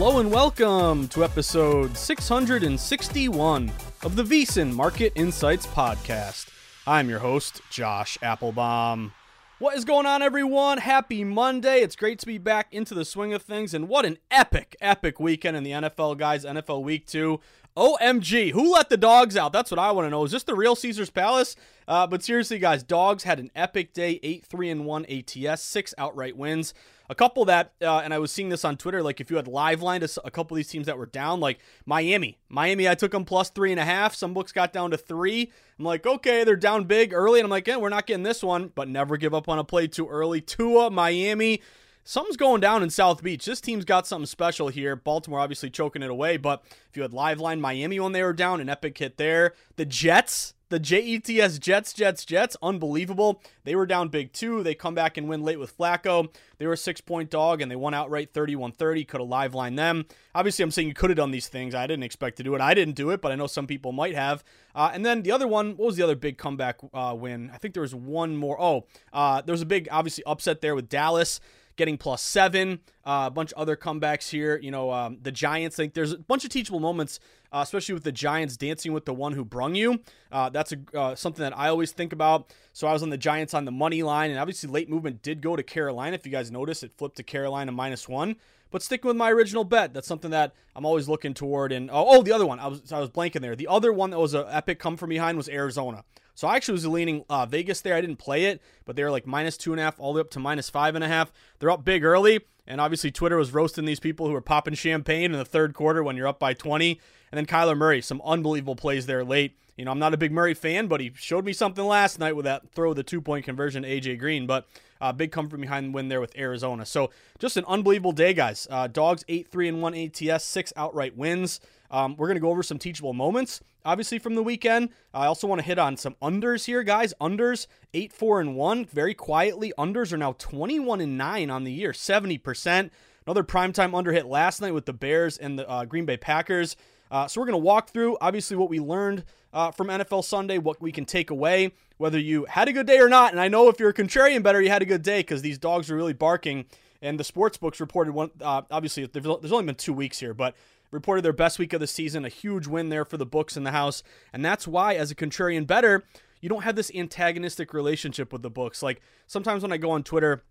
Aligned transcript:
Hello 0.00 0.20
and 0.20 0.30
welcome 0.30 1.08
to 1.08 1.24
episode 1.24 1.96
661 1.96 3.72
of 4.04 4.14
the 4.14 4.22
VSiN 4.22 4.72
Market 4.72 5.12
Insights 5.16 5.66
Podcast. 5.66 6.50
I'm 6.86 7.10
your 7.10 7.18
host, 7.18 7.60
Josh 7.68 8.16
Appelbaum. 8.22 9.10
What 9.58 9.76
is 9.76 9.84
going 9.84 10.06
on, 10.06 10.22
everyone? 10.22 10.78
Happy 10.78 11.24
Monday. 11.24 11.80
It's 11.80 11.96
great 11.96 12.20
to 12.20 12.26
be 12.26 12.38
back 12.38 12.72
into 12.72 12.94
the 12.94 13.04
swing 13.04 13.34
of 13.34 13.42
things, 13.42 13.74
and 13.74 13.88
what 13.88 14.04
an 14.04 14.18
epic, 14.30 14.76
epic 14.80 15.18
weekend 15.18 15.56
in 15.56 15.64
the 15.64 15.72
NFL, 15.72 16.16
guys. 16.16 16.44
NFL 16.44 16.84
Week 16.84 17.04
2. 17.04 17.40
OMG, 17.78 18.50
who 18.50 18.72
let 18.72 18.88
the 18.88 18.96
dogs 18.96 19.36
out? 19.36 19.52
That's 19.52 19.70
what 19.70 19.78
I 19.78 19.92
want 19.92 20.06
to 20.06 20.10
know. 20.10 20.24
Is 20.24 20.32
this 20.32 20.42
the 20.42 20.56
real 20.56 20.74
Caesar's 20.74 21.10
Palace? 21.10 21.54
Uh, 21.86 22.08
but 22.08 22.24
seriously, 22.24 22.58
guys, 22.58 22.82
dogs 22.82 23.22
had 23.22 23.38
an 23.38 23.52
epic 23.54 23.92
day 23.92 24.18
8 24.20 24.44
3 24.44 24.70
and 24.70 24.84
1 24.84 25.06
ATS, 25.06 25.62
six 25.62 25.94
outright 25.96 26.36
wins. 26.36 26.74
A 27.08 27.14
couple 27.14 27.44
that, 27.44 27.72
uh, 27.80 27.98
and 27.98 28.12
I 28.12 28.18
was 28.18 28.32
seeing 28.32 28.48
this 28.48 28.64
on 28.64 28.76
Twitter, 28.76 29.00
like 29.00 29.20
if 29.20 29.30
you 29.30 29.36
had 29.36 29.46
live 29.46 29.80
lined 29.80 30.02
a, 30.02 30.08
a 30.24 30.30
couple 30.30 30.56
of 30.56 30.56
these 30.56 30.68
teams 30.68 30.86
that 30.86 30.98
were 30.98 31.06
down, 31.06 31.38
like 31.38 31.60
Miami. 31.86 32.36
Miami, 32.48 32.88
I 32.88 32.96
took 32.96 33.12
them 33.12 33.24
plus 33.24 33.48
three 33.48 33.70
and 33.70 33.80
a 33.80 33.84
half. 33.84 34.12
Some 34.12 34.34
books 34.34 34.50
got 34.50 34.72
down 34.72 34.90
to 34.90 34.98
three. 34.98 35.52
I'm 35.78 35.84
like, 35.84 36.04
okay, 36.04 36.42
they're 36.42 36.56
down 36.56 36.84
big 36.84 37.14
early. 37.14 37.38
And 37.38 37.46
I'm 37.46 37.50
like, 37.50 37.68
yeah, 37.68 37.76
we're 37.76 37.90
not 37.90 38.06
getting 38.06 38.24
this 38.24 38.42
one, 38.42 38.72
but 38.74 38.88
never 38.88 39.16
give 39.16 39.32
up 39.32 39.48
on 39.48 39.60
a 39.60 39.64
play 39.64 39.86
too 39.86 40.08
early. 40.08 40.40
Tua, 40.40 40.90
Miami. 40.90 41.62
Something's 42.08 42.38
going 42.38 42.62
down 42.62 42.82
in 42.82 42.88
South 42.88 43.22
Beach. 43.22 43.44
This 43.44 43.60
team's 43.60 43.84
got 43.84 44.06
something 44.06 44.24
special 44.24 44.68
here. 44.68 44.96
Baltimore 44.96 45.40
obviously 45.40 45.68
choking 45.68 46.02
it 46.02 46.08
away, 46.08 46.38
but 46.38 46.62
if 46.88 46.96
you 46.96 47.02
had 47.02 47.12
live 47.12 47.38
line 47.38 47.60
Miami 47.60 48.00
when 48.00 48.12
they 48.12 48.22
were 48.22 48.32
down, 48.32 48.62
an 48.62 48.70
epic 48.70 48.96
hit 48.96 49.18
there. 49.18 49.52
The 49.76 49.84
Jets, 49.84 50.54
the 50.70 50.80
JETS 50.80 51.58
Jets, 51.58 51.92
Jets, 51.92 52.24
Jets, 52.24 52.56
unbelievable. 52.62 53.42
They 53.64 53.76
were 53.76 53.84
down 53.84 54.08
big 54.08 54.32
too. 54.32 54.62
They 54.62 54.74
come 54.74 54.94
back 54.94 55.18
and 55.18 55.28
win 55.28 55.42
late 55.42 55.60
with 55.60 55.76
Flacco. 55.76 56.32
They 56.56 56.66
were 56.66 56.72
a 56.72 56.78
six 56.78 57.02
point 57.02 57.28
dog 57.28 57.60
and 57.60 57.70
they 57.70 57.76
won 57.76 57.92
outright 57.92 58.32
31 58.32 58.72
30. 58.72 59.04
Could 59.04 59.20
have 59.20 59.28
live 59.28 59.54
lined 59.54 59.78
them. 59.78 60.06
Obviously, 60.34 60.62
I'm 60.62 60.70
saying 60.70 60.88
you 60.88 60.94
could 60.94 61.10
have 61.10 61.18
done 61.18 61.30
these 61.30 61.48
things. 61.48 61.74
I 61.74 61.86
didn't 61.86 62.04
expect 62.04 62.38
to 62.38 62.42
do 62.42 62.54
it. 62.54 62.62
I 62.62 62.72
didn't 62.72 62.94
do 62.94 63.10
it, 63.10 63.20
but 63.20 63.32
I 63.32 63.34
know 63.34 63.46
some 63.46 63.66
people 63.66 63.92
might 63.92 64.14
have. 64.14 64.42
Uh, 64.74 64.90
and 64.94 65.04
then 65.04 65.24
the 65.24 65.32
other 65.32 65.46
one, 65.46 65.76
what 65.76 65.84
was 65.84 65.96
the 65.96 66.04
other 66.04 66.16
big 66.16 66.38
comeback 66.38 66.78
uh, 66.94 67.14
win? 67.14 67.50
I 67.52 67.58
think 67.58 67.74
there 67.74 67.82
was 67.82 67.94
one 67.94 68.34
more. 68.34 68.58
Oh, 68.58 68.86
uh, 69.12 69.42
there 69.42 69.52
was 69.52 69.60
a 69.60 69.66
big, 69.66 69.88
obviously, 69.90 70.24
upset 70.24 70.62
there 70.62 70.74
with 70.74 70.88
Dallas 70.88 71.38
getting 71.78 71.96
plus 71.96 72.20
seven. 72.20 72.80
Uh, 73.06 73.24
a 73.28 73.30
bunch 73.30 73.52
of 73.52 73.58
other 73.58 73.74
comebacks 73.74 74.28
here. 74.28 74.58
You 74.58 74.70
know, 74.70 74.92
um, 74.92 75.16
the 75.22 75.32
Giants. 75.32 75.76
think 75.76 75.94
there's 75.94 76.12
a 76.12 76.18
bunch 76.18 76.44
of 76.44 76.50
teachable 76.50 76.80
moments, 76.80 77.20
uh, 77.50 77.60
especially 77.62 77.94
with 77.94 78.04
the 78.04 78.12
Giants 78.12 78.58
dancing 78.58 78.92
with 78.92 79.06
the 79.06 79.14
one 79.14 79.32
who 79.32 79.46
brung 79.46 79.74
you. 79.74 80.00
Uh, 80.30 80.50
that's 80.50 80.72
a, 80.72 80.98
uh, 80.98 81.14
something 81.14 81.42
that 81.42 81.56
I 81.56 81.68
always 81.68 81.92
think 81.92 82.12
about. 82.12 82.52
So 82.74 82.86
I 82.86 82.92
was 82.92 83.02
on 83.02 83.08
the 83.08 83.16
Giants 83.16 83.54
on 83.54 83.64
the 83.64 83.72
money 83.72 84.02
line, 84.02 84.30
and 84.30 84.38
obviously 84.38 84.68
late 84.68 84.90
movement 84.90 85.22
did 85.22 85.40
go 85.40 85.56
to 85.56 85.62
Carolina. 85.62 86.14
If 86.14 86.26
you 86.26 86.32
guys 86.32 86.50
notice, 86.50 86.82
it 86.82 86.92
flipped 86.98 87.16
to 87.16 87.22
Carolina 87.22 87.72
minus 87.72 88.06
one. 88.06 88.36
But 88.70 88.82
sticking 88.82 89.08
with 89.08 89.16
my 89.16 89.30
original 89.30 89.64
bet, 89.64 89.94
that's 89.94 90.06
something 90.06 90.30
that 90.30 90.52
I'm 90.76 90.84
always 90.84 91.08
looking 91.08 91.34
toward. 91.34 91.72
And 91.72 91.90
oh, 91.90 92.18
oh 92.18 92.22
the 92.22 92.32
other 92.32 92.46
one, 92.46 92.60
I 92.60 92.66
was 92.66 92.92
I 92.92 93.00
was 93.00 93.10
blanking 93.10 93.40
there. 93.40 93.56
The 93.56 93.68
other 93.68 93.92
one 93.92 94.10
that 94.10 94.18
was 94.18 94.34
an 94.34 94.44
epic 94.48 94.78
come 94.78 94.96
from 94.96 95.10
behind 95.10 95.36
was 95.36 95.48
Arizona. 95.48 96.04
So 96.34 96.46
I 96.46 96.54
actually 96.54 96.74
was 96.74 96.86
leaning 96.86 97.24
uh, 97.28 97.46
Vegas 97.46 97.80
there. 97.80 97.96
I 97.96 98.00
didn't 98.00 98.18
play 98.18 98.44
it, 98.44 98.62
but 98.84 98.94
they 98.94 99.02
were 99.02 99.10
like 99.10 99.26
minus 99.26 99.56
two 99.56 99.72
and 99.72 99.80
a 99.80 99.82
half 99.82 99.98
all 99.98 100.12
the 100.12 100.18
way 100.18 100.20
up 100.20 100.30
to 100.30 100.38
minus 100.38 100.70
five 100.70 100.94
and 100.94 101.02
a 101.02 101.08
half. 101.08 101.32
They're 101.58 101.70
up 101.70 101.84
big 101.84 102.04
early, 102.04 102.40
and 102.64 102.80
obviously 102.80 103.10
Twitter 103.10 103.36
was 103.36 103.52
roasting 103.52 103.86
these 103.86 103.98
people 103.98 104.28
who 104.28 104.32
were 104.32 104.40
popping 104.40 104.74
champagne 104.74 105.32
in 105.32 105.38
the 105.38 105.44
third 105.44 105.74
quarter 105.74 106.00
when 106.04 106.16
you're 106.16 106.28
up 106.28 106.38
by 106.38 106.54
20. 106.54 107.00
And 107.32 107.36
then 107.36 107.46
Kyler 107.46 107.76
Murray, 107.76 108.00
some 108.00 108.22
unbelievable 108.24 108.76
plays 108.76 109.06
there 109.06 109.24
late. 109.24 109.58
You 109.76 109.84
know, 109.84 109.90
I'm 109.90 109.98
not 109.98 110.14
a 110.14 110.16
big 110.16 110.30
Murray 110.30 110.54
fan, 110.54 110.86
but 110.86 111.00
he 111.00 111.12
showed 111.16 111.44
me 111.44 111.52
something 111.52 111.84
last 111.84 112.18
night 112.18 112.36
with 112.36 112.44
that 112.44 112.70
throw, 112.70 112.94
the 112.94 113.02
two 113.02 113.20
point 113.20 113.44
conversion 113.44 113.84
AJ 113.84 114.18
Green. 114.18 114.46
But 114.46 114.68
uh, 115.00 115.12
big 115.12 115.32
come 115.32 115.48
from 115.48 115.60
behind 115.60 115.94
win 115.94 116.08
there 116.08 116.20
with 116.20 116.36
Arizona. 116.36 116.84
So 116.86 117.10
just 117.38 117.56
an 117.56 117.64
unbelievable 117.66 118.12
day, 118.12 118.34
guys. 118.34 118.66
Uh, 118.70 118.86
dogs 118.86 119.24
8 119.28 119.48
3 119.48 119.68
and 119.68 119.82
1 119.82 119.94
ATS, 119.94 120.44
six 120.44 120.72
outright 120.76 121.16
wins. 121.16 121.60
Um, 121.90 122.16
we're 122.16 122.26
going 122.26 122.36
to 122.36 122.40
go 122.40 122.50
over 122.50 122.62
some 122.62 122.78
teachable 122.78 123.14
moments, 123.14 123.60
obviously, 123.84 124.18
from 124.18 124.34
the 124.34 124.42
weekend. 124.42 124.90
I 125.14 125.26
also 125.26 125.46
want 125.46 125.60
to 125.60 125.66
hit 125.66 125.78
on 125.78 125.96
some 125.96 126.16
unders 126.20 126.66
here, 126.66 126.82
guys. 126.82 127.14
Unders, 127.20 127.66
8 127.94 128.12
4 128.12 128.40
and 128.40 128.56
1. 128.56 128.84
Very 128.86 129.14
quietly, 129.14 129.72
unders 129.78 130.12
are 130.12 130.18
now 130.18 130.34
21 130.38 131.00
and 131.00 131.16
9 131.16 131.50
on 131.50 131.64
the 131.64 131.72
year, 131.72 131.92
70%. 131.92 132.90
Another 133.26 133.44
primetime 133.44 133.94
under 133.94 134.12
hit 134.12 134.26
last 134.26 134.62
night 134.62 134.72
with 134.72 134.86
the 134.86 134.92
Bears 134.92 135.36
and 135.36 135.58
the 135.58 135.68
uh, 135.68 135.84
Green 135.84 136.06
Bay 136.06 136.16
Packers. 136.16 136.76
Uh, 137.10 137.26
so 137.26 137.40
we're 137.40 137.46
going 137.46 137.60
to 137.60 137.64
walk 137.64 137.90
through, 137.90 138.16
obviously, 138.20 138.56
what 138.56 138.68
we 138.68 138.80
learned 138.80 139.24
uh, 139.52 139.70
from 139.70 139.88
NFL 139.88 140.24
Sunday, 140.24 140.58
what 140.58 140.80
we 140.80 140.92
can 140.92 141.04
take 141.04 141.30
away, 141.30 141.72
whether 141.96 142.18
you 142.18 142.44
had 142.46 142.68
a 142.68 142.72
good 142.72 142.86
day 142.86 142.98
or 142.98 143.08
not. 143.08 143.32
And 143.32 143.40
I 143.40 143.48
know 143.48 143.68
if 143.68 143.80
you're 143.80 143.90
a 143.90 143.94
contrarian 143.94 144.42
better, 144.42 144.60
you 144.60 144.70
had 144.70 144.82
a 144.82 144.86
good 144.86 145.02
day 145.02 145.20
because 145.20 145.42
these 145.42 145.58
dogs 145.58 145.90
are 145.90 145.96
really 145.96 146.12
barking. 146.12 146.66
And 147.00 147.18
the 147.18 147.24
sports 147.24 147.56
books 147.56 147.80
reported 147.80 148.12
one. 148.12 148.30
Uh, 148.40 148.62
obviously, 148.70 149.06
there's 149.06 149.52
only 149.52 149.64
been 149.66 149.74
two 149.74 149.92
weeks 149.92 150.18
here, 150.18 150.34
but 150.34 150.54
reported 150.90 151.22
their 151.22 151.32
best 151.32 151.58
week 151.58 151.72
of 151.72 151.80
the 151.80 151.86
season, 151.86 152.24
a 152.24 152.28
huge 152.28 152.66
win 152.66 152.88
there 152.88 153.04
for 153.04 153.16
the 153.16 153.26
books 153.26 153.56
in 153.56 153.64
the 153.64 153.70
house. 153.70 154.02
And 154.32 154.44
that's 154.44 154.66
why, 154.66 154.94
as 154.94 155.10
a 155.10 155.14
contrarian 155.14 155.66
better, 155.66 156.04
you 156.40 156.48
don't 156.48 156.62
have 156.62 156.76
this 156.76 156.90
antagonistic 156.94 157.74
relationship 157.74 158.32
with 158.32 158.42
the 158.42 158.50
books. 158.50 158.82
Like 158.82 159.00
sometimes 159.26 159.62
when 159.62 159.72
I 159.72 159.76
go 159.76 159.90
on 159.90 160.02
Twitter, 160.02 160.42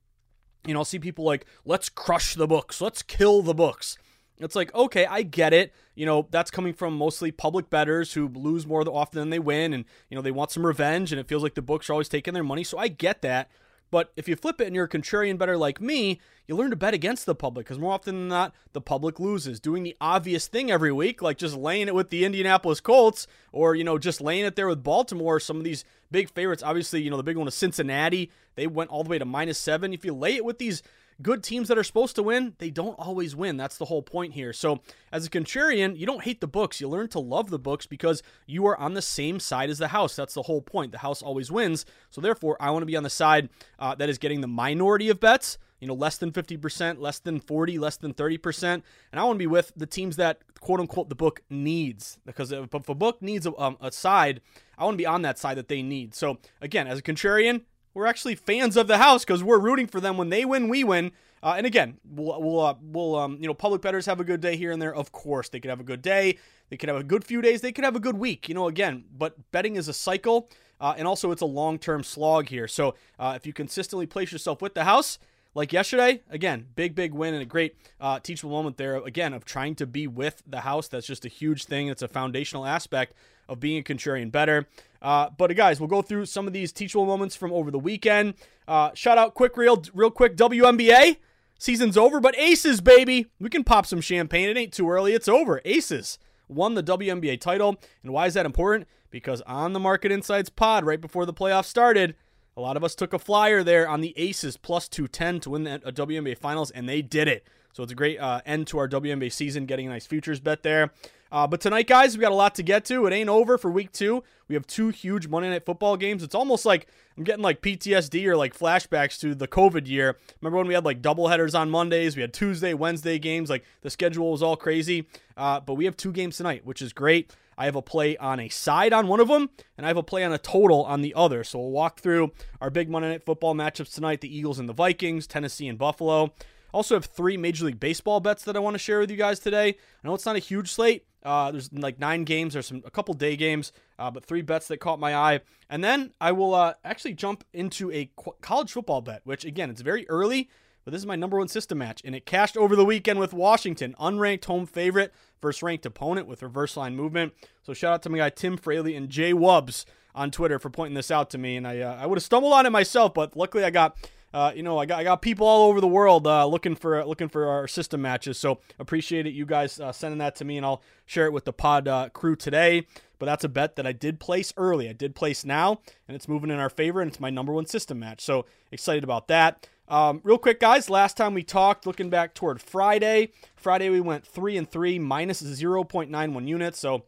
you 0.65 0.73
know, 0.73 0.81
I'll 0.81 0.85
see 0.85 0.99
people 0.99 1.25
like, 1.25 1.45
let's 1.65 1.89
crush 1.89 2.35
the 2.35 2.47
books, 2.47 2.81
let's 2.81 3.01
kill 3.01 3.41
the 3.41 3.53
books. 3.53 3.97
It's 4.39 4.55
like, 4.55 4.73
okay, 4.75 5.05
I 5.05 5.23
get 5.23 5.53
it. 5.53 5.73
You 5.95 6.05
know, 6.05 6.27
that's 6.29 6.51
coming 6.51 6.73
from 6.73 6.95
mostly 6.95 7.31
public 7.31 7.69
bettors 7.69 8.13
who 8.13 8.27
lose 8.27 8.67
more 8.67 8.87
often 8.87 9.19
than 9.19 9.29
they 9.31 9.39
win, 9.39 9.73
and, 9.73 9.85
you 10.09 10.15
know, 10.15 10.21
they 10.21 10.31
want 10.31 10.51
some 10.51 10.65
revenge, 10.65 11.11
and 11.11 11.19
it 11.19 11.27
feels 11.27 11.43
like 11.43 11.55
the 11.55 11.61
books 11.61 11.89
are 11.89 11.93
always 11.93 12.09
taking 12.09 12.33
their 12.33 12.43
money. 12.43 12.63
So 12.63 12.77
I 12.77 12.87
get 12.87 13.21
that. 13.23 13.49
But 13.89 14.11
if 14.17 14.27
you 14.27 14.35
flip 14.35 14.59
it 14.59 14.67
and 14.67 14.75
you're 14.75 14.85
a 14.85 14.89
contrarian 14.89 15.37
better 15.37 15.55
like 15.57 15.79
me, 15.79 16.19
you 16.45 16.55
learn 16.55 16.71
to 16.71 16.75
bet 16.75 16.93
against 16.93 17.25
the 17.25 17.33
public 17.33 17.65
because 17.65 17.79
more 17.79 17.93
often 17.93 18.15
than 18.15 18.27
not, 18.27 18.53
the 18.73 18.81
public 18.81 19.17
loses. 19.17 19.61
Doing 19.61 19.83
the 19.83 19.95
obvious 20.01 20.47
thing 20.47 20.69
every 20.69 20.91
week, 20.91 21.21
like 21.21 21.37
just 21.37 21.55
laying 21.55 21.87
it 21.87 21.95
with 21.95 22.09
the 22.09 22.25
Indianapolis 22.25 22.81
Colts 22.81 23.27
or, 23.53 23.75
you 23.75 23.85
know, 23.85 23.97
just 23.97 24.19
laying 24.19 24.43
it 24.43 24.57
there 24.57 24.67
with 24.67 24.83
Baltimore, 24.83 25.39
some 25.39 25.57
of 25.57 25.63
these 25.63 25.85
big 26.11 26.29
favorites. 26.29 26.63
Obviously, 26.63 27.01
you 27.01 27.09
know, 27.09 27.15
the 27.15 27.23
big 27.23 27.37
one 27.37 27.47
is 27.47 27.55
Cincinnati. 27.55 28.29
They 28.55 28.67
went 28.67 28.89
all 28.89 29.03
the 29.05 29.09
way 29.09 29.19
to 29.19 29.25
minus 29.25 29.57
seven. 29.57 29.93
If 29.93 30.03
you 30.03 30.13
lay 30.13 30.35
it 30.35 30.43
with 30.43 30.57
these 30.57 30.83
good 31.21 31.43
teams 31.43 31.67
that 31.67 31.77
are 31.77 31.83
supposed 31.83 32.15
to 32.15 32.23
win, 32.23 32.53
they 32.59 32.69
don't 32.69 32.95
always 32.99 33.35
win. 33.35 33.57
That's 33.57 33.77
the 33.77 33.85
whole 33.85 34.01
point 34.01 34.33
here. 34.33 34.53
So, 34.53 34.81
as 35.11 35.25
a 35.25 35.29
contrarian, 35.29 35.97
you 35.97 36.05
don't 36.05 36.23
hate 36.23 36.41
the 36.41 36.47
books. 36.47 36.79
You 36.79 36.87
learn 36.87 37.07
to 37.09 37.19
love 37.19 37.49
the 37.49 37.59
books 37.59 37.85
because 37.85 38.21
you 38.45 38.65
are 38.67 38.77
on 38.79 38.93
the 38.93 39.01
same 39.01 39.39
side 39.39 39.69
as 39.69 39.79
the 39.79 39.89
house. 39.89 40.15
That's 40.15 40.33
the 40.33 40.43
whole 40.43 40.61
point. 40.61 40.91
The 40.91 40.99
house 40.99 41.21
always 41.21 41.51
wins. 41.51 41.85
So, 42.09 42.21
therefore, 42.21 42.57
I 42.59 42.71
want 42.71 42.83
to 42.83 42.87
be 42.87 42.95
on 42.95 43.03
the 43.03 43.09
side 43.09 43.49
uh, 43.79 43.95
that 43.95 44.09
is 44.09 44.17
getting 44.17 44.41
the 44.41 44.47
minority 44.47 45.09
of 45.09 45.19
bets. 45.19 45.57
You 45.79 45.87
know, 45.87 45.93
less 45.93 46.17
than 46.17 46.31
50%, 46.31 46.99
less 46.99 47.19
than 47.19 47.39
40, 47.39 47.77
less 47.77 47.97
than 47.97 48.11
30%. 48.11 48.63
And 48.63 48.83
I 49.13 49.23
want 49.23 49.35
to 49.35 49.39
be 49.39 49.45
with 49.45 49.71
the 49.75 49.85
teams 49.85 50.15
that, 50.15 50.39
quote 50.59 50.79
unquote, 50.79 51.09
the 51.09 51.15
book 51.15 51.43
needs. 51.51 52.17
Because 52.25 52.51
if, 52.51 52.73
if 52.73 52.89
a 52.89 52.95
book 52.95 53.21
needs 53.21 53.45
a, 53.45 53.55
um, 53.61 53.77
a 53.79 53.91
side, 53.91 54.41
I 54.75 54.85
want 54.85 54.95
to 54.95 54.97
be 54.97 55.05
on 55.05 55.21
that 55.21 55.37
side 55.37 55.55
that 55.57 55.67
they 55.67 55.83
need. 55.83 56.15
So, 56.15 56.39
again, 56.61 56.87
as 56.87 56.97
a 56.97 57.03
contrarian, 57.03 57.61
we're 57.97 58.05
actually 58.05 58.35
fans 58.35 58.77
of 58.77 58.85
the 58.85 58.99
house 58.99 59.25
because 59.25 59.43
we're 59.43 59.57
rooting 59.57 59.87
for 59.87 59.99
them 59.99 60.17
when 60.17 60.29
they 60.29 60.45
win, 60.45 60.69
we 60.69 60.83
win. 60.83 61.11
Uh, 61.41 61.55
and 61.57 61.65
again, 61.65 61.97
we'll 62.07 62.39
we'll, 62.39 62.59
uh, 62.59 62.75
we'll 62.79 63.15
um, 63.15 63.37
you 63.41 63.47
know 63.47 63.55
public 63.55 63.81
bettors 63.81 64.05
have 64.05 64.19
a 64.19 64.23
good 64.23 64.39
day 64.39 64.55
here 64.55 64.71
and 64.71 64.79
there. 64.79 64.93
Of 64.93 65.11
course, 65.11 65.49
they 65.49 65.59
could 65.59 65.69
have 65.69 65.79
a 65.79 65.83
good 65.83 66.03
day. 66.03 66.37
They 66.69 66.77
could 66.77 66.89
have 66.89 66.99
a 66.99 67.03
good 67.03 67.23
few 67.23 67.41
days. 67.41 67.61
They 67.61 67.71
could 67.71 67.83
have 67.83 67.95
a 67.95 67.99
good 67.99 68.17
week. 68.17 68.47
You 68.47 68.53
know, 68.53 68.67
again, 68.67 69.05
but 69.17 69.51
betting 69.51 69.77
is 69.77 69.87
a 69.87 69.93
cycle, 69.93 70.47
uh, 70.79 70.93
and 70.95 71.07
also 71.07 71.31
it's 71.31 71.41
a 71.41 71.47
long 71.47 71.79
term 71.79 72.03
slog 72.03 72.49
here. 72.49 72.67
So 72.67 72.93
uh, 73.17 73.33
if 73.35 73.47
you 73.47 73.53
consistently 73.53 74.05
place 74.05 74.31
yourself 74.31 74.61
with 74.61 74.75
the 74.75 74.83
house. 74.83 75.17
Like 75.55 75.73
yesterday, 75.73 76.21
again, 76.29 76.67
big, 76.75 76.93
big 76.93 77.15
win 77.15 77.33
and 77.33 77.41
a 77.41 77.45
great 77.45 77.75
uh, 77.99 78.19
teachable 78.19 78.51
moment 78.51 78.77
there, 78.77 78.97
again, 78.97 79.33
of 79.33 79.43
trying 79.43 79.73
to 79.75 79.87
be 79.87 80.05
with 80.05 80.43
the 80.45 80.59
house. 80.59 80.87
That's 80.87 81.07
just 81.07 81.25
a 81.25 81.29
huge 81.29 81.65
thing. 81.65 81.87
It's 81.87 82.03
a 82.03 82.07
foundational 82.07 82.63
aspect 82.63 83.13
of 83.49 83.59
being 83.59 83.79
a 83.79 83.83
contrarian 83.83 84.31
better. 84.31 84.67
Uh, 85.01 85.29
but 85.37 85.55
guys, 85.55 85.79
we'll 85.79 85.87
go 85.87 86.01
through 86.01 86.25
some 86.25 86.47
of 86.47 86.53
these 86.53 86.71
teachable 86.71 87.05
moments 87.05 87.35
from 87.35 87.53
over 87.53 87.71
the 87.71 87.79
weekend. 87.79 88.33
Uh, 88.67 88.91
shout 88.93 89.17
out, 89.17 89.33
quick, 89.33 89.57
real, 89.57 89.83
real 89.93 90.11
quick, 90.11 90.35
WNBA 90.35 91.17
season's 91.57 91.97
over, 91.97 92.19
but 92.19 92.37
Aces, 92.37 92.81
baby, 92.81 93.27
we 93.39 93.49
can 93.49 93.63
pop 93.63 93.85
some 93.85 94.01
champagne. 94.01 94.49
It 94.49 94.57
ain't 94.57 94.73
too 94.73 94.89
early. 94.89 95.13
It's 95.13 95.27
over. 95.27 95.61
Aces 95.65 96.19
won 96.47 96.75
the 96.75 96.83
WNBA 96.83 97.39
title, 97.39 97.77
and 98.03 98.13
why 98.13 98.27
is 98.27 98.33
that 98.35 98.45
important? 98.45 98.87
Because 99.09 99.41
on 99.41 99.73
the 99.73 99.79
Market 99.79 100.11
Insights 100.11 100.49
pod, 100.49 100.85
right 100.85 101.01
before 101.01 101.25
the 101.25 101.33
playoffs 101.33 101.65
started, 101.65 102.15
a 102.55 102.61
lot 102.61 102.77
of 102.77 102.83
us 102.83 102.95
took 102.95 103.13
a 103.13 103.19
flyer 103.19 103.63
there 103.63 103.87
on 103.87 104.01
the 104.01 104.13
Aces 104.17 104.57
plus 104.57 104.87
210 104.87 105.41
to 105.41 105.49
win 105.51 105.63
the 105.63 105.79
WNBA 105.79 106.37
Finals, 106.37 106.71
and 106.71 106.87
they 106.87 107.01
did 107.01 107.27
it. 107.27 107.45
So 107.73 107.83
it's 107.83 107.91
a 107.91 107.95
great 107.95 108.19
uh, 108.19 108.41
end 108.45 108.67
to 108.67 108.79
our 108.79 108.87
WNBA 108.87 109.31
season, 109.31 109.65
getting 109.65 109.87
a 109.87 109.89
nice 109.89 110.07
futures 110.07 110.39
bet 110.39 110.63
there. 110.63 110.91
Uh, 111.31 111.47
but 111.47 111.61
tonight, 111.61 111.87
guys, 111.87 112.17
we 112.17 112.21
got 112.21 112.31
a 112.31 112.35
lot 112.35 112.55
to 112.55 112.63
get 112.63 112.85
to. 112.85 113.05
It 113.05 113.13
ain't 113.13 113.29
over 113.29 113.57
for 113.57 113.69
week 113.69 113.91
two. 113.91 114.23
We 114.47 114.55
have 114.55 114.65
two 114.65 114.89
huge 114.89 115.27
Monday 115.27 115.49
Night 115.49 115.65
Football 115.65 115.97
games. 115.97 116.23
It's 116.23 116.35
almost 116.35 116.65
like 116.65 116.87
I'm 117.17 117.23
getting 117.23 117.43
like 117.43 117.61
PTSD 117.61 118.25
or 118.25 118.37
like 118.37 118.57
flashbacks 118.57 119.19
to 119.19 119.35
the 119.35 119.47
COVID 119.47 119.87
year. 119.87 120.17
Remember 120.41 120.57
when 120.57 120.67
we 120.67 120.73
had 120.73 120.85
like 120.85 121.01
double 121.01 121.27
headers 121.27 121.53
on 121.53 121.69
Mondays? 121.69 122.15
We 122.15 122.21
had 122.21 122.33
Tuesday, 122.33 122.73
Wednesday 122.73 123.19
games. 123.19 123.49
Like 123.49 123.65
the 123.81 123.89
schedule 123.89 124.31
was 124.31 124.41
all 124.41 124.55
crazy. 124.55 125.07
Uh, 125.35 125.59
but 125.59 125.73
we 125.73 125.85
have 125.85 125.97
two 125.97 126.11
games 126.11 126.37
tonight, 126.37 126.65
which 126.65 126.81
is 126.81 126.93
great. 126.93 127.31
I 127.57 127.65
have 127.65 127.75
a 127.75 127.81
play 127.81 128.15
on 128.17 128.39
a 128.39 128.49
side 128.49 128.93
on 128.93 129.07
one 129.07 129.19
of 129.19 129.29
them, 129.29 129.49
and 129.77 129.85
I 129.85 129.89
have 129.89 129.97
a 129.97 130.03
play 130.03 130.23
on 130.23 130.31
a 130.31 130.37
total 130.37 130.85
on 130.85 131.01
the 131.01 131.15
other. 131.15 131.43
So 131.43 131.57
we'll 131.59 131.71
walk 131.71 131.99
through 131.99 132.31
our 132.61 132.69
big 132.69 132.87
Monday 132.87 133.09
Night 133.09 133.25
Football 133.25 133.55
matchups 133.55 133.95
tonight 133.95 134.21
the 134.21 134.35
Eagles 134.35 134.59
and 134.59 134.69
the 134.69 134.73
Vikings, 134.73 135.25
Tennessee 135.25 135.67
and 135.67 135.77
Buffalo. 135.77 136.33
Also 136.77 136.93
have 136.93 137.05
three 137.05 137.37
Major 137.37 137.65
League 137.65 137.79
Baseball 137.79 138.19
bets 138.19 138.43
that 138.43 138.55
I 138.55 138.59
want 138.59 138.75
to 138.75 138.77
share 138.77 138.99
with 138.99 139.09
you 139.09 139.17
guys 139.17 139.39
today. 139.39 139.69
I 139.69 140.07
know 140.07 140.13
it's 140.13 140.27
not 140.27 140.35
a 140.35 140.39
huge 140.39 140.71
slate. 140.71 141.07
Uh, 141.23 141.49
there's 141.49 141.73
like 141.73 141.97
nine 141.97 142.23
games. 142.23 142.53
There's 142.53 142.67
some 142.67 142.83
a 142.85 142.91
couple 142.91 143.15
day 143.15 143.35
games, 143.35 143.71
uh, 143.97 144.11
but 144.11 144.23
three 144.23 144.43
bets 144.43 144.67
that 144.67 144.77
caught 144.77 144.99
my 144.99 145.15
eye. 145.15 145.39
And 145.71 145.83
then 145.83 146.11
I 146.21 146.33
will 146.33 146.53
uh, 146.53 146.75
actually 146.85 147.15
jump 147.15 147.43
into 147.51 147.91
a 147.91 148.11
qu- 148.15 148.35
college 148.41 148.71
football 148.71 149.01
bet, 149.01 149.21
which 149.23 149.43
again 149.43 149.71
it's 149.71 149.81
very 149.81 150.07
early, 150.07 150.51
but 150.85 150.91
this 150.91 151.01
is 151.01 151.07
my 151.07 151.15
number 151.15 151.39
one 151.39 151.47
system 151.47 151.79
match, 151.79 151.99
and 152.05 152.13
it 152.13 152.27
cashed 152.27 152.55
over 152.55 152.75
the 152.75 152.85
weekend 152.85 153.17
with 153.17 153.33
Washington, 153.33 153.95
unranked 153.99 154.45
home 154.45 154.67
favorite 154.67 155.11
versus 155.41 155.63
ranked 155.63 155.87
opponent 155.87 156.27
with 156.27 156.43
reverse 156.43 156.77
line 156.77 156.95
movement. 156.95 157.33
So 157.63 157.73
shout 157.73 157.91
out 157.91 158.03
to 158.03 158.09
my 158.09 158.19
guy 158.19 158.29
Tim 158.29 158.55
Fraley 158.55 158.95
and 158.95 159.09
Jay 159.09 159.33
Wubs 159.33 159.85
on 160.13 160.29
Twitter 160.29 160.59
for 160.59 160.69
pointing 160.69 160.93
this 160.93 161.09
out 161.09 161.31
to 161.31 161.39
me, 161.39 161.57
and 161.57 161.67
I 161.67 161.79
uh, 161.79 161.97
I 161.99 162.05
would 162.05 162.19
have 162.19 162.23
stumbled 162.23 162.53
on 162.53 162.67
it 162.67 162.69
myself, 162.69 163.15
but 163.15 163.35
luckily 163.35 163.63
I 163.63 163.71
got 163.71 163.97
uh, 164.33 164.51
you 164.55 164.63
know, 164.63 164.77
I 164.77 164.85
got 164.85 164.99
I 164.99 165.03
got 165.03 165.21
people 165.21 165.47
all 165.47 165.69
over 165.69 165.79
the 165.81 165.87
world 165.87 166.27
uh, 166.27 166.45
looking 166.45 166.75
for 166.75 167.03
looking 167.05 167.29
for 167.29 167.47
our 167.47 167.67
system 167.67 168.01
matches. 168.01 168.37
So 168.37 168.59
appreciate 168.77 169.25
it, 169.25 169.33
you 169.33 169.45
guys 169.45 169.79
uh, 169.79 169.91
sending 169.91 170.19
that 170.19 170.35
to 170.37 170.45
me, 170.45 170.57
and 170.57 170.65
I'll 170.65 170.81
share 171.05 171.25
it 171.25 171.33
with 171.33 171.45
the 171.45 171.53
pod 171.53 171.87
uh, 171.87 172.09
crew 172.09 172.35
today. 172.35 172.85
But 173.19 173.25
that's 173.25 173.43
a 173.43 173.49
bet 173.49 173.77
that 173.77 173.87
I 173.87 173.93
did 173.93 174.19
place 174.19 174.53
early. 174.57 174.87
I 174.87 174.93
did 174.93 175.15
place 175.15 175.43
now, 175.43 175.79
and 176.07 176.15
it's 176.15 176.27
moving 176.27 176.51
in 176.51 176.59
our 176.59 176.69
favor, 176.69 177.01
and 177.01 177.09
it's 177.09 177.19
my 177.19 177.31
number 177.31 177.51
one 177.51 177.65
system 177.65 177.99
match. 177.99 178.21
So 178.21 178.45
excited 178.71 179.03
about 179.03 179.27
that. 179.29 179.67
Um, 179.87 180.21
real 180.23 180.37
quick, 180.37 180.59
guys. 180.59 180.89
Last 180.89 181.17
time 181.17 181.33
we 181.33 181.43
talked, 181.43 181.87
looking 181.87 182.09
back 182.09 182.35
toward 182.35 182.61
Friday. 182.61 183.31
Friday 183.55 183.89
we 183.89 184.01
went 184.01 184.27
three 184.27 184.57
and 184.57 184.69
three, 184.69 184.99
minus 184.99 185.39
zero 185.39 185.83
point 185.83 186.11
nine 186.11 186.33
one 186.33 186.47
units. 186.47 186.79
So 186.79 187.05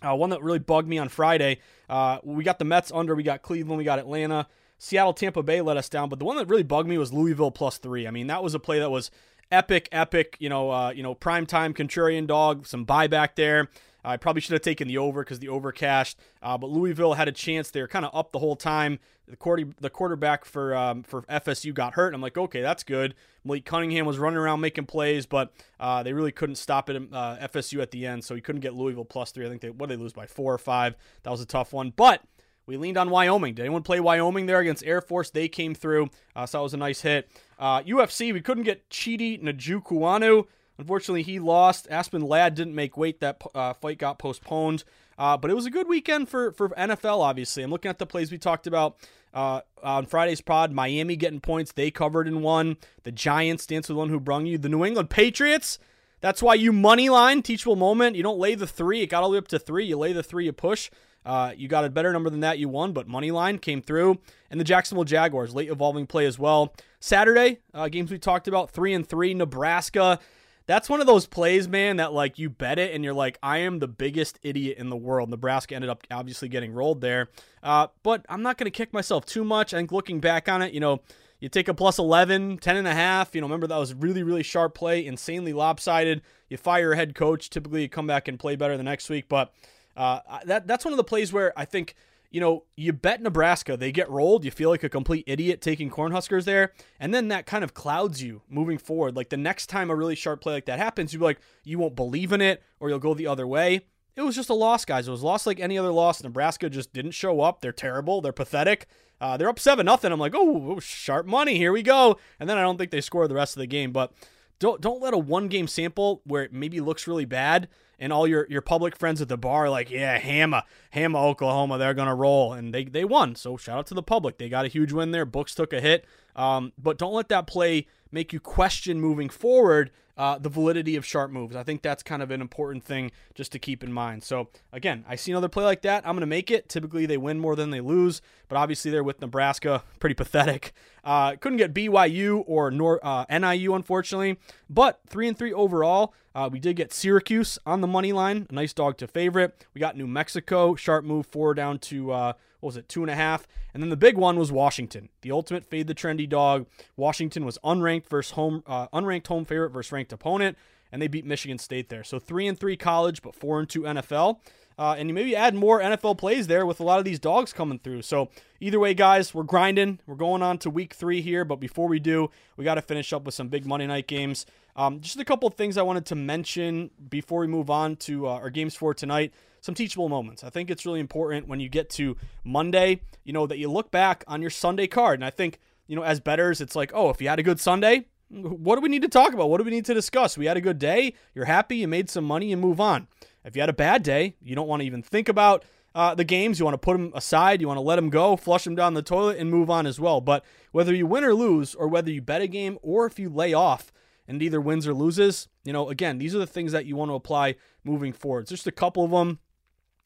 uh, 0.00 0.14
one 0.14 0.30
that 0.30 0.42
really 0.42 0.60
bugged 0.60 0.88
me 0.88 0.98
on 0.98 1.08
Friday. 1.08 1.58
Uh, 1.90 2.18
we 2.22 2.44
got 2.44 2.58
the 2.58 2.64
Mets 2.64 2.92
under. 2.92 3.14
We 3.14 3.24
got 3.24 3.42
Cleveland. 3.42 3.78
We 3.78 3.84
got 3.84 3.98
Atlanta. 3.98 4.46
Seattle 4.84 5.14
Tampa 5.14 5.42
Bay 5.42 5.62
let 5.62 5.78
us 5.78 5.88
down, 5.88 6.10
but 6.10 6.18
the 6.18 6.26
one 6.26 6.36
that 6.36 6.46
really 6.46 6.62
bugged 6.62 6.90
me 6.90 6.98
was 6.98 7.10
Louisville 7.10 7.50
plus 7.50 7.78
three. 7.78 8.06
I 8.06 8.10
mean, 8.10 8.26
that 8.26 8.42
was 8.42 8.54
a 8.54 8.58
play 8.58 8.80
that 8.80 8.90
was 8.90 9.10
epic, 9.50 9.88
epic. 9.90 10.36
You 10.40 10.50
know, 10.50 10.70
uh, 10.70 10.90
you 10.90 11.02
know, 11.02 11.14
prime 11.14 11.46
time 11.46 11.72
contrarian 11.72 12.26
dog, 12.26 12.66
some 12.66 12.84
buyback 12.84 13.30
there. 13.34 13.70
I 14.04 14.18
probably 14.18 14.42
should 14.42 14.52
have 14.52 14.60
taken 14.60 14.86
the 14.86 14.98
over 14.98 15.24
because 15.24 15.38
the 15.38 15.48
over 15.48 15.72
cashed, 15.72 16.18
uh, 16.42 16.58
but 16.58 16.68
Louisville 16.68 17.14
had 17.14 17.28
a 17.28 17.32
chance. 17.32 17.70
They 17.70 17.80
were 17.80 17.88
kind 17.88 18.04
of 18.04 18.14
up 18.14 18.32
the 18.32 18.38
whole 18.40 18.56
time. 18.56 18.98
The 19.26 19.36
quarter, 19.36 19.64
the 19.80 19.88
quarterback 19.88 20.44
for 20.44 20.76
um, 20.76 21.02
for 21.02 21.22
FSU 21.22 21.72
got 21.72 21.94
hurt. 21.94 22.12
I'm 22.12 22.20
like, 22.20 22.36
okay, 22.36 22.60
that's 22.60 22.82
good. 22.82 23.14
Malik 23.42 23.64
Cunningham 23.64 24.04
was 24.04 24.18
running 24.18 24.36
around 24.36 24.60
making 24.60 24.84
plays, 24.84 25.24
but 25.24 25.50
uh, 25.80 26.02
they 26.02 26.12
really 26.12 26.30
couldn't 26.32 26.56
stop 26.56 26.90
it. 26.90 26.96
Uh, 27.10 27.38
FSU 27.38 27.80
at 27.80 27.90
the 27.90 28.04
end, 28.04 28.22
so 28.22 28.34
he 28.34 28.42
couldn't 28.42 28.60
get 28.60 28.74
Louisville 28.74 29.06
plus 29.06 29.30
three. 29.30 29.46
I 29.46 29.48
think 29.48 29.62
they 29.62 29.70
what 29.70 29.88
they 29.88 29.96
lose 29.96 30.12
by 30.12 30.26
four 30.26 30.52
or 30.52 30.58
five. 30.58 30.94
That 31.22 31.30
was 31.30 31.40
a 31.40 31.46
tough 31.46 31.72
one, 31.72 31.94
but 31.96 32.20
we 32.66 32.76
leaned 32.76 32.96
on 32.96 33.10
Wyoming. 33.10 33.54
Did 33.54 33.62
anyone 33.62 33.82
play 33.82 34.00
Wyoming 34.00 34.46
there 34.46 34.60
against 34.60 34.84
Air 34.84 35.00
Force? 35.00 35.30
They 35.30 35.48
came 35.48 35.74
through, 35.74 36.08
uh, 36.34 36.46
so 36.46 36.58
that 36.58 36.62
was 36.62 36.74
a 36.74 36.78
nice 36.78 37.02
hit. 37.02 37.28
Uh, 37.58 37.82
UFC, 37.82 38.32
we 38.32 38.40
couldn't 38.40 38.64
get 38.64 38.88
Chidi 38.90 39.42
Njokuani. 39.42 40.46
Unfortunately, 40.78 41.22
he 41.22 41.38
lost. 41.38 41.86
Aspen 41.90 42.22
Ladd 42.22 42.54
didn't 42.54 42.74
make 42.74 42.96
weight. 42.96 43.20
That 43.20 43.40
uh, 43.54 43.74
fight 43.74 43.98
got 43.98 44.18
postponed. 44.18 44.84
Uh, 45.16 45.36
but 45.36 45.50
it 45.50 45.54
was 45.54 45.66
a 45.66 45.70
good 45.70 45.88
weekend 45.88 46.28
for, 46.28 46.52
for 46.52 46.70
NFL, 46.70 47.20
obviously. 47.20 47.62
I'm 47.62 47.70
looking 47.70 47.88
at 47.88 47.98
the 47.98 48.06
plays 48.06 48.32
we 48.32 48.38
talked 48.38 48.66
about 48.66 48.96
uh, 49.32 49.60
on 49.82 50.06
Friday's 50.06 50.40
pod. 50.40 50.72
Miami 50.72 51.14
getting 51.16 51.40
points. 51.40 51.72
They 51.72 51.90
covered 51.90 52.26
in 52.26 52.42
one. 52.42 52.76
The 53.04 53.12
Giants, 53.12 53.66
dance 53.66 53.88
with 53.88 53.98
one 53.98 54.08
who 54.08 54.18
brung 54.18 54.46
you. 54.46 54.58
The 54.58 54.68
New 54.68 54.84
England 54.84 55.10
Patriots. 55.10 55.78
That's 56.24 56.42
why 56.42 56.54
you 56.54 56.72
money 56.72 57.10
line, 57.10 57.42
teachable 57.42 57.76
moment. 57.76 58.16
You 58.16 58.22
don't 58.22 58.38
lay 58.38 58.54
the 58.54 58.66
three. 58.66 59.02
It 59.02 59.08
got 59.08 59.22
all 59.22 59.28
the 59.28 59.34
way 59.34 59.38
up 59.38 59.48
to 59.48 59.58
three. 59.58 59.84
You 59.84 59.98
lay 59.98 60.14
the 60.14 60.22
three, 60.22 60.46
you 60.46 60.54
push. 60.54 60.90
Uh, 61.22 61.52
you 61.54 61.68
got 61.68 61.84
a 61.84 61.90
better 61.90 62.14
number 62.14 62.30
than 62.30 62.40
that, 62.40 62.58
you 62.58 62.66
won, 62.66 62.94
but 62.94 63.06
money 63.06 63.30
line 63.30 63.58
came 63.58 63.82
through. 63.82 64.18
And 64.50 64.58
the 64.58 64.64
Jacksonville 64.64 65.04
Jaguars, 65.04 65.54
late 65.54 65.68
evolving 65.68 66.06
play 66.06 66.24
as 66.24 66.38
well. 66.38 66.72
Saturday, 66.98 67.58
uh, 67.74 67.88
games 67.88 68.10
we 68.10 68.18
talked 68.18 68.48
about, 68.48 68.70
three 68.70 68.94
and 68.94 69.06
three. 69.06 69.34
Nebraska. 69.34 70.18
That's 70.66 70.88
one 70.88 71.02
of 71.02 71.06
those 71.06 71.26
plays, 71.26 71.68
man, 71.68 71.98
that 71.98 72.14
like 72.14 72.38
you 72.38 72.48
bet 72.48 72.78
it 72.78 72.94
and 72.94 73.04
you're 73.04 73.12
like, 73.12 73.38
I 73.42 73.58
am 73.58 73.80
the 73.80 73.88
biggest 73.88 74.38
idiot 74.42 74.78
in 74.78 74.88
the 74.88 74.96
world. 74.96 75.28
Nebraska 75.28 75.74
ended 75.74 75.90
up 75.90 76.06
obviously 76.10 76.48
getting 76.48 76.72
rolled 76.72 77.02
there. 77.02 77.28
Uh, 77.62 77.88
but 78.02 78.24
I'm 78.30 78.40
not 78.40 78.56
going 78.56 78.64
to 78.64 78.70
kick 78.70 78.94
myself 78.94 79.26
too 79.26 79.44
much. 79.44 79.74
I 79.74 79.76
think 79.76 79.92
looking 79.92 80.20
back 80.20 80.48
on 80.48 80.62
it, 80.62 80.72
you 80.72 80.80
know, 80.80 81.02
you 81.44 81.50
take 81.50 81.68
a 81.68 81.74
plus 81.74 81.98
11, 81.98 82.56
10 82.56 82.76
and 82.78 82.88
a 82.88 82.94
half. 82.94 83.34
You 83.34 83.42
know, 83.42 83.46
remember 83.46 83.66
that 83.66 83.76
was 83.76 83.92
really, 83.92 84.22
really 84.22 84.42
sharp 84.42 84.74
play, 84.74 85.04
insanely 85.04 85.52
lopsided. 85.52 86.22
You 86.48 86.56
fire 86.56 86.92
a 86.92 86.96
head 86.96 87.14
coach. 87.14 87.50
Typically, 87.50 87.82
you 87.82 87.88
come 87.90 88.06
back 88.06 88.28
and 88.28 88.38
play 88.38 88.56
better 88.56 88.78
the 88.78 88.82
next 88.82 89.10
week. 89.10 89.28
But 89.28 89.52
uh, 89.94 90.20
that 90.46 90.66
that's 90.66 90.86
one 90.86 90.94
of 90.94 90.96
the 90.96 91.04
plays 91.04 91.34
where 91.34 91.52
I 91.54 91.66
think 91.66 91.96
you 92.30 92.40
know 92.40 92.64
you 92.76 92.94
bet 92.94 93.20
Nebraska, 93.20 93.76
they 93.76 93.92
get 93.92 94.08
rolled. 94.08 94.46
You 94.46 94.50
feel 94.50 94.70
like 94.70 94.84
a 94.84 94.88
complete 94.88 95.24
idiot 95.26 95.60
taking 95.60 95.90
Cornhuskers 95.90 96.44
there, 96.44 96.72
and 96.98 97.12
then 97.12 97.28
that 97.28 97.44
kind 97.44 97.62
of 97.62 97.74
clouds 97.74 98.22
you 98.22 98.40
moving 98.48 98.78
forward. 98.78 99.14
Like 99.14 99.28
the 99.28 99.36
next 99.36 99.66
time 99.66 99.90
a 99.90 99.94
really 99.94 100.14
sharp 100.14 100.40
play 100.40 100.54
like 100.54 100.64
that 100.64 100.78
happens, 100.78 101.12
you'll 101.12 101.20
be 101.20 101.26
like 101.26 101.40
you 101.62 101.78
won't 101.78 101.94
believe 101.94 102.32
in 102.32 102.40
it, 102.40 102.62
or 102.80 102.88
you'll 102.88 102.98
go 102.98 103.12
the 103.12 103.26
other 103.26 103.46
way. 103.46 103.82
It 104.16 104.22
was 104.22 104.34
just 104.34 104.48
a 104.48 104.54
loss, 104.54 104.86
guys. 104.86 105.08
It 105.08 105.10
was 105.10 105.22
lost 105.22 105.46
like 105.46 105.60
any 105.60 105.76
other 105.76 105.92
loss. 105.92 106.22
Nebraska 106.22 106.70
just 106.70 106.94
didn't 106.94 107.10
show 107.10 107.42
up. 107.42 107.60
They're 107.60 107.70
terrible. 107.70 108.22
They're 108.22 108.32
pathetic. 108.32 108.86
Uh, 109.20 109.36
they're 109.36 109.48
up 109.48 109.58
seven 109.58 109.86
nothing. 109.86 110.12
I'm 110.12 110.20
like, 110.20 110.34
oh, 110.34 110.78
sharp 110.80 111.26
money. 111.26 111.56
Here 111.56 111.72
we 111.72 111.82
go. 111.82 112.18
And 112.38 112.48
then 112.48 112.58
I 112.58 112.62
don't 112.62 112.76
think 112.78 112.90
they 112.90 113.00
score 113.00 113.26
the 113.28 113.34
rest 113.34 113.56
of 113.56 113.60
the 113.60 113.66
game, 113.66 113.92
but 113.92 114.12
don't 114.58 114.80
don't 114.80 115.02
let 115.02 115.14
a 115.14 115.18
one 115.18 115.48
game 115.48 115.66
sample 115.66 116.22
where 116.24 116.42
it 116.42 116.52
maybe 116.52 116.80
looks 116.80 117.06
really 117.06 117.24
bad 117.24 117.68
and 117.98 118.12
all 118.12 118.26
your 118.26 118.46
your 118.48 118.60
public 118.60 118.96
friends 118.96 119.20
at 119.20 119.28
the 119.28 119.36
bar 119.36 119.68
like, 119.70 119.90
yeah, 119.90 120.18
Hammer, 120.18 120.62
Hammer, 120.90 121.18
Oklahoma, 121.18 121.78
they're 121.78 121.94
gonna 121.94 122.14
roll, 122.14 122.52
and 122.52 122.72
they 122.72 122.84
they 122.84 123.04
won. 123.04 123.34
So 123.34 123.56
shout 123.56 123.78
out 123.78 123.86
to 123.88 123.94
the 123.94 124.02
public, 124.02 124.38
they 124.38 124.48
got 124.48 124.64
a 124.64 124.68
huge 124.68 124.92
win 124.92 125.10
there. 125.10 125.24
Books 125.24 125.54
took 125.54 125.72
a 125.72 125.80
hit, 125.80 126.04
um, 126.36 126.72
but 126.78 126.98
don't 126.98 127.14
let 127.14 127.28
that 127.28 127.46
play 127.46 127.86
make 128.10 128.32
you 128.32 128.40
question 128.40 129.00
moving 129.00 129.28
forward 129.28 129.90
uh, 130.16 130.38
the 130.38 130.48
validity 130.48 130.96
of 130.96 131.04
sharp 131.04 131.30
moves. 131.30 131.56
I 131.56 131.62
think 131.62 131.82
that's 131.82 132.02
kind 132.02 132.22
of 132.22 132.30
an 132.30 132.40
important 132.40 132.84
thing 132.84 133.10
just 133.34 133.52
to 133.52 133.58
keep 133.58 133.82
in 133.82 133.92
mind. 133.92 134.22
So 134.22 134.48
again, 134.72 135.04
I 135.08 135.16
see 135.16 135.32
another 135.32 135.48
play 135.48 135.64
like 135.64 135.82
that. 135.82 136.06
I'm 136.06 136.14
going 136.14 136.20
to 136.20 136.26
make 136.26 136.50
it. 136.50 136.68
Typically, 136.68 137.06
they 137.06 137.16
win 137.16 137.38
more 137.38 137.56
than 137.56 137.70
they 137.70 137.80
lose, 137.80 138.22
but 138.48 138.56
obviously 138.56 138.90
they're 138.90 139.04
with 139.04 139.20
Nebraska, 139.20 139.82
pretty 139.98 140.14
pathetic. 140.14 140.72
Uh, 141.02 141.36
couldn't 141.36 141.58
get 141.58 141.74
BYU 141.74 142.44
or 142.46 142.70
nor, 142.70 143.00
uh, 143.02 143.24
NIU 143.30 143.74
unfortunately, 143.74 144.38
but 144.70 145.00
three 145.06 145.28
and 145.28 145.36
three 145.36 145.52
overall. 145.52 146.14
Uh, 146.34 146.48
we 146.50 146.58
did 146.58 146.74
get 146.74 146.92
Syracuse 146.92 147.58
on 147.64 147.80
the 147.80 147.86
money 147.86 148.12
line, 148.12 148.46
a 148.50 148.52
nice 148.52 148.72
dog 148.72 148.96
to 148.98 149.06
favorite. 149.06 149.66
We 149.72 149.78
got 149.78 149.96
New 149.96 150.08
Mexico, 150.08 150.74
sharp 150.74 151.04
move 151.04 151.26
four 151.26 151.54
down 151.54 151.78
to 151.80 152.10
uh, 152.10 152.32
what 152.64 152.68
was 152.68 152.76
it, 152.76 152.88
two 152.88 153.02
and 153.02 153.10
a 153.10 153.14
half. 153.14 153.46
And 153.72 153.82
then 153.82 153.90
the 153.90 153.96
big 153.96 154.16
one 154.16 154.38
was 154.38 154.50
Washington, 154.50 155.10
the 155.20 155.30
ultimate 155.30 155.64
fade 155.64 155.86
the 155.86 155.94
trendy 155.94 156.28
dog. 156.28 156.66
Washington 156.96 157.44
was 157.44 157.58
unranked 157.62 158.08
versus 158.08 158.32
home, 158.32 158.62
uh, 158.66 158.88
unranked 158.88 159.26
home 159.26 159.44
favorite 159.44 159.70
versus 159.70 159.92
ranked 159.92 160.03
opponent, 160.12 160.56
and 160.92 161.00
they 161.00 161.08
beat 161.08 161.24
Michigan 161.24 161.58
State 161.58 161.88
there. 161.88 162.04
So 162.04 162.18
three 162.18 162.46
and 162.46 162.58
three 162.58 162.76
college, 162.76 163.22
but 163.22 163.34
four 163.34 163.58
and 163.58 163.68
two 163.68 163.82
NFL. 163.82 164.38
Uh, 164.76 164.96
and 164.98 165.08
you 165.08 165.14
maybe 165.14 165.36
add 165.36 165.54
more 165.54 165.80
NFL 165.80 166.18
plays 166.18 166.48
there 166.48 166.66
with 166.66 166.80
a 166.80 166.82
lot 166.82 166.98
of 166.98 167.04
these 167.04 167.20
dogs 167.20 167.52
coming 167.52 167.78
through. 167.78 168.02
So 168.02 168.28
either 168.60 168.80
way, 168.80 168.92
guys, 168.92 169.32
we're 169.32 169.44
grinding. 169.44 170.00
We're 170.06 170.16
going 170.16 170.42
on 170.42 170.58
to 170.58 170.70
week 170.70 170.94
three 170.94 171.20
here, 171.20 171.44
but 171.44 171.56
before 171.56 171.86
we 171.86 172.00
do, 172.00 172.30
we 172.56 172.64
got 172.64 172.74
to 172.74 172.82
finish 172.82 173.12
up 173.12 173.24
with 173.24 173.34
some 173.34 173.48
big 173.48 173.66
Monday 173.66 173.86
night 173.86 174.08
games. 174.08 174.46
Um, 174.76 175.00
just 175.00 175.18
a 175.20 175.24
couple 175.24 175.46
of 175.46 175.54
things 175.54 175.76
I 175.76 175.82
wanted 175.82 176.06
to 176.06 176.16
mention 176.16 176.90
before 177.08 177.40
we 177.40 177.46
move 177.46 177.70
on 177.70 177.96
to 177.96 178.26
uh, 178.26 178.32
our 178.32 178.50
games 178.50 178.74
for 178.74 178.92
tonight. 178.92 179.32
Some 179.60 179.74
teachable 179.74 180.08
moments. 180.08 180.42
I 180.42 180.50
think 180.50 180.70
it's 180.70 180.84
really 180.84 181.00
important 181.00 181.46
when 181.46 181.60
you 181.60 181.68
get 181.68 181.88
to 181.90 182.16
Monday, 182.42 183.00
you 183.22 183.32
know, 183.32 183.46
that 183.46 183.58
you 183.58 183.70
look 183.70 183.90
back 183.90 184.24
on 184.26 184.40
your 184.40 184.50
Sunday 184.50 184.88
card. 184.88 185.20
And 185.20 185.24
I 185.24 185.30
think, 185.30 185.60
you 185.86 185.94
know, 185.94 186.02
as 186.02 186.18
betters, 186.18 186.60
it's 186.60 186.74
like, 186.74 186.90
oh, 186.92 187.10
if 187.10 187.22
you 187.22 187.28
had 187.28 187.38
a 187.38 187.44
good 187.44 187.60
Sunday, 187.60 188.06
what 188.30 188.76
do 188.76 188.80
we 188.80 188.88
need 188.88 189.02
to 189.02 189.08
talk 189.08 189.32
about? 189.32 189.50
What 189.50 189.58
do 189.58 189.64
we 189.64 189.70
need 189.70 189.84
to 189.86 189.94
discuss? 189.94 190.36
We 190.36 190.46
had 190.46 190.56
a 190.56 190.60
good 190.60 190.78
day. 190.78 191.14
You're 191.34 191.44
happy. 191.44 191.76
You 191.76 191.88
made 191.88 192.10
some 192.10 192.24
money 192.24 192.52
and 192.52 192.60
move 192.60 192.80
on. 192.80 193.08
If 193.44 193.54
you 193.54 193.62
had 193.62 193.68
a 193.70 193.74
bad 193.74 194.02
day, 194.02 194.36
you 194.42 194.54
don't 194.54 194.68
want 194.68 194.80
to 194.80 194.86
even 194.86 195.02
think 195.02 195.28
about 195.28 195.64
uh, 195.94 196.14
the 196.14 196.24
games. 196.24 196.58
You 196.58 196.64
want 196.64 196.74
to 196.74 196.78
put 196.78 196.94
them 196.94 197.12
aside. 197.14 197.60
You 197.60 197.68
want 197.68 197.78
to 197.78 197.82
let 197.82 197.96
them 197.96 198.10
go, 198.10 198.36
flush 198.36 198.64
them 198.64 198.74
down 198.74 198.94
the 198.94 199.02
toilet, 199.02 199.38
and 199.38 199.50
move 199.50 199.70
on 199.70 199.86
as 199.86 200.00
well. 200.00 200.20
But 200.20 200.44
whether 200.72 200.94
you 200.94 201.06
win 201.06 201.24
or 201.24 201.34
lose, 201.34 201.74
or 201.74 201.86
whether 201.88 202.10
you 202.10 202.22
bet 202.22 202.42
a 202.42 202.46
game, 202.46 202.78
or 202.82 203.06
if 203.06 203.18
you 203.18 203.28
lay 203.28 203.52
off 203.52 203.92
and 204.26 204.42
either 204.42 204.60
wins 204.60 204.86
or 204.86 204.94
loses, 204.94 205.48
you 205.64 205.72
know, 205.72 205.90
again, 205.90 206.18
these 206.18 206.34
are 206.34 206.38
the 206.38 206.46
things 206.46 206.72
that 206.72 206.86
you 206.86 206.96
want 206.96 207.10
to 207.10 207.14
apply 207.14 207.56
moving 207.84 208.12
forward. 208.12 208.46
Just 208.46 208.66
a 208.66 208.72
couple 208.72 209.04
of 209.04 209.10
them 209.10 209.38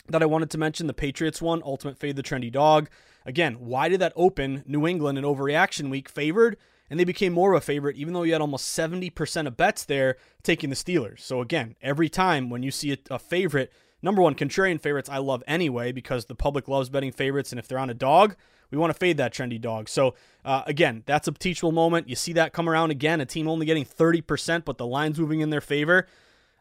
that 0.09 0.23
I 0.23 0.27
wanted 0.27 0.51
to 0.51 0.59
mention. 0.59 0.87
The 0.87 0.95
Patriots 0.95 1.41
one, 1.41 1.63
Ultimate 1.65 1.97
Fade 1.97 2.17
the 2.17 2.23
Trendy 2.23 2.51
Dog. 2.51 2.91
Again, 3.25 3.55
why 3.61 3.89
did 3.89 4.01
that 4.01 4.15
open 4.17 4.65
New 4.67 4.87
England 4.87 5.19
in 5.19 5.25
overreaction 5.25 5.91
week 5.91 6.09
favored? 6.09 6.57
And 6.90 6.99
they 6.99 7.04
became 7.04 7.33
more 7.33 7.52
of 7.52 7.59
a 7.59 7.64
favorite, 7.64 7.97
even 7.97 8.14
though 8.14 8.23
you 8.23 8.33
had 8.33 8.40
almost 8.40 8.76
70% 8.76 9.47
of 9.47 9.57
bets 9.57 9.85
there 9.85 10.16
taking 10.42 10.71
the 10.71 10.76
Steelers. 10.76 11.21
So, 11.21 11.40
again, 11.40 11.76
every 11.83 12.09
time 12.09 12.50
when 12.50 12.62
you 12.62 12.71
see 12.71 12.92
a, 12.92 12.99
a 13.11 13.18
favorite, 13.18 13.73
number 14.02 14.23
one, 14.23 14.35
contrarian 14.35 14.80
favorites, 14.80 15.09
I 15.09 15.18
love 15.18 15.42
anyway 15.47 15.92
because 15.92 16.26
the 16.26 16.35
public 16.35 16.68
loves 16.68 16.88
betting 16.88 17.12
favorites, 17.12 17.52
and 17.52 17.59
if 17.59 17.68
they're 17.68 17.78
on 17.78 17.90
a 17.90 17.95
dog, 17.95 18.37
we 18.71 18.78
want 18.78 18.92
to 18.92 18.99
fade 18.99 19.16
that 19.16 19.33
trendy 19.33 19.61
dog. 19.61 19.88
So, 19.88 20.14
uh, 20.45 20.62
again, 20.66 21.02
that's 21.07 21.28
a 21.28 21.33
teachable 21.33 21.73
moment. 21.73 22.09
You 22.09 22.16
see 22.16 22.33
that 22.35 22.52
come 22.52 22.68
around 22.68 22.90
again, 22.90 23.21
a 23.21 23.26
team 23.26 23.49
only 23.49 23.66
getting 23.66 23.85
30%, 23.85 24.64
but 24.64 24.78
the 24.78 24.87
line's 24.87 25.18
moving 25.18 25.40
in 25.40 25.50
their 25.50 25.61
favor. 25.61 26.07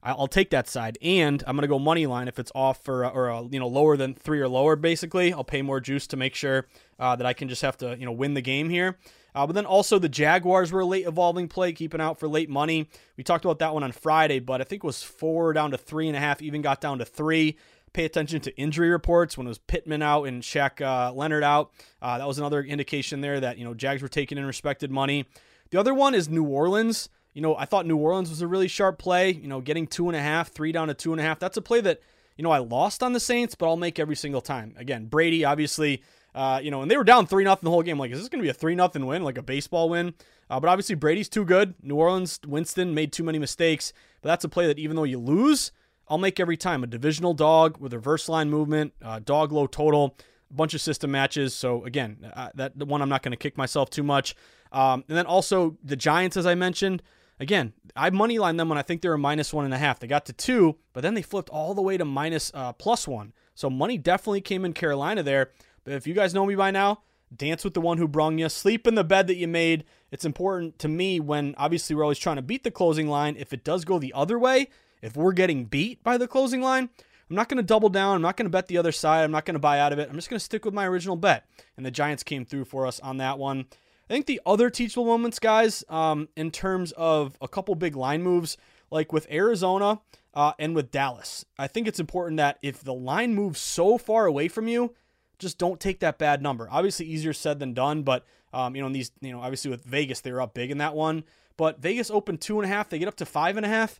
I'll 0.03 0.27
take 0.27 0.51
that 0.51 0.67
side, 0.67 0.97
and 1.01 1.43
I'm 1.47 1.55
gonna 1.55 1.67
go 1.67 1.79
money 1.79 2.05
line 2.05 2.27
if 2.27 2.39
it's 2.39 2.51
off 2.53 2.83
for 2.83 3.05
or 3.05 3.29
uh, 3.29 3.43
you 3.51 3.59
know 3.59 3.67
lower 3.67 3.97
than 3.97 4.13
three 4.13 4.39
or 4.39 4.47
lower. 4.47 4.75
Basically, 4.75 5.33
I'll 5.33 5.43
pay 5.43 5.61
more 5.61 5.79
juice 5.79 6.07
to 6.07 6.17
make 6.17 6.35
sure 6.35 6.67
uh, 6.99 7.15
that 7.15 7.25
I 7.25 7.33
can 7.33 7.49
just 7.49 7.61
have 7.61 7.77
to 7.77 7.97
you 7.97 8.05
know 8.05 8.11
win 8.11 8.33
the 8.33 8.41
game 8.41 8.69
here. 8.69 8.97
Uh, 9.35 9.45
but 9.45 9.53
then 9.53 9.65
also 9.65 9.99
the 9.99 10.09
Jaguars 10.09 10.71
were 10.71 10.79
a 10.79 10.85
late 10.85 11.05
evolving 11.05 11.47
play, 11.47 11.71
keeping 11.71 12.01
out 12.01 12.19
for 12.19 12.27
late 12.27 12.49
money. 12.49 12.89
We 13.17 13.23
talked 13.23 13.45
about 13.45 13.59
that 13.59 13.73
one 13.73 13.83
on 13.83 13.91
Friday, 13.91 14.39
but 14.39 14.61
I 14.61 14.63
think 14.63 14.83
it 14.83 14.87
was 14.87 15.03
four 15.03 15.53
down 15.53 15.71
to 15.71 15.77
three 15.77 16.07
and 16.07 16.17
a 16.17 16.19
half, 16.19 16.41
even 16.41 16.61
got 16.61 16.81
down 16.81 16.99
to 16.99 17.05
three. 17.05 17.57
Pay 17.93 18.05
attention 18.05 18.41
to 18.41 18.55
injury 18.57 18.89
reports 18.89 19.37
when 19.37 19.47
it 19.47 19.49
was 19.49 19.59
Pittman 19.59 20.01
out 20.01 20.23
and 20.23 20.41
Shaq 20.41 20.81
uh, 20.81 21.13
Leonard 21.13 21.43
out. 21.43 21.71
Uh, 22.01 22.17
that 22.17 22.27
was 22.27 22.39
another 22.39 22.63
indication 22.63 23.21
there 23.21 23.39
that 23.39 23.57
you 23.57 23.63
know 23.63 23.73
Jags 23.73 24.01
were 24.01 24.07
taking 24.07 24.37
in 24.37 24.45
respected 24.45 24.91
money. 24.91 25.25
The 25.69 25.79
other 25.79 25.93
one 25.93 26.15
is 26.15 26.29
New 26.29 26.45
Orleans. 26.45 27.09
You 27.37 27.43
know, 27.43 27.55
I 27.55 27.65
thought 27.65 27.85
New 27.85 27.97
Orleans 27.97 28.31
was 28.31 28.41
a 28.41 28.47
really 28.47 28.67
sharp 28.67 28.97
play. 28.97 29.31
You 29.31 29.47
know, 29.47 29.61
getting 29.61 29.85
two 29.85 30.09
and 30.09 30.15
a 30.15 30.21
half, 30.21 30.51
three 30.51 30.71
down 30.71 30.87
to 30.87 30.95
two 30.95 31.11
and 31.11 31.21
a 31.21 31.23
half. 31.23 31.37
That's 31.37 31.55
a 31.55 31.61
play 31.61 31.81
that 31.81 31.99
you 32.35 32.43
know 32.43 32.49
I 32.49 32.57
lost 32.57 33.03
on 33.03 33.13
the 33.13 33.19
Saints, 33.19 33.53
but 33.53 33.67
I'll 33.67 33.77
make 33.77 33.99
every 33.99 34.15
single 34.15 34.41
time. 34.41 34.73
Again, 34.75 35.05
Brady 35.05 35.45
obviously 35.45 36.01
uh, 36.33 36.59
you 36.61 36.71
know, 36.71 36.81
and 36.83 36.91
they 36.91 36.97
were 36.97 37.03
down 37.03 37.25
three 37.25 37.43
nothing 37.43 37.65
the 37.65 37.71
whole 37.71 37.83
game. 37.83 37.97
Like, 37.97 38.11
is 38.11 38.19
this 38.19 38.29
going 38.29 38.39
to 38.39 38.43
be 38.43 38.49
a 38.49 38.53
three 38.53 38.75
nothing 38.75 39.05
win, 39.05 39.23
like 39.23 39.37
a 39.37 39.41
baseball 39.43 39.89
win? 39.89 40.13
Uh, 40.49 40.59
but 40.59 40.67
obviously 40.67 40.95
Brady's 40.95 41.29
too 41.29 41.43
good. 41.43 41.73
New 41.81 41.95
Orleans, 41.95 42.39
Winston 42.47 42.93
made 42.93 43.11
too 43.11 43.23
many 43.23 43.39
mistakes. 43.39 43.91
But 44.21 44.29
that's 44.29 44.43
a 44.43 44.49
play 44.49 44.67
that 44.67 44.77
even 44.77 44.95
though 44.95 45.03
you 45.03 45.17
lose, 45.17 45.71
I'll 46.07 46.19
make 46.19 46.39
every 46.39 46.55
time. 46.55 46.83
A 46.83 46.87
divisional 46.87 47.33
dog 47.33 47.77
with 47.79 47.91
reverse 47.91 48.29
line 48.29 48.51
movement, 48.51 48.93
uh, 49.03 49.17
dog 49.17 49.51
low 49.51 49.65
total, 49.65 50.15
a 50.51 50.53
bunch 50.53 50.75
of 50.75 50.81
system 50.81 51.09
matches. 51.09 51.55
So 51.55 51.83
again, 51.85 52.31
uh, 52.35 52.49
that 52.53 52.77
the 52.77 52.85
one 52.85 53.01
I'm 53.01 53.09
not 53.09 53.23
going 53.23 53.31
to 53.31 53.37
kick 53.37 53.57
myself 53.57 53.89
too 53.89 54.03
much. 54.03 54.35
Um, 54.71 55.03
and 55.09 55.17
then 55.17 55.25
also 55.25 55.77
the 55.83 55.95
Giants, 55.95 56.37
as 56.37 56.45
I 56.45 56.55
mentioned. 56.55 57.01
Again, 57.39 57.73
I 57.95 58.09
moneyline 58.09 58.57
them 58.57 58.69
when 58.69 58.77
I 58.77 58.81
think 58.81 59.01
they're 59.01 59.13
a 59.13 59.17
minus 59.17 59.53
one 59.53 59.65
and 59.65 59.73
a 59.73 59.77
half. 59.77 59.99
They 59.99 60.07
got 60.07 60.25
to 60.25 60.33
two, 60.33 60.77
but 60.93 61.01
then 61.01 61.13
they 61.13 61.21
flipped 61.21 61.49
all 61.49 61.73
the 61.73 61.81
way 61.81 61.97
to 61.97 62.05
minus, 62.05 62.51
uh, 62.53 62.73
plus 62.73 63.07
one. 63.07 63.33
So 63.53 63.69
money 63.69 63.97
definitely 63.97 64.41
came 64.41 64.65
in 64.65 64.73
Carolina 64.73 65.21
there. 65.23 65.51
But 65.83 65.93
if 65.93 66.07
you 66.07 66.13
guys 66.13 66.33
know 66.33 66.45
me 66.45 66.55
by 66.55 66.71
now, 66.71 67.01
dance 67.35 67.63
with 67.63 67.73
the 67.73 67.81
one 67.81 67.97
who 67.97 68.07
brung 68.07 68.39
you, 68.39 68.49
sleep 68.49 68.87
in 68.87 68.95
the 68.95 69.03
bed 69.03 69.27
that 69.27 69.35
you 69.35 69.47
made. 69.47 69.83
It's 70.11 70.25
important 70.25 70.79
to 70.79 70.87
me 70.87 71.19
when 71.19 71.53
obviously 71.57 71.95
we're 71.95 72.03
always 72.03 72.19
trying 72.19 72.37
to 72.37 72.41
beat 72.41 72.63
the 72.63 72.71
closing 72.71 73.07
line. 73.07 73.35
If 73.37 73.53
it 73.53 73.63
does 73.63 73.85
go 73.85 73.99
the 73.99 74.13
other 74.13 74.39
way, 74.39 74.69
if 75.01 75.15
we're 75.15 75.33
getting 75.33 75.65
beat 75.65 76.03
by 76.03 76.17
the 76.17 76.27
closing 76.27 76.61
line, 76.61 76.89
I'm 77.29 77.35
not 77.35 77.49
going 77.49 77.57
to 77.57 77.63
double 77.63 77.89
down. 77.89 78.15
I'm 78.15 78.21
not 78.21 78.37
going 78.37 78.45
to 78.45 78.51
bet 78.51 78.67
the 78.67 78.77
other 78.77 78.91
side. 78.91 79.23
I'm 79.23 79.31
not 79.31 79.45
going 79.45 79.55
to 79.55 79.59
buy 79.59 79.79
out 79.79 79.93
of 79.93 79.99
it. 79.99 80.09
I'm 80.09 80.15
just 80.15 80.29
going 80.29 80.39
to 80.39 80.43
stick 80.43 80.65
with 80.65 80.73
my 80.73 80.87
original 80.87 81.17
bet. 81.17 81.45
And 81.75 81.85
the 81.85 81.91
Giants 81.91 82.23
came 82.23 82.45
through 82.45 82.65
for 82.65 82.87
us 82.87 82.99
on 83.01 83.17
that 83.17 83.37
one. 83.37 83.65
I 84.09 84.13
think 84.13 84.25
the 84.25 84.41
other 84.45 84.69
teachable 84.69 85.05
moments, 85.05 85.37
guys, 85.37 85.83
um, 85.89 86.29
in 86.37 86.51
terms 86.51 86.93
of 86.93 87.37
a 87.41 87.47
couple 87.47 87.75
big 87.75 87.95
line 87.95 88.23
moves, 88.23 88.57
like 88.89 89.11
with 89.11 89.29
Arizona 89.29 89.99
uh, 90.33 90.53
and 90.57 90.73
with 90.75 90.91
Dallas, 90.91 91.43
I 91.59 91.67
think 91.67 91.87
it's 91.87 91.99
important 91.99 92.37
that 92.37 92.57
if 92.61 92.83
the 92.83 92.93
line 92.93 93.35
moves 93.35 93.59
so 93.59 93.97
far 93.97 94.25
away 94.25 94.47
from 94.47 94.67
you, 94.69 94.93
just 95.39 95.57
don't 95.57 95.79
take 95.79 95.99
that 95.99 96.17
bad 96.17 96.41
number. 96.41 96.69
Obviously, 96.71 97.05
easier 97.05 97.33
said 97.33 97.59
than 97.59 97.73
done, 97.73 98.03
but 98.03 98.25
um, 98.53 98.75
you 98.75 98.81
know, 98.81 98.87
in 98.87 98.93
these, 98.93 99.11
you 99.21 99.31
know, 99.31 99.41
obviously 99.41 99.69
with 99.69 99.83
Vegas, 99.83 100.21
they 100.21 100.31
were 100.31 100.41
up 100.41 100.53
big 100.53 100.71
in 100.71 100.77
that 100.77 100.95
one. 100.95 101.25
But 101.57 101.81
Vegas 101.81 102.09
opened 102.09 102.39
two 102.39 102.59
and 102.61 102.71
a 102.71 102.73
half, 102.73 102.89
they 102.89 102.99
get 102.99 103.07
up 103.07 103.17
to 103.17 103.25
five 103.25 103.57
and 103.57 103.65
a 103.65 103.69
half. 103.69 103.99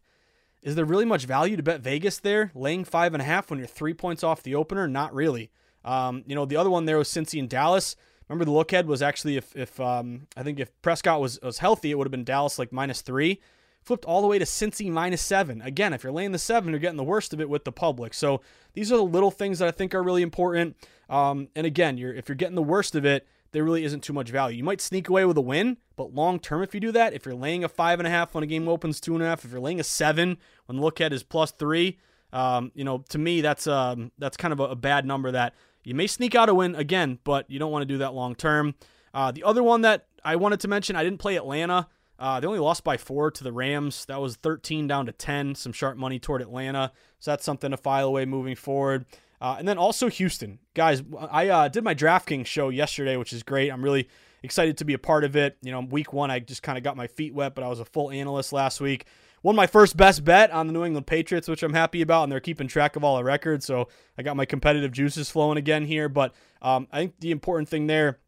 Is 0.64 0.76
there 0.76 0.86
really 0.86 1.06
much 1.06 1.26
value 1.26 1.58
to 1.58 1.64
bet 1.64 1.82
Vegas 1.82 2.20
there, 2.20 2.52
laying 2.56 2.84
five 2.84 3.14
and 3.14 3.22
a 3.22 3.26
half 3.26 3.50
when 3.50 3.60
you're 3.60 3.68
three 3.68 3.94
points 3.94 4.24
off 4.24 4.42
the 4.42 4.56
opener? 4.56 4.88
Not 4.88 5.14
really. 5.14 5.52
Um, 5.86 6.24
you 6.26 6.36
know, 6.36 6.46
the 6.46 6.56
other 6.56 6.70
one 6.70 6.86
there 6.86 6.98
was 6.98 7.10
Cincy 7.10 7.40
and 7.40 7.50
Dallas. 7.50 7.96
Remember, 8.28 8.46
the 8.46 8.52
look 8.52 8.74
ahead 8.74 8.88
was 8.88 9.02
actually 9.02 9.38
if 9.38 9.56
if 9.56 9.80
um, 9.80 10.28
I 10.36 10.44
think 10.44 10.60
if 10.60 10.70
Prescott 10.82 11.22
was 11.22 11.40
was 11.42 11.60
healthy, 11.60 11.92
it 11.92 11.98
would 11.98 12.08
have 12.08 12.12
been 12.12 12.24
Dallas 12.24 12.60
like 12.60 12.72
minus 12.72 13.02
three 13.02 13.42
flipped 13.88 14.06
all 14.06 14.22
the 14.22 14.28
way 14.28 14.38
to 14.38 14.44
Cincy 14.46 14.92
minus 14.92 15.22
seven. 15.22 15.62
Again, 15.62 15.94
if 15.94 16.04
you're 16.04 16.12
laying 16.12 16.34
the 16.34 16.38
seven, 16.38 16.72
you're 16.72 16.80
getting 16.80 16.98
the 16.98 17.04
worst 17.04 17.34
of 17.34 17.40
it 17.40 17.50
with 17.50 17.64
the 17.64 17.72
public. 17.72 18.14
So 18.14 18.42
these 18.74 18.92
are 18.92 18.98
the 18.98 19.04
little 19.04 19.32
things 19.32 19.60
that 19.60 19.68
I 19.68 19.72
think 19.72 19.96
are 19.96 20.04
really 20.04 20.22
important. 20.22 20.76
Um, 21.10 21.48
and 21.56 21.66
again, 21.66 21.98
you're 21.98 22.14
if 22.14 22.28
you're 22.28 22.36
getting 22.36 22.56
the 22.56 22.62
worst 22.62 22.96
of 22.96 23.06
it, 23.06 23.26
there 23.54 23.64
really 23.64 23.86
isn't 23.86 24.02
too 24.02 24.14
much 24.14 24.30
value. 24.30 24.58
You 24.58 24.64
might 24.66 24.82
sneak 24.82 25.08
away 25.08 25.24
with 25.24 25.38
a 25.38 25.42
win, 25.42 25.78
but 25.96 26.14
long 26.14 26.38
term, 26.38 26.62
if 26.62 26.74
you 26.74 26.82
do 26.82 26.92
that, 26.92 27.14
if 27.14 27.26
you're 27.26 27.34
laying 27.34 27.64
a 27.64 27.70
five 27.70 28.00
and 28.00 28.06
a 28.06 28.12
half 28.12 28.36
when 28.36 28.44
a 28.44 28.48
game 28.48 28.68
opens 28.68 29.00
two 29.00 29.14
and 29.16 29.24
a 29.24 29.28
half, 29.28 29.46
if 29.46 29.52
you're 29.52 29.62
laying 29.62 29.80
a 29.80 29.86
seven 29.86 30.38
when 30.66 30.78
the 30.78 30.84
look 30.84 31.00
at 31.00 31.14
is 31.14 31.24
plus 31.24 31.52
three, 31.52 31.98
um, 32.34 32.74
you 32.76 32.84
know, 32.84 33.06
to 33.10 33.18
me 33.18 33.40
that's 33.40 33.68
um, 33.68 34.12
that's 34.18 34.36
kind 34.36 34.52
of 34.52 34.60
a, 34.60 34.64
a, 34.64 34.76
bad 34.76 35.06
number 35.06 35.32
that 35.32 35.56
you 35.88 35.96
may 35.96 36.06
sneak 36.06 36.36
out 36.36 36.50
a 36.50 36.54
win 36.54 36.76
again, 36.76 37.18
but 37.24 37.50
you 37.50 37.60
don't 37.60 37.72
want 37.72 37.82
to 37.82 37.86
do 37.86 38.00
that 38.00 38.14
long 38.14 38.36
term. 38.36 38.76
Uh, 39.14 39.32
the 39.32 39.46
other 39.46 39.64
one 39.64 39.82
that 39.84 40.08
I 40.22 40.36
wanted 40.36 40.60
to 40.60 40.68
mention, 40.68 40.98
I 40.98 41.04
didn't 41.04 41.20
play 41.20 41.38
Atlanta. 41.38 41.88
Uh, 42.20 42.42
they 42.42 42.48
only 42.48 42.60
lost 42.60 42.84
by 42.84 42.98
four 42.98 43.32
to 43.32 43.42
the 43.42 43.54
Rams. 43.54 44.04
That 44.06 44.20
was 44.20 44.36
13 44.36 44.88
down 44.88 45.06
to 45.06 45.14
10. 45.14 45.56
Some 45.56 45.72
sharp 45.72 45.96
money 45.96 46.20
toward 46.20 46.42
Atlanta. 46.42 46.92
So 47.20 47.32
that's 47.32 47.46
something 47.46 47.72
to 47.72 47.78
file 47.78 48.10
away 48.10 48.26
moving 48.26 48.58
forward. 48.58 49.06
Uh, 49.40 49.56
and 49.60 49.66
then 49.66 49.78
also 49.78 50.10
Houston. 50.10 50.60
Guys, 50.74 51.04
I 51.32 51.48
uh, 51.48 51.68
did 51.70 51.86
my 51.86 51.96
DraftKings 51.96 52.48
show 52.48 52.68
yesterday, 52.68 53.16
which 53.16 53.32
is 53.32 53.42
great. 53.42 53.72
I'm 53.72 53.82
really 53.82 54.10
excited 54.44 54.78
to 54.80 54.86
be 54.86 54.94
a 54.94 55.00
part 55.00 55.24
of 55.24 55.38
it. 55.38 55.58
You 55.62 55.72
know, 55.72 55.80
week 55.80 56.12
one, 56.12 56.30
I 56.30 56.40
just 56.40 56.64
kind 56.64 56.78
of 56.78 56.84
got 56.84 56.98
my 56.98 57.08
feet 57.08 57.34
wet, 57.34 57.56
but 57.56 57.64
I 57.64 57.70
was 57.70 57.80
a 57.80 57.86
full 57.86 58.12
analyst 58.12 58.52
last 58.52 58.82
week. 58.82 59.06
Won 59.48 59.56
my 59.56 59.66
first 59.66 59.96
best 59.96 60.26
bet 60.26 60.52
on 60.52 60.68
the 60.68 60.74
New 60.74 60.84
England 60.84 61.08
Patriots, 61.08 61.48
which 61.48 61.64
I'm 61.64 61.72
happy 61.72 62.02
about, 62.02 62.24
and 62.24 62.32
they're 62.32 62.42
keeping 62.42 62.68
track 62.68 62.98
of 62.98 63.06
all 63.06 63.16
the 63.16 63.24
records. 63.24 63.66
So 63.66 63.88
I 64.18 64.22
got 64.22 64.36
my 64.36 64.44
competitive 64.44 64.92
juices 64.92 65.30
flowing 65.30 65.58
again 65.58 65.86
here. 65.86 66.10
But 66.10 66.36
um, 66.62 66.86
I 66.92 66.98
think 66.98 67.14
the 67.22 67.32
important 67.32 67.70
thing 67.70 67.88
there 67.88 68.20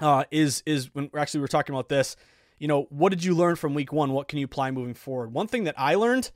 uh, 0.00 0.24
is 0.32 0.64
is 0.66 0.92
when 0.92 1.08
actually 1.16 1.40
we're 1.40 1.46
talking 1.46 1.72
about 1.72 1.88
this 1.88 2.16
you 2.58 2.66
know, 2.66 2.88
what 2.90 3.10
did 3.10 3.22
you 3.22 3.32
learn 3.32 3.54
from 3.54 3.74
week 3.74 3.92
one? 3.92 4.10
What 4.10 4.26
can 4.26 4.40
you 4.40 4.44
apply 4.44 4.72
moving 4.72 4.94
forward? 4.94 5.32
One 5.32 5.46
thing 5.46 5.62
that 5.64 5.76
I 5.78 5.94
learned 5.94 6.32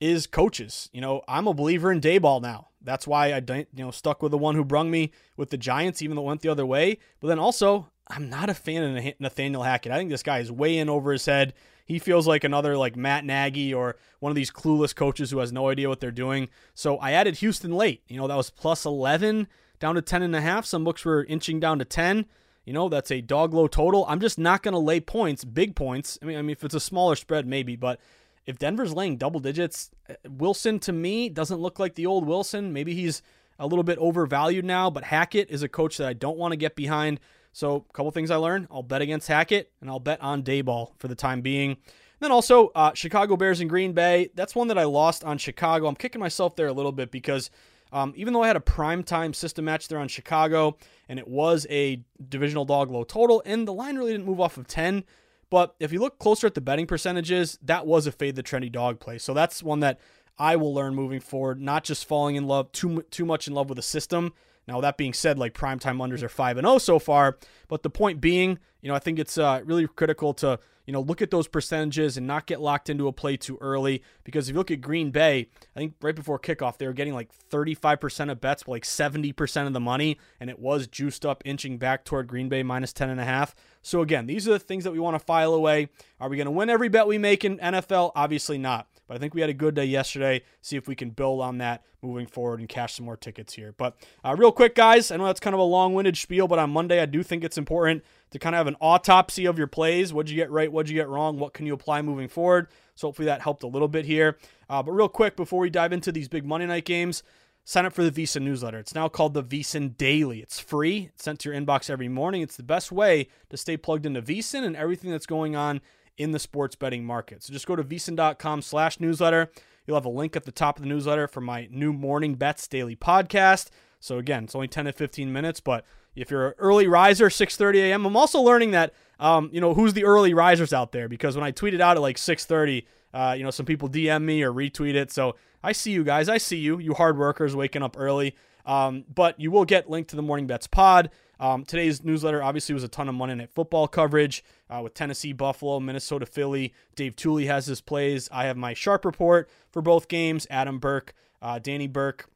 is 0.00 0.26
coaches. 0.26 0.90
You 0.92 1.00
know, 1.00 1.22
I'm 1.28 1.46
a 1.46 1.54
believer 1.54 1.92
in 1.92 2.00
Daboll 2.00 2.42
now. 2.42 2.70
That's 2.82 3.06
why 3.06 3.32
I 3.32 3.36
you 3.48 3.66
know 3.74 3.92
stuck 3.92 4.22
with 4.22 4.32
the 4.32 4.38
one 4.38 4.56
who 4.56 4.64
brung 4.64 4.90
me 4.90 5.12
with 5.36 5.50
the 5.50 5.56
Giants, 5.56 6.02
even 6.02 6.16
though 6.16 6.22
it 6.22 6.26
went 6.26 6.40
the 6.42 6.48
other 6.48 6.66
way. 6.66 6.98
But 7.20 7.28
then 7.28 7.38
also, 7.38 7.92
I'm 8.08 8.28
not 8.28 8.50
a 8.50 8.54
fan 8.54 8.96
of 8.96 9.14
Nathaniel 9.20 9.62
Hackett. 9.62 9.92
I 9.92 9.98
think 9.98 10.10
this 10.10 10.24
guy 10.24 10.40
is 10.40 10.50
way 10.50 10.78
in 10.78 10.88
over 10.88 11.12
his 11.12 11.26
head. 11.26 11.54
He 11.84 11.98
feels 11.98 12.26
like 12.26 12.44
another 12.44 12.76
like 12.76 12.96
Matt 12.96 13.24
Nagy 13.24 13.74
or 13.74 13.96
one 14.20 14.30
of 14.30 14.36
these 14.36 14.50
clueless 14.50 14.94
coaches 14.94 15.30
who 15.30 15.38
has 15.38 15.52
no 15.52 15.68
idea 15.68 15.88
what 15.88 16.00
they're 16.00 16.10
doing. 16.10 16.48
So 16.74 16.96
I 16.98 17.12
added 17.12 17.36
Houston 17.36 17.72
late. 17.72 18.02
You 18.08 18.16
know, 18.16 18.28
that 18.28 18.36
was 18.36 18.50
plus 18.50 18.84
11 18.84 19.48
down 19.80 19.94
to 19.96 20.02
10 20.02 20.22
and 20.22 20.36
a 20.36 20.40
half. 20.40 20.64
Some 20.64 20.84
books 20.84 21.04
were 21.04 21.24
inching 21.24 21.60
down 21.60 21.78
to 21.78 21.84
10. 21.84 22.26
You 22.64 22.72
know, 22.72 22.88
that's 22.88 23.10
a 23.10 23.20
dog 23.20 23.52
low 23.52 23.66
total. 23.66 24.06
I'm 24.08 24.20
just 24.20 24.38
not 24.38 24.62
going 24.62 24.72
to 24.72 24.78
lay 24.78 25.00
points, 25.00 25.44
big 25.44 25.74
points. 25.74 26.18
I 26.22 26.26
mean, 26.26 26.38
I 26.38 26.42
mean 26.42 26.50
if 26.50 26.62
it's 26.62 26.74
a 26.74 26.80
smaller 26.80 27.16
spread 27.16 27.46
maybe, 27.46 27.74
but 27.74 27.98
if 28.46 28.58
Denver's 28.58 28.94
laying 28.94 29.16
double 29.16 29.40
digits, 29.40 29.90
uh, 30.08 30.14
Wilson 30.28 30.78
to 30.80 30.92
me 30.92 31.28
doesn't 31.28 31.60
look 31.60 31.78
like 31.78 31.94
the 31.94 32.06
old 32.06 32.26
Wilson. 32.26 32.72
Maybe 32.72 32.94
he's 32.94 33.22
a 33.58 33.66
little 33.66 33.84
bit 33.84 33.98
overvalued 33.98 34.64
now, 34.64 34.90
but 34.90 35.04
Hackett 35.04 35.50
is 35.50 35.62
a 35.62 35.68
coach 35.68 35.96
that 35.98 36.08
I 36.08 36.12
don't 36.12 36.38
want 36.38 36.52
to 36.52 36.56
get 36.56 36.76
behind. 36.76 37.20
So, 37.52 37.86
a 37.88 37.92
couple 37.92 38.10
things 38.10 38.30
I 38.30 38.36
learned 38.36 38.68
I'll 38.70 38.82
bet 38.82 39.02
against 39.02 39.28
Hackett 39.28 39.70
and 39.80 39.90
I'll 39.90 40.00
bet 40.00 40.20
on 40.22 40.42
Daboll 40.42 40.92
for 40.98 41.08
the 41.08 41.14
time 41.14 41.42
being. 41.42 41.70
And 41.72 41.78
then 42.20 42.32
also, 42.32 42.68
uh, 42.68 42.92
Chicago 42.94 43.36
Bears 43.36 43.60
and 43.60 43.68
Green 43.68 43.92
Bay. 43.92 44.30
That's 44.34 44.54
one 44.54 44.68
that 44.68 44.78
I 44.78 44.84
lost 44.84 45.24
on 45.24 45.38
Chicago. 45.38 45.86
I'm 45.86 45.96
kicking 45.96 46.20
myself 46.20 46.56
there 46.56 46.68
a 46.68 46.72
little 46.72 46.92
bit 46.92 47.10
because 47.10 47.50
um, 47.92 48.14
even 48.16 48.32
though 48.32 48.42
I 48.42 48.46
had 48.46 48.56
a 48.56 48.60
prime 48.60 49.02
time 49.02 49.34
system 49.34 49.66
match 49.66 49.88
there 49.88 49.98
on 49.98 50.08
Chicago 50.08 50.76
and 51.08 51.18
it 51.18 51.28
was 51.28 51.66
a 51.68 52.02
divisional 52.28 52.64
dog 52.64 52.90
low 52.90 53.04
total, 53.04 53.42
and 53.44 53.68
the 53.68 53.72
line 53.72 53.96
really 53.96 54.12
didn't 54.12 54.26
move 54.26 54.40
off 54.40 54.56
of 54.56 54.66
10. 54.66 55.04
But 55.50 55.74
if 55.78 55.92
you 55.92 56.00
look 56.00 56.18
closer 56.18 56.46
at 56.46 56.54
the 56.54 56.62
betting 56.62 56.86
percentages, 56.86 57.58
that 57.62 57.86
was 57.86 58.06
a 58.06 58.12
fade 58.12 58.36
the 58.36 58.42
trendy 58.42 58.72
dog 58.72 59.00
play. 59.00 59.18
So 59.18 59.34
that's 59.34 59.62
one 59.62 59.80
that 59.80 60.00
I 60.38 60.56
will 60.56 60.72
learn 60.72 60.94
moving 60.94 61.20
forward, 61.20 61.60
not 61.60 61.84
just 61.84 62.06
falling 62.06 62.36
in 62.36 62.46
love 62.46 62.72
too 62.72 63.02
too 63.10 63.26
much 63.26 63.46
in 63.46 63.52
love 63.52 63.68
with 63.68 63.76
the 63.76 63.82
system. 63.82 64.32
Now 64.66 64.80
that 64.80 64.96
being 64.96 65.12
said, 65.12 65.38
like 65.38 65.54
primetime 65.54 65.98
unders 65.98 66.22
are 66.22 66.28
five 66.28 66.56
and 66.56 66.64
zero 66.64 66.74
oh 66.74 66.78
so 66.78 66.98
far, 66.98 67.38
but 67.68 67.82
the 67.82 67.90
point 67.90 68.20
being, 68.20 68.58
you 68.80 68.88
know, 68.88 68.94
I 68.94 68.98
think 68.98 69.18
it's 69.18 69.38
uh, 69.38 69.60
really 69.64 69.86
critical 69.86 70.34
to 70.34 70.58
you 70.86 70.92
know 70.92 71.00
look 71.00 71.22
at 71.22 71.30
those 71.30 71.48
percentages 71.48 72.16
and 72.16 72.26
not 72.26 72.46
get 72.46 72.60
locked 72.60 72.90
into 72.90 73.08
a 73.08 73.12
play 73.12 73.36
too 73.36 73.58
early. 73.60 74.02
Because 74.24 74.48
if 74.48 74.54
you 74.54 74.58
look 74.58 74.70
at 74.70 74.80
Green 74.80 75.10
Bay, 75.10 75.48
I 75.74 75.78
think 75.78 75.94
right 76.00 76.14
before 76.14 76.38
kickoff 76.38 76.78
they 76.78 76.86
were 76.86 76.92
getting 76.92 77.14
like 77.14 77.30
35% 77.50 78.30
of 78.30 78.40
bets, 78.40 78.68
like 78.68 78.84
70% 78.84 79.66
of 79.66 79.72
the 79.72 79.80
money, 79.80 80.18
and 80.38 80.48
it 80.48 80.58
was 80.58 80.86
juiced 80.86 81.26
up, 81.26 81.42
inching 81.44 81.78
back 81.78 82.04
toward 82.04 82.28
Green 82.28 82.48
Bay 82.48 82.62
minus 82.62 82.92
10 82.92 83.10
and 83.10 83.20
a 83.20 83.24
half. 83.24 83.54
So 83.82 84.00
again, 84.00 84.26
these 84.26 84.46
are 84.46 84.52
the 84.52 84.58
things 84.58 84.84
that 84.84 84.92
we 84.92 85.00
want 85.00 85.14
to 85.16 85.24
file 85.24 85.54
away. 85.54 85.88
Are 86.20 86.28
we 86.28 86.36
going 86.36 86.46
to 86.46 86.52
win 86.52 86.70
every 86.70 86.88
bet 86.88 87.06
we 87.08 87.18
make 87.18 87.44
in 87.44 87.58
NFL? 87.58 88.12
Obviously 88.14 88.58
not. 88.58 88.86
But 89.12 89.16
I 89.16 89.20
think 89.20 89.34
we 89.34 89.42
had 89.42 89.50
a 89.50 89.54
good 89.54 89.74
day 89.74 89.84
yesterday. 89.84 90.40
See 90.62 90.78
if 90.78 90.88
we 90.88 90.94
can 90.94 91.10
build 91.10 91.42
on 91.42 91.58
that 91.58 91.84
moving 92.00 92.26
forward 92.26 92.60
and 92.60 92.68
cash 92.68 92.94
some 92.94 93.04
more 93.04 93.18
tickets 93.18 93.52
here. 93.52 93.74
But 93.76 93.94
uh, 94.24 94.34
real 94.38 94.52
quick, 94.52 94.74
guys, 94.74 95.10
I 95.10 95.18
know 95.18 95.26
that's 95.26 95.38
kind 95.38 95.52
of 95.52 95.60
a 95.60 95.64
long-winded 95.64 96.16
spiel, 96.16 96.48
but 96.48 96.58
on 96.58 96.70
Monday 96.70 96.98
I 96.98 97.04
do 97.04 97.22
think 97.22 97.44
it's 97.44 97.58
important 97.58 98.04
to 98.30 98.38
kind 98.38 98.54
of 98.54 98.60
have 98.60 98.68
an 98.68 98.76
autopsy 98.80 99.44
of 99.44 99.58
your 99.58 99.66
plays. 99.66 100.14
What'd 100.14 100.30
you 100.30 100.36
get 100.36 100.50
right? 100.50 100.72
What'd 100.72 100.88
you 100.88 100.96
get 100.96 101.10
wrong? 101.10 101.38
What 101.38 101.52
can 101.52 101.66
you 101.66 101.74
apply 101.74 102.00
moving 102.00 102.26
forward? 102.26 102.68
So 102.94 103.08
hopefully 103.08 103.26
that 103.26 103.42
helped 103.42 103.64
a 103.64 103.66
little 103.66 103.86
bit 103.86 104.06
here. 104.06 104.38
Uh, 104.70 104.82
but 104.82 104.92
real 104.92 105.10
quick, 105.10 105.36
before 105.36 105.60
we 105.60 105.68
dive 105.68 105.92
into 105.92 106.10
these 106.10 106.28
big 106.28 106.46
Monday 106.46 106.66
night 106.66 106.86
games, 106.86 107.22
sign 107.64 107.84
up 107.84 107.92
for 107.92 108.08
the 108.08 108.22
VSiN 108.22 108.40
newsletter. 108.40 108.78
It's 108.78 108.94
now 108.94 109.10
called 109.10 109.34
the 109.34 109.44
VSiN 109.44 109.94
Daily. 109.98 110.40
It's 110.40 110.58
free. 110.58 111.10
It's 111.12 111.24
sent 111.24 111.40
to 111.40 111.50
your 111.50 111.60
inbox 111.60 111.90
every 111.90 112.08
morning. 112.08 112.40
It's 112.40 112.56
the 112.56 112.62
best 112.62 112.90
way 112.90 113.28
to 113.50 113.58
stay 113.58 113.76
plugged 113.76 114.06
into 114.06 114.22
VSiN 114.22 114.64
and 114.64 114.74
everything 114.74 115.10
that's 115.10 115.26
going 115.26 115.54
on 115.54 115.82
in 116.18 116.32
the 116.32 116.38
sports 116.38 116.76
betting 116.76 117.04
market. 117.04 117.42
So 117.42 117.52
just 117.52 117.66
go 117.66 117.76
to 117.76 117.82
VSiN.com 117.82 118.62
slash 118.62 119.00
newsletter. 119.00 119.50
You'll 119.86 119.96
have 119.96 120.04
a 120.04 120.10
link 120.10 120.36
at 120.36 120.44
the 120.44 120.52
top 120.52 120.76
of 120.76 120.82
the 120.82 120.88
newsletter 120.88 121.26
for 121.26 121.40
my 121.40 121.68
new 121.70 121.92
morning 121.92 122.34
bets 122.34 122.68
daily 122.68 122.96
podcast. 122.96 123.70
So 123.98 124.18
again, 124.18 124.44
it's 124.44 124.54
only 124.54 124.68
10 124.68 124.86
to 124.86 124.92
15 124.92 125.32
minutes, 125.32 125.60
but 125.60 125.84
if 126.14 126.30
you're 126.30 126.48
an 126.48 126.54
early 126.58 126.86
riser, 126.86 127.28
6:30 127.28 127.76
a.m. 127.76 128.04
I'm 128.04 128.16
also 128.16 128.40
learning 128.40 128.72
that 128.72 128.92
um, 129.18 129.48
you 129.52 129.60
know 129.60 129.74
who's 129.74 129.94
the 129.94 130.04
early 130.04 130.34
risers 130.34 130.72
out 130.72 130.92
there 130.92 131.08
because 131.08 131.36
when 131.36 131.44
I 131.44 131.52
tweeted 131.52 131.80
out 131.80 131.96
at 131.96 132.02
like 132.02 132.16
6:30, 132.16 132.84
uh, 133.14 133.34
you 133.36 133.44
know 133.44 133.50
some 133.50 133.66
people 133.66 133.88
DM 133.88 134.22
me 134.22 134.42
or 134.42 134.52
retweet 134.52 134.94
it. 134.94 135.10
So 135.10 135.36
I 135.62 135.72
see 135.72 135.92
you 135.92 136.04
guys. 136.04 136.28
I 136.28 136.38
see 136.38 136.58
you, 136.58 136.78
you 136.78 136.94
hard 136.94 137.16
workers 137.16 137.56
waking 137.56 137.82
up 137.82 137.96
early. 137.98 138.36
Um, 138.66 139.04
but 139.12 139.40
you 139.40 139.50
will 139.50 139.64
get 139.64 139.90
linked 139.90 140.10
to 140.10 140.16
the 140.16 140.22
Morning 140.22 140.46
Bets 140.46 140.66
pod. 140.66 141.10
Um, 141.40 141.64
today's 141.64 142.04
newsletter 142.04 142.42
obviously 142.42 142.74
was 142.74 142.84
a 142.84 142.88
ton 142.88 143.08
of 143.08 143.14
Monday 143.14 143.34
Night 143.34 143.50
Football 143.50 143.88
coverage 143.88 144.44
uh, 144.70 144.80
with 144.82 144.94
Tennessee, 144.94 145.32
Buffalo, 145.32 145.80
Minnesota, 145.80 146.26
Philly. 146.26 146.72
Dave 146.94 147.16
Tuley 147.16 147.46
has 147.46 147.66
his 147.66 147.80
plays. 147.80 148.28
I 148.30 148.44
have 148.44 148.56
my 148.56 148.74
sharp 148.74 149.04
report 149.04 149.50
for 149.70 149.82
both 149.82 150.08
games. 150.08 150.46
Adam 150.50 150.78
Burke, 150.78 151.14
uh, 151.40 151.58
Danny 151.58 151.88
Burke, 151.88 152.28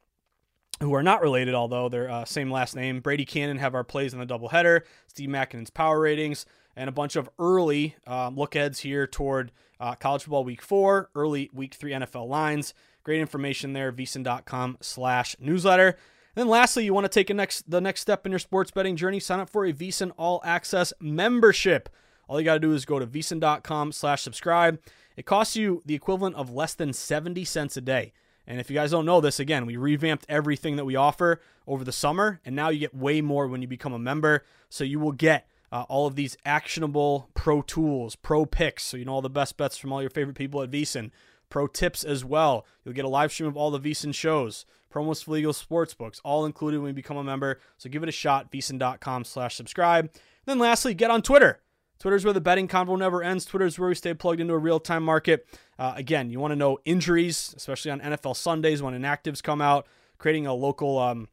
who 0.81 0.93
are 0.93 1.03
not 1.03 1.21
related, 1.21 1.55
although 1.55 1.89
they're 1.89 2.09
uh, 2.09 2.25
same 2.25 2.51
last 2.51 2.75
name. 2.75 2.99
Brady 2.99 3.25
Kannon 3.25 3.57
have 3.57 3.73
our 3.73 3.83
plays 3.83 4.13
in 4.13 4.19
the 4.19 4.25
doubleheader. 4.25 4.81
Steve 5.07 5.29
Makinen's 5.29 5.69
power 5.69 5.99
ratings 5.99 6.45
and 6.75 6.87
a 6.87 6.93
bunch 6.93 7.15
of 7.15 7.29
early 7.39 7.95
um, 8.05 8.35
look 8.35 8.55
aheads 8.55 8.79
here 8.79 9.07
toward 9.07 9.51
uh, 9.79 9.95
college 9.95 10.23
football 10.23 10.43
week 10.43 10.61
four, 10.61 11.09
early 11.15 11.49
week 11.53 11.73
three 11.73 11.91
NFL 11.91 12.27
lines. 12.27 12.73
Great 13.03 13.19
information 13.19 13.73
there, 13.73 13.91
vsin.com 13.91 14.77
slash 14.81 15.35
newsletter. 15.39 15.97
Then 16.37 16.49
lastly, 16.49 16.85
you 16.85 16.93
want 16.93 17.05
to 17.05 17.09
take 17.09 17.31
a 17.31 17.33
next 17.33 17.67
the 17.67 17.81
next 17.81 18.01
step 18.01 18.23
in 18.27 18.31
your 18.31 18.37
sports 18.37 18.69
betting 18.69 18.95
journey, 18.95 19.19
sign 19.19 19.39
up 19.39 19.49
for 19.49 19.65
a 19.65 19.73
VSiN 19.73 20.11
All 20.17 20.39
Access 20.45 20.93
membership. 20.99 21.89
All 22.27 22.39
you 22.39 22.45
got 22.45 22.53
to 22.53 22.59
do 22.59 22.73
is 22.73 22.85
go 22.85 22.99
to 22.99 23.07
vsin.com 23.07 23.91
slash 23.91 24.21
subscribe. 24.21 24.79
It 25.15 25.25
costs 25.25 25.55
you 25.55 25.81
the 25.87 25.95
equivalent 25.95 26.35
of 26.35 26.51
less 26.51 26.75
than 26.75 26.93
70 26.93 27.43
cents 27.43 27.75
a 27.75 27.81
day. 27.81 28.13
And 28.45 28.59
if 28.59 28.69
you 28.69 28.75
guys 28.75 28.91
don't 28.91 29.07
know 29.07 29.19
this, 29.19 29.39
again, 29.39 29.65
we 29.65 29.77
revamped 29.77 30.27
everything 30.29 30.75
that 30.75 30.85
we 30.85 30.95
offer 30.95 31.41
over 31.65 31.83
the 31.83 31.91
summer, 31.91 32.39
and 32.45 32.55
now 32.55 32.69
you 32.69 32.77
get 32.77 32.93
way 32.93 33.19
more 33.19 33.47
when 33.47 33.63
you 33.63 33.67
become 33.67 33.93
a 33.93 33.97
member. 33.97 34.45
So 34.69 34.83
you 34.83 34.99
will 34.99 35.13
get 35.13 35.47
uh, 35.71 35.85
all 35.89 36.05
of 36.05 36.13
these 36.13 36.37
actionable 36.45 37.31
pro 37.33 37.63
tools, 37.63 38.15
pro 38.15 38.45
picks, 38.45 38.83
so 38.83 38.95
you 38.95 39.05
know 39.05 39.13
all 39.13 39.21
the 39.23 39.29
best 39.31 39.57
bets 39.57 39.75
from 39.75 39.91
all 39.91 40.01
your 40.01 40.11
favorite 40.11 40.37
people 40.37 40.61
at 40.61 40.69
VSiN, 40.69 41.09
pro 41.49 41.65
tips 41.65 42.03
as 42.03 42.23
well. 42.23 42.63
You'll 42.85 42.93
get 42.93 43.05
a 43.05 43.09
live 43.09 43.31
stream 43.31 43.49
of 43.49 43.57
all 43.57 43.71
the 43.71 43.79
VSiN 43.79 44.13
shows, 44.13 44.67
promos 44.97 45.23
for 45.23 45.31
legal 45.31 45.53
sports 45.53 45.93
books, 45.93 46.19
all 46.23 46.45
included 46.45 46.79
when 46.79 46.89
you 46.89 46.93
become 46.93 47.17
a 47.17 47.23
member. 47.23 47.59
So 47.77 47.89
give 47.89 48.03
it 48.03 48.09
a 48.09 48.13
shot, 48.13 48.51
vsin.com 48.51 49.23
slash 49.23 49.55
subscribe. 49.55 50.11
Then 50.45 50.59
lastly, 50.59 50.93
get 50.93 51.11
on 51.11 51.21
Twitter. 51.21 51.61
Twitter's 51.99 52.23
where 52.23 52.33
the 52.33 52.41
betting 52.41 52.67
convo 52.67 52.97
never 52.97 53.23
ends. 53.23 53.45
Twitter's 53.45 53.79
where 53.79 53.89
we 53.89 53.95
stay 53.95 54.13
plugged 54.13 54.39
into 54.39 54.53
a 54.53 54.57
real 54.57 54.79
time 54.79 55.03
market. 55.03 55.47
Uh, 55.79 55.93
again, 55.95 56.29
you 56.29 56.39
want 56.39 56.51
to 56.51 56.55
know 56.55 56.77
injuries, 56.85 57.53
especially 57.57 57.91
on 57.91 57.99
NFL 58.01 58.35
Sundays 58.35 58.81
when 58.81 58.93
inactives 58.93 59.41
come 59.41 59.61
out, 59.61 59.87
creating 60.17 60.45
a 60.45 60.53
local, 60.53 60.99
um, 60.99 61.27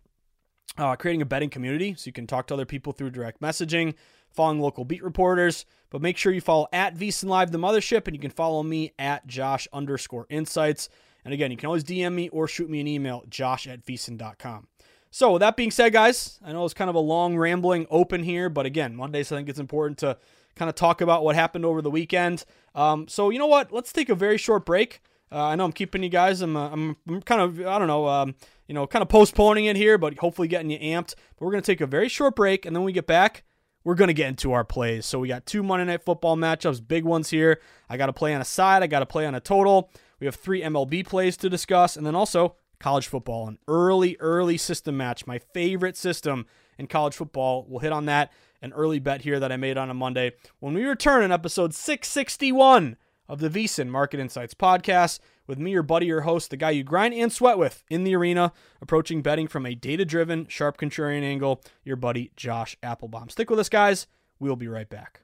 uh, 0.78 0.96
creating 0.96 1.22
a 1.22 1.26
betting 1.26 1.50
community 1.50 1.94
so 1.94 2.08
you 2.08 2.12
can 2.12 2.26
talk 2.26 2.46
to 2.46 2.54
other 2.54 2.64
people 2.64 2.92
through 2.92 3.10
direct 3.10 3.40
messaging, 3.40 3.94
following 4.30 4.58
local 4.58 4.84
beat 4.84 5.04
reporters. 5.04 5.66
But 5.90 6.00
make 6.00 6.16
sure 6.16 6.32
you 6.32 6.40
follow 6.40 6.66
at 6.72 6.96
VSiN 6.96 7.28
Live 7.28 7.52
the 7.52 7.58
Mothership, 7.58 8.06
and 8.06 8.16
you 8.16 8.20
can 8.20 8.30
follow 8.30 8.62
me 8.62 8.92
at 8.98 9.26
Josh 9.26 9.68
underscore 9.72 10.26
insights. 10.30 10.88
And 11.24 11.32
again, 11.32 11.50
you 11.50 11.56
can 11.56 11.66
always 11.66 11.84
DM 11.84 12.14
me 12.14 12.28
or 12.28 12.46
shoot 12.46 12.68
me 12.68 12.80
an 12.80 12.86
email, 12.86 13.24
josh 13.28 13.66
at 13.66 13.84
vsin.com. 13.84 14.68
So, 15.10 15.32
with 15.32 15.40
that 15.40 15.56
being 15.56 15.70
said, 15.70 15.92
guys, 15.92 16.40
I 16.44 16.52
know 16.52 16.64
it's 16.64 16.74
kind 16.74 16.90
of 16.90 16.96
a 16.96 17.00
long, 17.00 17.36
rambling 17.36 17.86
open 17.88 18.24
here, 18.24 18.48
but 18.48 18.66
again, 18.66 18.96
Mondays 18.96 19.30
I 19.30 19.36
think 19.36 19.48
it's 19.48 19.60
important 19.60 19.98
to 19.98 20.18
kind 20.56 20.68
of 20.68 20.74
talk 20.74 21.00
about 21.00 21.24
what 21.24 21.36
happened 21.36 21.64
over 21.64 21.80
the 21.80 21.90
weekend. 21.90 22.44
Um, 22.74 23.06
so 23.08 23.30
you 23.30 23.38
know 23.38 23.46
what? 23.46 23.72
Let's 23.72 23.92
take 23.92 24.08
a 24.08 24.14
very 24.14 24.38
short 24.38 24.66
break. 24.66 25.00
Uh, 25.30 25.44
I 25.46 25.56
know 25.56 25.64
I'm 25.64 25.72
keeping 25.72 26.02
you 26.02 26.08
guys. 26.08 26.40
I'm, 26.40 26.56
uh, 26.56 26.70
I'm, 26.70 26.96
kind 27.22 27.40
of 27.40 27.60
I 27.60 27.78
don't 27.78 27.88
know 27.88 28.06
um, 28.06 28.34
you 28.66 28.74
know 28.74 28.86
kind 28.86 29.02
of 29.02 29.08
postponing 29.08 29.66
it 29.66 29.76
here, 29.76 29.98
but 29.98 30.18
hopefully 30.18 30.48
getting 30.48 30.70
you 30.70 30.78
amped. 30.78 31.14
But 31.36 31.44
we're 31.46 31.52
gonna 31.52 31.62
take 31.62 31.80
a 31.80 31.86
very 31.86 32.08
short 32.08 32.36
break, 32.36 32.66
and 32.66 32.74
then 32.74 32.82
when 32.82 32.86
we 32.86 32.92
get 32.92 33.06
back, 33.06 33.44
we're 33.84 33.94
gonna 33.94 34.12
get 34.12 34.28
into 34.28 34.52
our 34.52 34.64
plays. 34.64 35.06
So 35.06 35.18
we 35.20 35.28
got 35.28 35.46
two 35.46 35.62
Monday 35.62 35.84
Night 35.84 36.04
Football 36.04 36.36
matchups, 36.36 36.86
big 36.86 37.04
ones 37.04 37.30
here. 37.30 37.60
I 37.88 37.96
got 37.96 38.06
to 38.06 38.12
play 38.12 38.34
on 38.34 38.40
a 38.40 38.44
side. 38.44 38.82
I 38.82 38.86
got 38.86 39.00
to 39.00 39.06
play 39.06 39.26
on 39.26 39.34
a 39.34 39.40
total. 39.40 39.90
We 40.24 40.26
have 40.26 40.36
three 40.36 40.62
MLB 40.62 41.06
plays 41.06 41.36
to 41.36 41.50
discuss, 41.50 41.98
and 41.98 42.06
then 42.06 42.14
also 42.14 42.56
college 42.80 43.08
football, 43.08 43.46
an 43.46 43.58
early 43.68 44.16
early 44.20 44.56
system 44.56 44.96
match, 44.96 45.26
my 45.26 45.38
favorite 45.38 45.98
system 45.98 46.46
in 46.78 46.86
college 46.86 47.14
football. 47.14 47.66
We'll 47.68 47.80
hit 47.80 47.92
on 47.92 48.06
that 48.06 48.32
an 48.62 48.72
early 48.72 48.98
bet 48.98 49.20
here 49.20 49.38
that 49.38 49.52
I 49.52 49.58
made 49.58 49.76
on 49.76 49.90
a 49.90 49.94
Monday 49.94 50.32
when 50.60 50.72
we 50.72 50.82
return 50.84 51.22
in 51.22 51.30
episode 51.30 51.74
661 51.74 52.96
of 53.28 53.40
the 53.40 53.50
VSiN 53.50 53.88
Market 53.88 54.18
Insights 54.18 54.54
podcast 54.54 55.18
with 55.46 55.58
me, 55.58 55.72
your 55.72 55.82
buddy, 55.82 56.06
your 56.06 56.22
host, 56.22 56.48
the 56.48 56.56
guy 56.56 56.70
you 56.70 56.84
grind 56.84 57.12
and 57.12 57.30
sweat 57.30 57.58
with 57.58 57.84
in 57.90 58.04
the 58.04 58.16
arena, 58.16 58.54
approaching 58.80 59.20
betting 59.20 59.46
from 59.46 59.66
a 59.66 59.74
data 59.74 60.06
driven, 60.06 60.46
sharp 60.46 60.78
contrarian 60.78 61.22
angle, 61.22 61.62
your 61.84 61.96
buddy, 61.96 62.32
Josh 62.34 62.78
Appelbaum. 62.82 63.30
Stick 63.30 63.50
with 63.50 63.58
us, 63.58 63.68
guys. 63.68 64.06
We'll 64.38 64.56
be 64.56 64.68
right 64.68 64.88
back. 64.88 65.23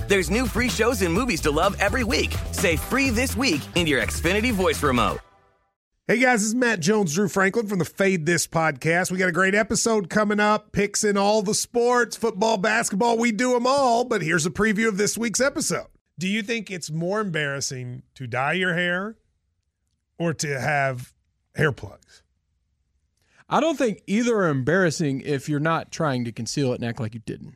There's 0.11 0.29
new 0.29 0.45
free 0.45 0.67
shows 0.67 1.01
and 1.03 1.13
movies 1.13 1.39
to 1.39 1.51
love 1.51 1.73
every 1.79 2.03
week. 2.03 2.35
Say 2.51 2.75
free 2.75 3.11
this 3.11 3.37
week 3.37 3.61
in 3.75 3.87
your 3.87 4.01
Xfinity 4.01 4.51
voice 4.51 4.83
remote. 4.83 5.19
Hey 6.05 6.17
guys, 6.17 6.41
this 6.41 6.49
is 6.49 6.55
Matt 6.55 6.81
Jones, 6.81 7.15
Drew 7.15 7.29
Franklin 7.29 7.67
from 7.67 7.79
the 7.79 7.85
Fade 7.85 8.25
This 8.25 8.45
podcast. 8.45 9.09
We 9.09 9.17
got 9.17 9.29
a 9.29 9.31
great 9.31 9.55
episode 9.55 10.09
coming 10.09 10.41
up, 10.41 10.73
picks 10.73 11.05
in 11.05 11.15
all 11.15 11.41
the 11.41 11.53
sports, 11.53 12.17
football, 12.17 12.57
basketball, 12.57 13.17
we 13.17 13.31
do 13.31 13.53
them 13.53 13.65
all. 13.65 14.03
But 14.03 14.21
here's 14.21 14.45
a 14.45 14.49
preview 14.49 14.89
of 14.89 14.97
this 14.97 15.17
week's 15.17 15.39
episode. 15.39 15.87
Do 16.19 16.27
you 16.27 16.43
think 16.43 16.69
it's 16.69 16.91
more 16.91 17.21
embarrassing 17.21 18.03
to 18.15 18.27
dye 18.27 18.51
your 18.51 18.73
hair 18.73 19.15
or 20.19 20.33
to 20.33 20.59
have 20.59 21.13
hair 21.55 21.71
plugs? 21.71 22.21
I 23.47 23.61
don't 23.61 23.77
think 23.77 24.01
either 24.07 24.35
are 24.35 24.49
embarrassing 24.49 25.21
if 25.21 25.47
you're 25.47 25.61
not 25.61 25.89
trying 25.89 26.25
to 26.25 26.33
conceal 26.33 26.73
it 26.73 26.81
and 26.81 26.83
act 26.83 26.99
like 26.99 27.13
you 27.13 27.21
didn't. 27.25 27.55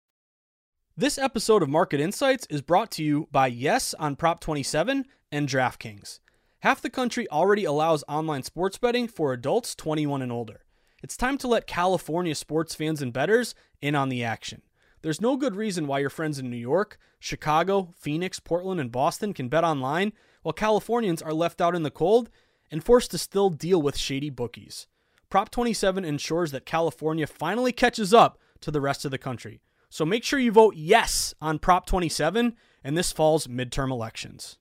This 1.01 1.17
episode 1.17 1.63
of 1.63 1.69
Market 1.69 1.99
Insights 1.99 2.45
is 2.51 2.61
brought 2.61 2.91
to 2.91 3.03
you 3.03 3.27
by 3.31 3.47
Yes 3.47 3.95
on 3.95 4.15
Prop 4.15 4.39
27 4.39 5.05
and 5.31 5.49
DraftKings. 5.49 6.19
Half 6.59 6.83
the 6.83 6.91
country 6.91 7.27
already 7.31 7.65
allows 7.65 8.03
online 8.07 8.43
sports 8.43 8.77
betting 8.77 9.07
for 9.07 9.33
adults 9.33 9.73
21 9.73 10.21
and 10.21 10.31
older. 10.31 10.61
It's 11.01 11.17
time 11.17 11.39
to 11.39 11.47
let 11.47 11.65
California 11.65 12.35
sports 12.35 12.75
fans 12.75 13.01
and 13.01 13.11
bettors 13.11 13.55
in 13.81 13.95
on 13.95 14.09
the 14.09 14.23
action. 14.23 14.61
There's 15.01 15.19
no 15.19 15.37
good 15.37 15.55
reason 15.55 15.87
why 15.87 15.97
your 15.97 16.11
friends 16.11 16.37
in 16.37 16.51
New 16.51 16.55
York, 16.55 16.99
Chicago, 17.19 17.95
Phoenix, 17.97 18.39
Portland, 18.39 18.79
and 18.79 18.91
Boston 18.91 19.33
can 19.33 19.49
bet 19.49 19.63
online 19.63 20.13
while 20.43 20.53
Californians 20.53 21.23
are 21.23 21.33
left 21.33 21.61
out 21.61 21.73
in 21.73 21.81
the 21.81 21.89
cold 21.89 22.29
and 22.69 22.83
forced 22.83 23.09
to 23.09 23.17
still 23.17 23.49
deal 23.49 23.81
with 23.81 23.97
shady 23.97 24.29
bookies. 24.29 24.85
Prop 25.31 25.49
27 25.49 26.05
ensures 26.05 26.51
that 26.51 26.67
California 26.67 27.25
finally 27.25 27.71
catches 27.71 28.13
up 28.13 28.37
to 28.59 28.69
the 28.69 28.81
rest 28.81 29.03
of 29.03 29.09
the 29.09 29.17
country. 29.17 29.61
So 29.91 30.05
make 30.05 30.23
sure 30.23 30.39
you 30.39 30.53
vote 30.53 30.75
yes 30.77 31.33
on 31.41 31.59
Prop 31.59 31.85
27 31.85 32.55
in 32.81 32.93
this 32.95 33.11
fall's 33.11 33.47
midterm 33.47 33.91
elections. 33.91 34.57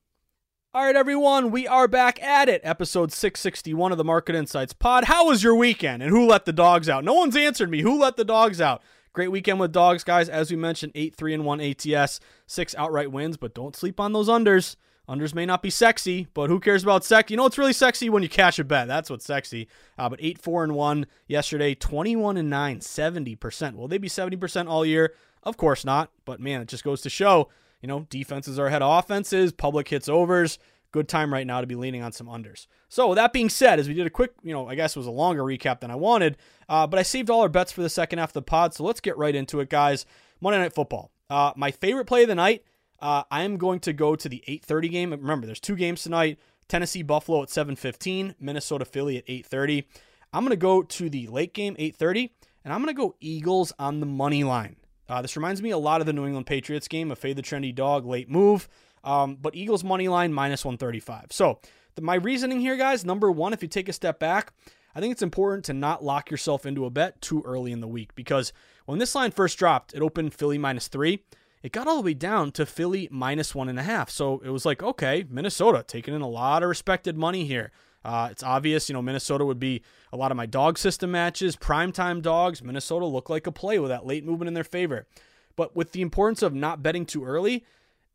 All 0.75 0.85
right, 0.85 0.97
everyone, 0.97 1.53
we 1.53 1.69
are 1.69 1.87
back 1.87 2.21
at 2.21 2.49
it. 2.49 2.61
Episode 2.65 3.13
661 3.13 3.93
of 3.93 3.99
the 3.99 4.03
Market 4.03 4.35
Insights 4.35 4.73
Pod. 4.73 5.05
How 5.05 5.29
was 5.29 5.45
your 5.45 5.55
weekend 5.55 6.03
and 6.03 6.11
who 6.11 6.27
let 6.27 6.47
the 6.47 6.53
dogs 6.53 6.89
out? 6.89 7.05
No 7.05 7.15
one's 7.15 7.37
answered 7.37 7.71
me. 7.71 7.81
Who 7.83 7.97
let 7.97 8.17
the 8.17 8.25
dogs 8.25 8.61
out? 8.61 8.83
Great 9.13 9.31
weekend 9.31 9.61
with 9.61 9.71
dogs, 9.71 10.03
guys. 10.03 10.29
As 10.29 10.51
we 10.51 10.57
mentioned, 10.57 10.91
8 10.97 11.15
3 11.15 11.35
and 11.35 11.45
1 11.45 11.61
ATS, 11.61 12.19
six 12.49 12.75
outright 12.75 13.13
wins, 13.13 13.37
but 13.37 13.55
don't 13.55 13.77
sleep 13.77 14.01
on 14.01 14.13
those 14.13 14.29
unders. 14.29 14.75
Unders 15.11 15.35
may 15.35 15.45
not 15.45 15.61
be 15.61 15.71
sexy, 15.71 16.29
but 16.35 16.49
who 16.49 16.61
cares 16.61 16.85
about 16.85 17.05
sex? 17.05 17.33
You 17.33 17.37
know 17.37 17.47
it's 17.47 17.59
really 17.59 17.73
sexy 17.73 18.09
when 18.09 18.23
you 18.23 18.29
cash 18.29 18.61
a 18.61 18.65
bet. 18.65 18.87
That's 18.87 19.11
what's 19.11 19.25
sexy. 19.25 19.67
Uh, 19.99 20.09
but 20.09 20.21
8 20.23 20.39
4 20.39 20.63
and 20.63 20.75
1 20.77 21.07
yesterday, 21.27 21.75
21 21.75 22.37
and 22.37 22.49
9, 22.49 22.79
70%. 22.79 23.75
Will 23.75 23.89
they 23.89 23.99
be 23.99 24.09
70% 24.09 24.69
all 24.69 24.87
year? 24.87 25.13
Of 25.43 25.57
course 25.57 25.85
not. 25.85 26.13
But 26.25 26.39
man, 26.39 26.61
it 26.61 26.69
just 26.69 26.85
goes 26.85 27.01
to 27.01 27.11
show, 27.11 27.49
you 27.83 27.89
know, 27.89 28.07
defenses 28.09 28.57
are 28.57 28.67
ahead 28.67 28.83
of 28.83 28.99
offenses, 29.03 29.51
public 29.51 29.89
hits 29.89 30.09
overs. 30.09 30.61
Good 30.93 31.09
time 31.09 31.33
right 31.33 31.47
now 31.47 31.61
to 31.61 31.67
be 31.67 31.75
leaning 31.77 32.03
on 32.03 32.13
some 32.13 32.29
unders. 32.29 32.69
So, 32.89 33.09
with 33.09 33.17
that 33.17 33.33
being 33.33 33.49
said, 33.49 33.79
as 33.79 33.89
we 33.89 33.95
did 33.95 34.07
a 34.07 34.11
quick, 34.11 34.33
you 34.43 34.53
know, 34.53 34.69
I 34.69 34.77
guess 34.77 34.97
it 34.97 34.99
was 34.99 35.07
a 35.07 35.13
longer 35.13 35.43
recap 35.43 35.81
than 35.81 35.91
I 35.91 35.95
wanted, 35.97 36.37
uh, 36.69 36.87
but 36.89 36.99
I 36.99 37.03
saved 37.03 37.31
all 37.31 37.43
our 37.43 37.49
bets 37.49 37.71
for 37.71 37.83
the 37.83 37.89
second 37.89 38.19
half 38.19 38.31
of 38.31 38.35
the 38.35 38.43
pod. 38.43 38.75
So, 38.75 38.85
let's 38.85 39.01
get 39.01 39.17
right 39.17 39.35
into 39.35 39.61
it, 39.61 39.71
guys. 39.71 40.05
Monday 40.41 40.59
Night 40.59 40.73
Football. 40.73 41.13
Uh, 41.29 41.53
my 41.55 41.71
favorite 41.71 42.07
play 42.07 42.23
of 42.23 42.29
the 42.29 42.35
night, 42.35 42.65
uh, 43.01 43.25
I 43.31 43.43
am 43.43 43.57
going 43.57 43.81
to 43.81 43.93
go 43.93 44.17
to 44.17 44.29
the 44.29 44.43
8:30 44.47 44.91
game. 44.91 45.11
Remember, 45.11 45.47
there's 45.47 45.61
two 45.61 45.77
games 45.77 46.03
tonight: 46.03 46.39
Tennessee 46.69 47.03
Buffalo 47.03 47.43
at 47.43 47.49
7:15, 47.49 48.35
Minnesota 48.41 48.85
Philly 48.85 49.17
at 49.19 49.27
8:30. 49.27 49.85
I'm 50.33 50.45
going 50.45 50.51
to 50.51 50.57
go 50.57 50.83
to 50.83 51.11
the 51.11 51.27
late 51.27 51.55
game 51.55 51.75
8:30, 51.77 52.31
and 52.65 52.73
I'm 52.73 52.83
going 52.83 52.95
to 52.95 53.01
go 53.01 53.17
Eagles 53.21 53.73
on 53.79 54.01
the 54.01 54.07
money 54.07 54.45
line. 54.45 54.77
Uh, 55.09 55.21
this 55.21 55.37
reminds 55.37 55.61
me 55.61 55.71
a 55.71 55.79
lot 55.79 56.01
of 56.01 56.07
the 56.07 56.13
New 56.13 56.25
England 56.25 56.47
Patriots 56.47 56.87
game, 56.87 57.11
a 57.11 57.17
fade 57.17 57.37
the 57.37 57.43
trendy 57.43 57.75
dog 57.75 58.07
late 58.07 58.31
move. 58.31 58.69
Um, 59.03 59.37
but 59.41 59.57
Eagles 59.57 59.83
money 59.83 60.09
line 60.09 60.33
minus 60.33 60.65
135. 60.65 61.27
So 61.31 61.59
the, 61.95 62.03
my 62.03 62.15
reasoning 62.15 62.61
here, 62.61 62.77
guys, 62.77 63.05
number 63.05 63.31
one, 63.31 63.53
if 63.53 63.63
you 63.63 63.69
take 63.69 63.89
a 63.89 63.93
step 63.93 64.21
back, 64.21 64.53
I 64.95 65.01
think 65.01 65.13
it's 65.13 65.23
important 65.23 65.65
to 65.67 65.73
not 65.73 66.05
lock 66.05 66.31
yourself 66.31 66.67
into 66.67 66.85
a 66.85 66.91
bet 66.91 67.21
too 67.21 67.43
early 67.45 67.73
in 67.73 67.81
the 67.81 67.89
week 67.89 68.15
because 68.15 68.53
when 68.87 68.99
this 68.99 69.15
line 69.15 69.31
first 69.31 69.59
dropped, 69.59 69.95
it 69.95 70.03
opened 70.03 70.35
Philly 70.35 70.59
minus 70.59 70.89
three. 70.89 71.25
It 71.63 71.73
got 71.73 71.87
all 71.87 71.97
the 71.97 72.03
way 72.03 72.15
down 72.15 72.53
to 72.53 72.65
Philly 72.65 73.09
minus 73.11 73.55
one 73.55 73.69
and 73.69 73.79
a 73.79 73.83
half. 73.83 74.09
So 74.11 74.41
it 74.45 74.51
was 74.51 74.65
like, 74.65 74.83
okay, 74.83 75.27
Minnesota 75.29 75.85
taking 75.87 76.15
in 76.15 76.23
a 76.23 76.29
lot 76.29 76.63
of 76.63 76.69
respected 76.69 77.19
money 77.19 77.45
here. 77.45 77.71
Uh, 78.03 78.29
it's 78.31 78.43
obvious, 78.43 78.89
you 78.89 78.95
know, 78.95 79.03
Minnesota 79.03 79.45
would 79.45 79.61
be 79.61 79.83
a 80.11 80.17
lot 80.17 80.31
of 80.31 80.37
my 80.37 80.47
dog 80.47 80.79
system 80.79 81.11
matches, 81.11 81.57
primetime 81.57 82.23
dogs. 82.23 82.63
Minnesota 82.63 83.05
look 83.05 83.29
like 83.29 83.47
a 83.47 83.53
play 83.53 83.79
with 83.79 83.91
that 83.91 84.07
late 84.07 84.25
movement 84.25 84.49
in 84.49 84.55
their 84.55 84.65
favor. 84.65 85.07
But 85.55 85.77
with 85.77 85.93
the 85.93 86.01
importance 86.01 86.41
of 86.43 86.55
not 86.55 86.83
betting 86.83 87.05
too 87.05 87.25
early, 87.25 87.67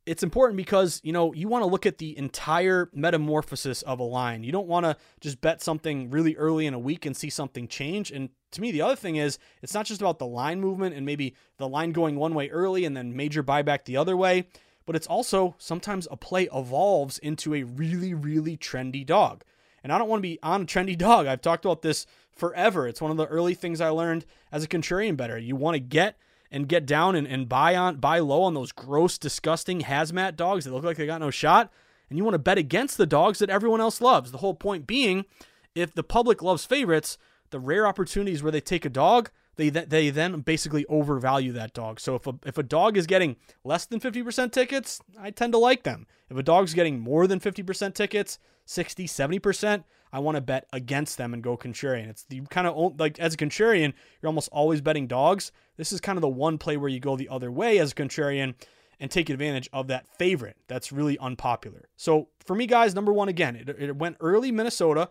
it's 0.06 0.24
important 0.24 0.58
because 0.58 1.02
you 1.04 1.12
know 1.12 1.34
you 1.34 1.48
want 1.48 1.64
to 1.64 1.70
look 1.70 1.86
at 1.86 1.98
the 1.98 2.18
entire 2.18 2.90
metamorphosis 2.94 3.82
of 3.82 4.00
a 4.00 4.04
line. 4.04 4.44
You 4.44 4.52
don't 4.52 4.68
want 4.68 4.86
to 4.86 4.96
just 5.20 5.42
bet 5.42 5.62
something 5.62 6.10
really 6.10 6.36
early 6.36 6.66
in 6.66 6.74
a 6.74 6.80
week 6.80 7.06
and 7.06 7.18
see 7.18 7.30
something 7.30 7.68
change. 7.68 8.12
And 8.12 8.30
to 8.52 8.62
me, 8.62 8.72
the 8.72 8.82
other 8.82 8.96
thing 8.96 9.16
is 9.16 9.40
it's 9.62 9.74
not 9.74 9.86
just 9.86 10.02
about 10.02 10.20
the 10.20 10.28
line 10.28 10.62
movement 10.62 10.96
and 10.96 11.06
maybe 11.06 11.36
the 11.58 11.68
line 11.68 11.92
going 11.92 12.16
one 12.16 12.34
way 12.34 12.50
early 12.50 12.86
and 12.86 12.96
then 12.96 13.16
major 13.16 13.44
buyback 13.44 13.86
the 13.86 13.98
other 13.98 14.16
way, 14.16 14.48
but 14.86 14.96
it's 14.96 15.08
also 15.08 15.56
sometimes 15.58 16.08
a 16.12 16.18
play 16.18 16.48
evolves 16.54 17.18
into 17.20 17.56
a 17.56 17.64
really 17.64 18.14
really 18.14 18.58
trendy 18.58 19.06
dog. 19.06 19.44
And 19.84 19.92
I 19.92 19.98
don't 19.98 20.10
want 20.10 20.20
to 20.20 20.28
be 20.28 20.40
on 20.44 20.64
a 20.64 20.66
trendy 20.66 20.98
dog. 20.98 21.26
I've 21.26 21.42
talked 21.42 21.66
about 21.66 21.82
this 21.82 22.06
forever. 22.32 22.88
It's 22.88 23.02
one 23.02 23.12
of 23.12 23.18
the 23.18 23.28
early 23.28 23.56
things 23.56 23.82
I 23.82 23.90
learned 23.90 24.26
as 24.52 24.64
a 24.64 24.68
contrarian 24.68 25.18
better. 25.18 25.38
You 25.38 25.56
want 25.56 25.76
to 25.76 25.80
get 25.80 26.18
and 26.52 26.68
get 26.68 26.86
down 26.86 27.16
and, 27.16 27.28
and 27.28 27.50
buy 27.50 27.76
on 27.76 27.98
buy 27.98 28.20
low 28.20 28.44
on 28.44 28.54
those 28.54 28.72
gross, 28.72 29.18
disgusting 29.18 29.82
hazmat 29.82 30.36
dogs 30.36 30.66
that 30.66 30.74
look 30.74 30.84
like 30.84 30.98
they 30.98 31.06
got 31.06 31.22
no 31.22 31.32
shot, 31.32 31.72
and 32.10 32.18
you 32.18 32.24
want 32.24 32.36
to 32.36 32.40
bet 32.40 32.58
against 32.58 32.98
the 32.98 33.06
dogs 33.06 33.40
that 33.40 33.50
everyone 33.50 33.82
else 33.82 34.02
loves. 34.02 34.32
The 34.32 34.40
whole 34.40 34.54
point 34.54 34.88
being, 34.88 35.26
if 35.74 35.94
the 35.94 36.04
public 36.04 36.42
loves 36.42 36.66
favorites, 36.66 37.18
the 37.50 37.60
rare 37.60 37.88
opportunities 37.88 38.44
where 38.44 38.52
they 38.52 38.62
take 38.62 38.86
a 38.86 38.90
dog, 38.90 39.32
they 39.56 39.70
they 39.70 40.10
then 40.10 40.42
basically 40.42 40.86
overvalue 40.88 41.52
that 41.54 41.74
dog. 41.74 42.00
So 42.00 42.16
if 42.16 42.28
a 42.28 42.36
if 42.46 42.58
a 42.58 42.64
dog 42.64 42.98
is 42.98 43.08
getting 43.08 43.38
less 43.64 43.86
than 43.86 44.00
50% 44.00 44.52
tickets, 44.52 45.02
I 45.20 45.32
tend 45.32 45.54
to 45.54 45.60
like 45.60 45.84
them. 45.84 46.08
If 46.30 46.38
a 46.38 46.44
dog's 46.44 46.74
getting 46.74 47.00
more 47.00 47.28
than 47.28 47.40
50% 47.40 47.94
tickets, 47.94 48.40
60, 48.66 49.08
70%, 49.08 49.84
I 50.16 50.20
want 50.20 50.36
to 50.36 50.42
bet 50.42 50.66
against 50.72 51.18
them 51.18 51.34
and 51.34 51.44
go 51.44 51.58
contrarian. 51.58 52.08
It's 52.08 52.24
the 52.24 52.40
kind 52.50 52.68
of 52.68 52.98
like 52.98 53.20
as 53.20 53.34
a 53.34 53.38
contrarian, 53.38 53.94
you're 54.22 54.30
almost 54.30 54.48
always 54.54 54.80
betting 54.80 55.08
dogs. 55.08 55.52
This 55.76 55.92
is 55.92 56.00
kind 56.00 56.18
of 56.18 56.22
the 56.22 56.30
one 56.30 56.58
play 56.58 56.78
where 56.78 56.88
you 56.88 57.02
go 57.02 57.18
the 57.18 57.28
other 57.28 57.52
way 57.52 57.80
as 57.80 57.92
a 57.92 57.96
contrarian 57.96 58.56
and 58.98 59.12
take 59.12 59.30
advantage 59.30 59.70
of 59.74 59.88
that 59.88 60.08
favorite 60.08 60.56
that's 60.70 60.94
really 60.94 61.18
unpopular. 61.18 61.90
So 61.98 62.30
for 62.46 62.56
me, 62.56 62.66
guys, 62.66 62.96
number 62.96 63.12
one 63.12 63.28
again, 63.28 63.58
it, 63.58 63.68
it 63.68 63.98
went 63.98 64.16
early 64.22 64.54
Minnesota, 64.54 65.10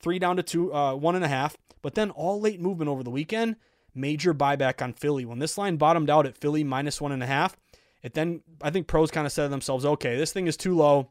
three 0.00 0.18
down 0.18 0.36
to 0.36 0.42
two, 0.42 0.74
uh, 0.74 0.96
one 0.96 1.16
and 1.16 1.24
a 1.24 1.28
half, 1.28 1.56
but 1.80 1.94
then 1.94 2.10
all 2.10 2.38
late 2.38 2.60
movement 2.60 2.90
over 2.90 3.02
the 3.02 3.10
weekend 3.10 3.56
major 3.94 4.34
buyback 4.34 4.82
on 4.82 4.92
Philly. 4.92 5.24
When 5.24 5.38
this 5.38 5.56
line 5.56 5.78
bottomed 5.78 6.10
out 6.10 6.26
at 6.26 6.36
Philly 6.36 6.62
minus 6.62 7.00
one 7.00 7.12
and 7.12 7.22
a 7.22 7.26
half, 7.26 7.56
it 8.02 8.12
then 8.12 8.42
I 8.60 8.68
think 8.68 8.86
pros 8.86 9.10
kind 9.10 9.26
of 9.26 9.32
said 9.32 9.44
to 9.44 9.48
themselves, 9.48 9.86
okay, 9.86 10.16
this 10.16 10.32
thing 10.32 10.46
is 10.46 10.58
too 10.58 10.76
low. 10.76 11.08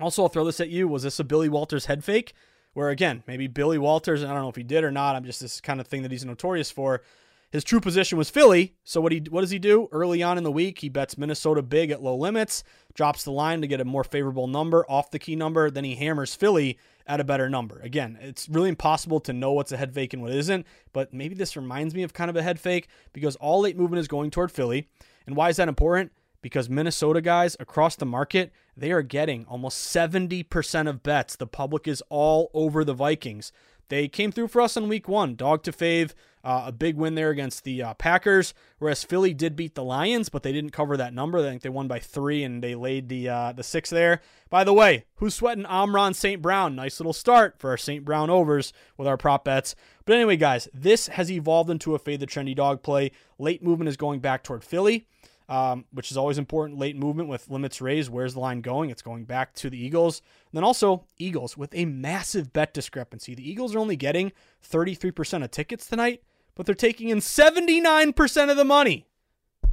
Also, 0.00 0.22
I'll 0.22 0.28
throw 0.28 0.44
this 0.44 0.60
at 0.60 0.68
you. 0.68 0.86
Was 0.86 1.02
this 1.02 1.18
a 1.18 1.24
Billy 1.24 1.48
Walters 1.48 1.86
head 1.86 2.04
fake? 2.04 2.34
Where 2.78 2.90
again, 2.90 3.24
maybe 3.26 3.48
Billy 3.48 3.76
Walters, 3.76 4.22
and 4.22 4.30
I 4.30 4.34
don't 4.34 4.44
know 4.44 4.50
if 4.50 4.54
he 4.54 4.62
did 4.62 4.84
or 4.84 4.92
not. 4.92 5.16
I'm 5.16 5.24
just 5.24 5.40
this 5.40 5.60
kind 5.60 5.80
of 5.80 5.88
thing 5.88 6.02
that 6.02 6.12
he's 6.12 6.24
notorious 6.24 6.70
for. 6.70 7.02
His 7.50 7.64
true 7.64 7.80
position 7.80 8.16
was 8.16 8.30
Philly. 8.30 8.76
So 8.84 9.00
what 9.00 9.10
he 9.10 9.18
what 9.28 9.40
does 9.40 9.50
he 9.50 9.58
do? 9.58 9.88
Early 9.90 10.22
on 10.22 10.38
in 10.38 10.44
the 10.44 10.52
week, 10.52 10.78
he 10.78 10.88
bets 10.88 11.18
Minnesota 11.18 11.60
big 11.60 11.90
at 11.90 12.04
low 12.04 12.14
limits, 12.14 12.62
drops 12.94 13.24
the 13.24 13.32
line 13.32 13.62
to 13.62 13.66
get 13.66 13.80
a 13.80 13.84
more 13.84 14.04
favorable 14.04 14.46
number 14.46 14.88
off 14.88 15.10
the 15.10 15.18
key 15.18 15.34
number, 15.34 15.72
then 15.72 15.82
he 15.82 15.96
hammers 15.96 16.36
Philly 16.36 16.78
at 17.04 17.18
a 17.18 17.24
better 17.24 17.50
number. 17.50 17.80
Again, 17.80 18.16
it's 18.20 18.48
really 18.48 18.68
impossible 18.68 19.18
to 19.22 19.32
know 19.32 19.50
what's 19.50 19.72
a 19.72 19.76
head 19.76 19.92
fake 19.92 20.12
and 20.12 20.22
what 20.22 20.30
isn't, 20.30 20.64
but 20.92 21.12
maybe 21.12 21.34
this 21.34 21.56
reminds 21.56 21.96
me 21.96 22.04
of 22.04 22.12
kind 22.12 22.30
of 22.30 22.36
a 22.36 22.44
head 22.44 22.60
fake 22.60 22.86
because 23.12 23.34
all 23.36 23.62
late 23.62 23.76
movement 23.76 23.98
is 23.98 24.06
going 24.06 24.30
toward 24.30 24.52
Philly. 24.52 24.86
And 25.26 25.34
why 25.34 25.48
is 25.48 25.56
that 25.56 25.66
important? 25.66 26.12
Because 26.42 26.70
Minnesota 26.70 27.20
guys 27.20 27.56
across 27.58 27.96
the 27.96 28.06
market, 28.06 28.52
they 28.78 28.92
are 28.92 29.02
getting 29.02 29.44
almost 29.46 29.94
70% 29.94 30.88
of 30.88 31.02
bets. 31.02 31.36
The 31.36 31.46
public 31.46 31.88
is 31.88 32.02
all 32.08 32.50
over 32.54 32.84
the 32.84 32.94
Vikings. 32.94 33.52
They 33.88 34.06
came 34.06 34.30
through 34.30 34.48
for 34.48 34.60
us 34.60 34.76
in 34.76 34.88
week 34.88 35.08
one. 35.08 35.34
Dog 35.34 35.62
to 35.62 35.72
fave, 35.72 36.12
uh, 36.44 36.64
a 36.66 36.72
big 36.72 36.96
win 36.96 37.14
there 37.14 37.30
against 37.30 37.64
the 37.64 37.82
uh, 37.82 37.94
Packers. 37.94 38.52
Whereas 38.78 39.02
Philly 39.02 39.34
did 39.34 39.56
beat 39.56 39.74
the 39.74 39.82
Lions, 39.82 40.28
but 40.28 40.42
they 40.42 40.52
didn't 40.52 40.70
cover 40.70 40.96
that 40.96 41.14
number. 41.14 41.38
I 41.38 41.42
think 41.42 41.62
they 41.62 41.68
won 41.70 41.88
by 41.88 41.98
three 41.98 42.44
and 42.44 42.62
they 42.62 42.74
laid 42.74 43.08
the 43.08 43.28
uh, 43.28 43.52
the 43.52 43.62
six 43.62 43.90
there. 43.90 44.20
By 44.50 44.64
the 44.64 44.74
way, 44.74 45.04
who's 45.16 45.34
sweating 45.34 45.66
Amon-Ra 45.66 46.12
St. 46.12 46.40
Brown? 46.40 46.76
Nice 46.76 47.00
little 47.00 47.12
start 47.12 47.58
for 47.58 47.70
our 47.70 47.76
St. 47.76 48.04
Brown 48.04 48.30
overs 48.30 48.72
with 48.96 49.08
our 49.08 49.16
prop 49.16 49.44
bets. 49.44 49.74
But 50.04 50.16
anyway, 50.16 50.36
guys, 50.36 50.68
this 50.72 51.08
has 51.08 51.30
evolved 51.30 51.70
into 51.70 51.94
a 51.94 51.98
fade 51.98 52.20
the 52.20 52.26
trendy 52.26 52.54
dog 52.54 52.82
play. 52.82 53.10
Late 53.38 53.62
movement 53.62 53.88
is 53.88 53.96
going 53.96 54.20
back 54.20 54.42
toward 54.42 54.64
Philly 54.64 55.06
um, 55.48 55.84
which 55.92 56.10
is 56.10 56.16
always 56.16 56.38
important. 56.38 56.78
Late 56.78 56.96
movement 56.96 57.28
with 57.28 57.48
limits 57.48 57.80
raised. 57.80 58.10
Where's 58.10 58.34
the 58.34 58.40
line 58.40 58.60
going? 58.60 58.90
It's 58.90 59.02
going 59.02 59.24
back 59.24 59.54
to 59.54 59.70
the 59.70 59.82
Eagles. 59.82 60.20
And 60.50 60.56
then 60.58 60.64
also, 60.64 61.04
Eagles 61.18 61.56
with 61.56 61.74
a 61.74 61.84
massive 61.84 62.52
bet 62.52 62.74
discrepancy. 62.74 63.34
The 63.34 63.48
Eagles 63.48 63.74
are 63.74 63.78
only 63.78 63.96
getting 63.96 64.32
33% 64.62 65.44
of 65.44 65.50
tickets 65.50 65.86
tonight, 65.86 66.22
but 66.54 66.66
they're 66.66 66.74
taking 66.74 67.08
in 67.08 67.18
79% 67.18 68.50
of 68.50 68.56
the 68.56 68.64
money. 68.64 69.06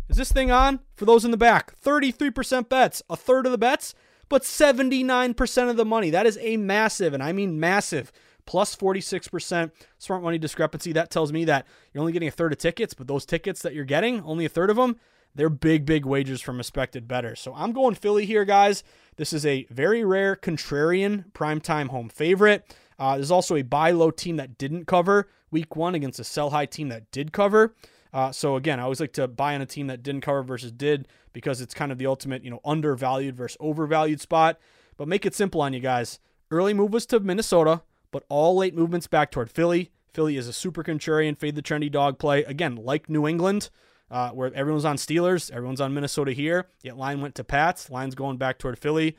Is 0.07 0.17
this 0.17 0.31
thing 0.31 0.51
on? 0.51 0.79
For 0.95 1.05
those 1.05 1.25
in 1.25 1.31
the 1.31 1.37
back, 1.37 1.79
33% 1.81 2.69
bets, 2.69 3.01
a 3.09 3.17
third 3.17 3.45
of 3.45 3.51
the 3.51 3.57
bets, 3.57 3.95
but 4.29 4.43
79% 4.43 5.69
of 5.69 5.77
the 5.77 5.85
money. 5.85 6.09
That 6.09 6.25
is 6.25 6.37
a 6.41 6.57
massive, 6.57 7.13
and 7.13 7.23
I 7.23 7.31
mean 7.31 7.59
massive, 7.59 8.11
plus 8.45 8.75
46% 8.75 9.71
smart 9.97 10.23
money 10.23 10.37
discrepancy. 10.37 10.91
That 10.93 11.09
tells 11.09 11.33
me 11.33 11.45
that 11.45 11.65
you're 11.91 12.01
only 12.01 12.13
getting 12.13 12.27
a 12.27 12.31
third 12.31 12.51
of 12.51 12.59
tickets, 12.59 12.93
but 12.93 13.07
those 13.07 13.25
tickets 13.25 13.61
that 13.63 13.73
you're 13.73 13.83
getting, 13.85 14.21
only 14.21 14.45
a 14.45 14.49
third 14.49 14.69
of 14.69 14.75
them, 14.75 14.97
they're 15.35 15.49
big, 15.49 15.85
big 15.85 16.05
wagers 16.05 16.41
from 16.41 16.57
respected 16.57 17.07
bettors. 17.07 17.39
So 17.39 17.53
I'm 17.53 17.71
going 17.71 17.95
Philly 17.95 18.25
here, 18.25 18.45
guys. 18.45 18.83
This 19.17 19.33
is 19.33 19.45
a 19.45 19.67
very 19.69 20.03
rare 20.03 20.35
contrarian 20.35 21.31
primetime 21.31 21.87
home 21.87 22.09
favorite. 22.09 22.75
Uh, 22.97 23.15
there's 23.15 23.31
also 23.31 23.55
a 23.55 23.61
buy 23.61 23.91
low 23.91 24.11
team 24.11 24.37
that 24.37 24.57
didn't 24.57 24.85
cover 24.85 25.29
week 25.51 25.75
one 25.75 25.95
against 25.95 26.19
a 26.19 26.23
sell 26.23 26.49
high 26.49 26.65
team 26.65 26.89
that 26.89 27.09
did 27.11 27.31
cover. 27.31 27.73
Uh, 28.13 28.31
so 28.31 28.55
again, 28.55 28.79
I 28.79 28.83
always 28.83 28.99
like 28.99 29.13
to 29.13 29.27
buy 29.27 29.55
on 29.55 29.61
a 29.61 29.65
team 29.65 29.87
that 29.87 30.03
didn't 30.03 30.21
cover 30.21 30.41
versus 30.43 30.71
did 30.71 31.07
because 31.33 31.61
it's 31.61 31.73
kind 31.73 31.91
of 31.91 31.97
the 31.97 32.07
ultimate, 32.07 32.43
you 32.43 32.49
know, 32.49 32.61
undervalued 32.63 33.35
versus 33.35 33.57
overvalued 33.59 34.21
spot. 34.21 34.59
But 34.97 35.07
make 35.07 35.25
it 35.25 35.35
simple 35.35 35.61
on 35.61 35.73
you 35.73 35.81
guys. 35.81 36.19
Early 36.49 36.73
move 36.73 36.93
was 36.93 37.05
to 37.07 37.19
Minnesota, 37.19 37.81
but 38.11 38.23
all 38.29 38.55
late 38.55 38.75
movements 38.75 39.07
back 39.07 39.31
toward 39.31 39.49
Philly. 39.49 39.91
Philly 40.13 40.37
is 40.37 40.47
a 40.47 40.53
super 40.53 40.83
contrarian, 40.83 41.37
fade 41.37 41.55
the 41.55 41.61
trendy 41.61 41.91
dog 41.91 42.19
play. 42.19 42.43
Again, 42.45 42.77
like 42.77 43.09
New 43.09 43.27
England 43.27 43.69
uh, 44.11 44.29
where 44.31 44.53
everyone's 44.53 44.85
on 44.85 44.97
Steelers, 44.97 45.51
everyone's 45.51 45.81
on 45.81 45.93
Minnesota 45.93 46.31
here. 46.31 46.67
Yet 46.83 46.97
line 46.97 47.21
went 47.21 47.35
to 47.35 47.43
Pats. 47.43 47.89
Line's 47.89 48.15
going 48.15 48.37
back 48.37 48.59
toward 48.59 48.77
Philly. 48.77 49.17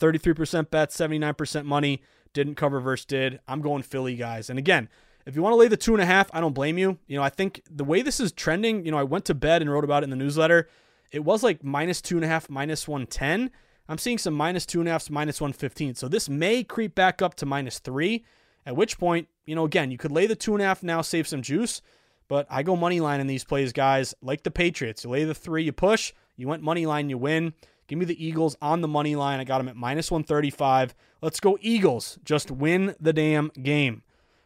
33% 0.00 0.70
bet, 0.70 0.90
79% 0.90 1.64
money. 1.64 2.02
Didn't 2.32 2.56
cover 2.56 2.80
versus 2.80 3.06
did. 3.06 3.40
I'm 3.48 3.62
going 3.62 3.82
Philly, 3.82 4.14
guys. 4.14 4.50
And 4.50 4.58
again, 4.58 4.90
if 5.24 5.34
you 5.34 5.42
want 5.42 5.54
to 5.54 5.56
lay 5.56 5.68
the 5.68 5.76
two 5.76 5.94
and 5.94 6.02
a 6.02 6.06
half, 6.06 6.30
I 6.32 6.40
don't 6.40 6.54
blame 6.54 6.78
you. 6.78 6.98
You 7.06 7.16
know, 7.16 7.22
I 7.22 7.30
think 7.30 7.62
the 7.70 7.84
way 7.84 8.02
this 8.02 8.20
is 8.20 8.30
trending, 8.30 8.84
you 8.84 8.92
know, 8.92 8.98
I 8.98 9.04
went 9.04 9.24
to 9.26 9.34
bed 9.34 9.62
and 9.62 9.70
wrote 9.70 9.84
about 9.84 10.02
it 10.02 10.04
in 10.04 10.10
the 10.10 10.16
newsletter. 10.16 10.68
It 11.12 11.24
was 11.24 11.42
like 11.42 11.64
minus 11.64 12.00
two 12.00 12.16
and 12.16 12.24
a 12.24 12.28
half, 12.28 12.50
minus 12.50 12.86
110. 12.86 13.50
I'm 13.88 13.98
seeing 13.98 14.18
some 14.18 14.34
minus 14.34 14.66
two 14.66 14.80
and 14.80 14.88
a 14.88 14.92
half, 14.92 15.10
minus 15.10 15.40
115. 15.40 15.94
So 15.94 16.08
this 16.08 16.28
may 16.28 16.62
creep 16.62 16.94
back 16.94 17.22
up 17.22 17.34
to 17.36 17.46
minus 17.46 17.78
three, 17.78 18.24
at 18.64 18.76
which 18.76 18.98
point, 18.98 19.28
you 19.46 19.54
know, 19.54 19.64
again, 19.64 19.90
you 19.90 19.98
could 19.98 20.12
lay 20.12 20.26
the 20.26 20.36
two 20.36 20.54
and 20.54 20.62
a 20.62 20.66
half 20.66 20.82
now, 20.82 21.00
save 21.02 21.26
some 21.26 21.42
juice. 21.42 21.80
But 22.28 22.46
I 22.50 22.62
go 22.62 22.76
money 22.76 23.00
line 23.00 23.20
in 23.20 23.26
these 23.26 23.44
plays, 23.44 23.72
guys. 23.72 24.14
Like 24.20 24.42
the 24.42 24.50
Patriots, 24.50 25.04
you 25.04 25.10
lay 25.10 25.24
the 25.24 25.34
three, 25.34 25.64
you 25.64 25.72
push. 25.72 26.12
You 26.36 26.48
went 26.48 26.62
money 26.62 26.86
line, 26.86 27.08
you 27.08 27.18
win. 27.18 27.54
Give 27.86 27.98
me 27.98 28.04
the 28.04 28.24
Eagles 28.24 28.56
on 28.60 28.80
the 28.80 28.88
money 28.88 29.14
line. 29.14 29.38
I 29.38 29.44
got 29.44 29.58
them 29.58 29.68
at 29.68 29.76
minus 29.76 30.10
135. 30.10 30.94
Let's 31.22 31.40
go 31.40 31.56
Eagles. 31.60 32.18
Just 32.24 32.50
win 32.50 32.96
the 33.00 33.12
damn 33.12 33.50
game. 33.62 34.02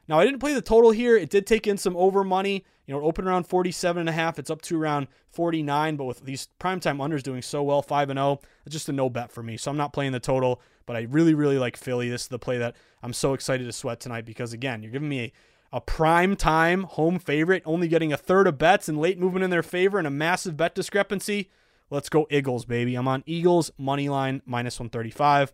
Now, 0.08 0.18
I 0.18 0.24
didn't 0.24 0.40
play 0.40 0.52
the 0.52 0.60
total 0.60 0.90
here. 0.90 1.16
It 1.16 1.30
did 1.30 1.46
take 1.46 1.66
in 1.66 1.78
some 1.78 1.96
over 1.96 2.24
money. 2.24 2.64
You 2.86 2.94
know, 2.94 3.02
open 3.02 3.26
around 3.28 3.44
47 3.44 4.00
and 4.00 4.08
a 4.08 4.12
half. 4.12 4.38
It's 4.38 4.50
up 4.50 4.60
to 4.62 4.80
around 4.80 5.06
49, 5.30 5.94
but 5.94 6.04
with 6.04 6.24
these 6.24 6.48
primetime 6.58 6.96
unders 6.96 7.22
doing 7.22 7.40
so 7.40 7.62
well, 7.62 7.82
5 7.82 8.10
and 8.10 8.18
0, 8.18 8.40
it's 8.66 8.72
just 8.72 8.88
a 8.88 8.92
no 8.92 9.08
bet 9.08 9.30
for 9.30 9.44
me. 9.44 9.56
So 9.56 9.70
I'm 9.70 9.76
not 9.76 9.92
playing 9.92 10.10
the 10.10 10.18
total, 10.18 10.60
but 10.86 10.96
I 10.96 11.02
really 11.02 11.34
really 11.34 11.58
like 11.58 11.76
Philly. 11.76 12.10
This 12.10 12.22
is 12.22 12.28
the 12.28 12.38
play 12.40 12.58
that 12.58 12.74
I'm 13.00 13.12
so 13.12 13.32
excited 13.32 13.64
to 13.64 13.72
sweat 13.72 14.00
tonight 14.00 14.24
because 14.24 14.52
again, 14.52 14.82
you're 14.82 14.90
giving 14.90 15.08
me 15.08 15.20
a 15.20 15.32
a 15.72 15.80
prime 15.80 16.36
time 16.36 16.84
home 16.84 17.18
favorite, 17.18 17.62
only 17.64 17.88
getting 17.88 18.12
a 18.12 18.16
third 18.16 18.46
of 18.46 18.58
bets 18.58 18.88
and 18.88 18.98
late 18.98 19.18
movement 19.18 19.44
in 19.44 19.50
their 19.50 19.62
favor 19.62 19.98
and 19.98 20.06
a 20.06 20.10
massive 20.10 20.56
bet 20.56 20.74
discrepancy. 20.74 21.50
Let's 21.90 22.08
go 22.08 22.26
Eagles, 22.30 22.64
baby. 22.64 22.94
I'm 22.94 23.08
on 23.08 23.22
Eagles 23.26 23.70
money 23.78 24.08
line 24.08 24.42
minus 24.46 24.78
135. 24.78 25.52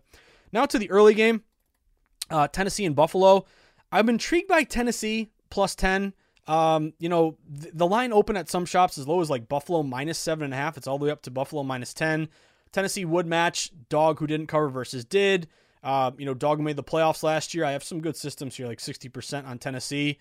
Now 0.52 0.66
to 0.66 0.78
the 0.78 0.90
early 0.90 1.14
game, 1.14 1.42
uh, 2.30 2.48
Tennessee 2.48 2.84
and 2.84 2.96
Buffalo. 2.96 3.46
I'm 3.92 4.08
intrigued 4.08 4.48
by 4.48 4.64
Tennessee 4.64 5.30
plus 5.50 5.74
10. 5.74 6.12
Um, 6.46 6.92
you 6.98 7.08
know, 7.08 7.36
th- 7.60 7.72
the 7.74 7.86
line 7.86 8.12
open 8.12 8.36
at 8.36 8.48
some 8.48 8.66
shops 8.66 8.98
as 8.98 9.08
low 9.08 9.20
as 9.20 9.30
like 9.30 9.48
Buffalo 9.48 9.82
minus 9.82 10.18
seven 10.18 10.44
and 10.44 10.54
a 10.54 10.56
half. 10.56 10.76
It's 10.76 10.86
all 10.86 10.98
the 10.98 11.06
way 11.06 11.10
up 11.10 11.22
to 11.22 11.30
Buffalo 11.30 11.62
minus 11.62 11.92
10. 11.94 12.28
Tennessee 12.72 13.04
would 13.04 13.26
match 13.26 13.70
dog 13.88 14.18
who 14.18 14.26
didn't 14.26 14.46
cover 14.46 14.68
versus 14.68 15.04
did. 15.04 15.48
Uh, 15.82 16.10
you 16.18 16.26
know, 16.26 16.34
Dog 16.34 16.60
made 16.60 16.76
the 16.76 16.82
playoffs 16.82 17.22
last 17.22 17.54
year. 17.54 17.64
I 17.64 17.72
have 17.72 17.84
some 17.84 18.00
good 18.00 18.16
systems 18.16 18.56
here, 18.56 18.66
like 18.66 18.78
60% 18.78 19.46
on 19.46 19.58
Tennessee. 19.58 20.18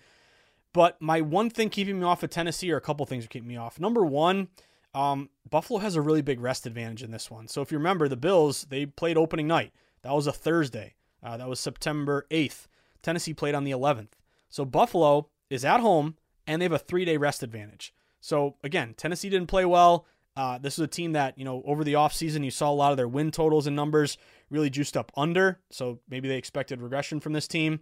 But 0.72 1.00
my 1.00 1.20
one 1.20 1.50
thing 1.50 1.70
keeping 1.70 1.98
me 2.00 2.04
off 2.04 2.22
of 2.22 2.30
Tennessee, 2.30 2.70
or 2.70 2.76
a 2.76 2.82
couple 2.82 3.06
things 3.06 3.24
are 3.24 3.28
keeping 3.28 3.48
me 3.48 3.56
off. 3.56 3.80
Number 3.80 4.04
one, 4.04 4.48
um, 4.94 5.30
Buffalo 5.48 5.80
has 5.80 5.96
a 5.96 6.02
really 6.02 6.22
big 6.22 6.40
rest 6.40 6.66
advantage 6.66 7.02
in 7.02 7.10
this 7.10 7.30
one. 7.30 7.48
So 7.48 7.62
if 7.62 7.72
you 7.72 7.78
remember, 7.78 8.08
the 8.08 8.16
Bills, 8.16 8.66
they 8.68 8.86
played 8.86 9.16
opening 9.16 9.46
night. 9.46 9.72
That 10.02 10.14
was 10.14 10.26
a 10.26 10.32
Thursday. 10.32 10.94
Uh, 11.22 11.36
that 11.36 11.48
was 11.48 11.60
September 11.60 12.26
8th. 12.30 12.66
Tennessee 13.02 13.34
played 13.34 13.54
on 13.54 13.64
the 13.64 13.70
11th. 13.70 14.12
So 14.48 14.64
Buffalo 14.64 15.28
is 15.50 15.64
at 15.64 15.80
home, 15.80 16.16
and 16.46 16.60
they 16.60 16.64
have 16.64 16.72
a 16.72 16.78
three 16.78 17.04
day 17.04 17.16
rest 17.16 17.42
advantage. 17.42 17.94
So 18.20 18.56
again, 18.62 18.94
Tennessee 18.96 19.28
didn't 19.28 19.48
play 19.48 19.64
well. 19.64 20.06
Uh, 20.36 20.58
this 20.58 20.74
is 20.74 20.80
a 20.80 20.88
team 20.88 21.12
that, 21.12 21.38
you 21.38 21.44
know, 21.44 21.62
over 21.64 21.82
the 21.82 21.94
offseason, 21.94 22.44
you 22.44 22.50
saw 22.50 22.70
a 22.70 22.72
lot 22.72 22.90
of 22.90 22.96
their 22.96 23.08
win 23.08 23.30
totals 23.30 23.66
and 23.66 23.74
numbers 23.74 24.18
really 24.50 24.70
juiced 24.70 24.96
up 24.96 25.12
under. 25.16 25.60
So 25.70 26.00
maybe 26.08 26.28
they 26.28 26.36
expected 26.36 26.80
regression 26.80 27.20
from 27.20 27.32
this 27.32 27.48
team. 27.48 27.80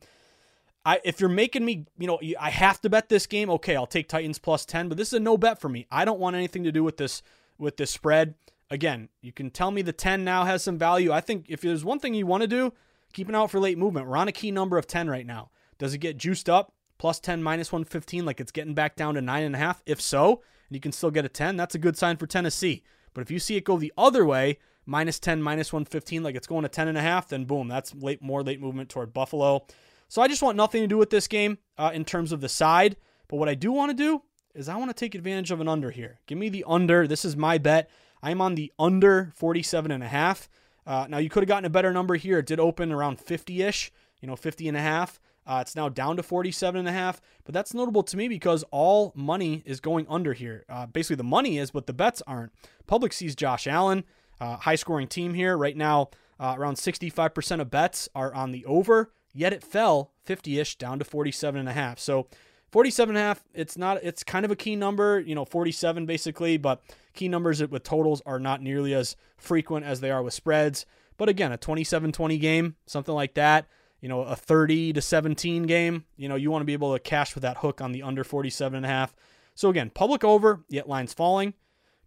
I, 0.87 1.01
if 1.05 1.19
you're 1.19 1.31
making 1.31 1.65
me, 1.65 1.87
you 1.99 2.07
know, 2.07 2.21
I 2.39 2.51
have 2.51 2.81
to 2.83 2.91
bet 2.91 3.09
this 3.09 3.27
game. 3.27 3.49
Okay, 3.51 3.75
I'll 3.75 3.87
take 3.87 4.09
Titans 4.09 4.39
plus 4.39 4.67
ten, 4.67 4.89
but 4.89 4.99
this 4.99 5.09
is 5.09 5.15
a 5.15 5.21
no 5.21 5.39
bet 5.39 5.61
for 5.61 5.69
me. 5.69 5.87
I 5.91 6.05
don't 6.05 6.21
want 6.21 6.37
anything 6.37 6.65
to 6.65 6.73
do 6.73 6.85
with 6.85 6.99
this 6.99 7.23
with 7.59 7.77
this 7.77 7.91
spread. 7.91 8.35
Again, 8.71 9.09
you 9.23 9.33
can 9.33 9.51
tell 9.51 9.71
me 9.71 9.83
the 9.83 9.93
ten 9.93 10.25
now 10.25 10.45
has 10.45 10.63
some 10.63 10.79
value. 10.79 11.11
I 11.13 11.21
think 11.21 11.47
if 11.49 11.63
there's 11.63 11.85
one 11.85 12.01
thing 12.01 12.13
you 12.13 12.27
want 12.27 12.43
to 12.43 12.47
do, 12.47 12.73
keep 13.13 13.29
an 13.29 13.35
eye 13.35 13.39
out 13.39 13.51
for 13.51 13.61
late 13.61 13.79
movement. 13.79 14.07
We're 14.07 14.17
on 14.17 14.29
a 14.29 14.33
key 14.33 14.51
number 14.51 14.77
of 14.77 14.87
ten 14.87 15.09
right 15.09 15.27
now. 15.27 15.51
Does 15.79 15.95
it 15.95 15.99
get 15.99 16.19
juiced 16.19 16.51
up? 16.51 16.75
plus 16.99 17.21
10, 17.21 17.43
minus 17.43 17.73
115, 17.73 18.25
like 18.25 18.41
it's 18.41 18.53
getting 18.53 18.75
back 18.75 18.97
down 18.97 19.15
to 19.15 19.21
9.5? 19.21 19.83
If 19.87 20.01
so, 20.01 20.43
and 20.69 20.75
you 20.75 20.81
can 20.81 20.93
still 20.93 21.11
get 21.11 21.25
a 21.25 21.29
10, 21.29 21.57
that's 21.57 21.75
a 21.75 21.79
good 21.79 21.97
sign 21.97 22.17
for 22.17 22.27
Tennessee. 22.27 22.83
But 23.13 23.21
if 23.21 23.31
you 23.31 23.39
see 23.39 23.57
it 23.57 23.65
go 23.65 23.77
the 23.77 23.93
other 23.97 24.25
way, 24.25 24.59
minus 24.87 25.19
10, 25.19 25.43
minus 25.43 25.73
115, 25.73 26.23
like 26.23 26.35
it's 26.35 26.47
going 26.47 26.63
to 26.63 26.69
10.5, 26.69 27.29
then 27.29 27.45
boom, 27.45 27.69
that's 27.69 27.95
late, 27.95 28.23
more 28.23 28.43
late 28.43 28.61
movement 28.61 28.89
toward 28.89 29.13
Buffalo. 29.13 29.67
So 30.09 30.23
I 30.23 30.29
just 30.29 30.43
want 30.43 30.57
nothing 30.57 30.83
to 30.83 30.87
do 30.87 30.99
with 30.99 31.11
this 31.11 31.27
game 31.27 31.59
uh, 31.79 31.91
in 31.95 32.05
terms 32.05 32.33
of 32.33 32.41
the 32.41 32.49
side. 32.49 32.97
But 33.29 33.37
what 33.37 33.49
I 33.49 33.55
do 33.55 33.73
want 33.73 33.91
to 33.91 33.97
do 33.97 34.23
is 34.55 34.69
I 34.69 34.77
want 34.77 34.91
to 34.91 34.95
take 34.95 35.15
advantage 35.15 35.51
of 35.51 35.61
an 35.61 35.69
under 35.69 35.91
here. 35.91 36.21
Give 36.27 36.39
me 36.39 36.49
the 36.49 36.65
under. 36.67 37.07
This 37.07 37.25
is 37.25 37.37
my 37.37 37.59
bet. 37.59 37.91
I'm 38.23 38.41
on 38.41 38.55
the 38.55 38.73
under 38.79 39.33
47 39.35 39.91
and 39.91 40.03
a 40.03 40.09
half. 40.09 40.49
Uh, 40.87 41.07
now 41.09 41.19
you 41.19 41.29
could 41.29 41.43
have 41.43 41.49
gotten 41.49 41.65
a 41.65 41.71
better 41.71 41.93
number 41.93 42.15
here. 42.15 42.39
It 42.39 42.47
did 42.47 42.61
open 42.61 42.93
around 42.93 43.19
50-ish, 43.19 43.91
you 44.21 44.29
know, 44.29 44.37
50 44.37 44.69
and 44.69 44.77
a 44.77 44.81
half. 44.81 45.19
Uh, 45.47 45.59
it's 45.61 45.77
now 45.77 45.89
down 45.89 46.17
to 46.17 46.23
47 46.23 46.79
and 46.79 46.89
a 46.89 46.93
half, 46.93 47.21
but 47.45 47.53
that's 47.53 47.75
notable 47.75 48.03
to 48.03 48.17
me 48.17 48.29
because 48.29 48.65
all 48.71 49.13
money 49.15 49.63
is 49.67 49.79
going 49.79 50.07
under 50.09 50.33
here. 50.33 50.65
Uh, 50.71 50.87
basically, 50.87 51.17
the 51.17 51.25
money 51.25 51.59
is, 51.59 51.71
but 51.71 51.87
the 51.87 51.93
bets 51.93 52.23
aren't. 52.27 52.53
Public 52.87 53.13
sees 53.13 53.35
Josh 53.35 53.67
Allen, 53.67 54.05
uh, 54.41 54.57
high 54.57 54.75
scoring 54.75 55.09
team 55.09 55.35
here 55.35 55.57
right 55.57 55.77
now. 55.77 56.11
Uh, 56.39 56.55
around 56.59 56.75
65% 56.75 57.61
of 57.61 57.71
bets 57.71 58.09
are 58.15 58.35
on 58.35 58.51
the 58.51 58.65
over, 58.67 59.13
yet 59.33 59.53
it 59.53 59.63
fell 59.63 60.13
50-ish 60.27 60.77
down 60.77 60.99
to 60.99 61.05
47 61.05 61.61
and 61.61 61.69
a 61.69 61.73
half. 61.73 61.99
So 62.01 62.27
47 62.73 63.15
and 63.15 63.23
a 63.23 63.27
half, 63.29 63.45
it's 63.55 63.79
not 63.79 64.03
it's 64.03 64.25
kind 64.25 64.45
of 64.45 64.51
a 64.51 64.57
key 64.57 64.75
number, 64.75 65.21
you 65.21 65.37
know, 65.37 65.45
47 65.45 66.07
basically, 66.07 66.57
but 66.57 66.83
key 67.13 67.29
numbers 67.29 67.65
with 67.65 67.85
totals 67.85 68.21
are 68.27 68.41
not 68.41 68.61
nearly 68.61 68.95
as 68.95 69.15
frequent 69.37 69.87
as 69.87 70.01
they 70.01 70.11
are 70.11 70.25
with 70.25 70.35
spreads. 70.35 70.85
But 71.17 71.29
again, 71.29 71.53
a 71.53 71.59
27-20 71.59 72.41
game, 72.41 72.75
something 72.87 73.15
like 73.15 73.35
that, 73.35 73.69
you 74.01 74.09
know, 74.09 74.23
a 74.23 74.35
30 74.35 74.93
to 74.95 75.01
17 75.01 75.63
game, 75.63 76.05
you 76.17 76.29
know, 76.29 76.35
you 76.35 76.51
want 76.51 76.63
to 76.63 76.67
be 76.67 76.73
able 76.73 76.93
to 76.93 76.99
cash 76.99 77.37
with 77.37 77.43
that 77.43 77.59
hook 77.59 77.81
on 77.81 77.93
the 77.93 78.03
under 78.03 78.25
47 78.25 78.77
and 78.77 78.85
a 78.85 78.89
half. 78.89 79.15
So 79.55 79.69
again, 79.69 79.91
public 79.91 80.25
over, 80.25 80.65
yet 80.69 80.89
lines 80.89 81.13
falling. 81.13 81.55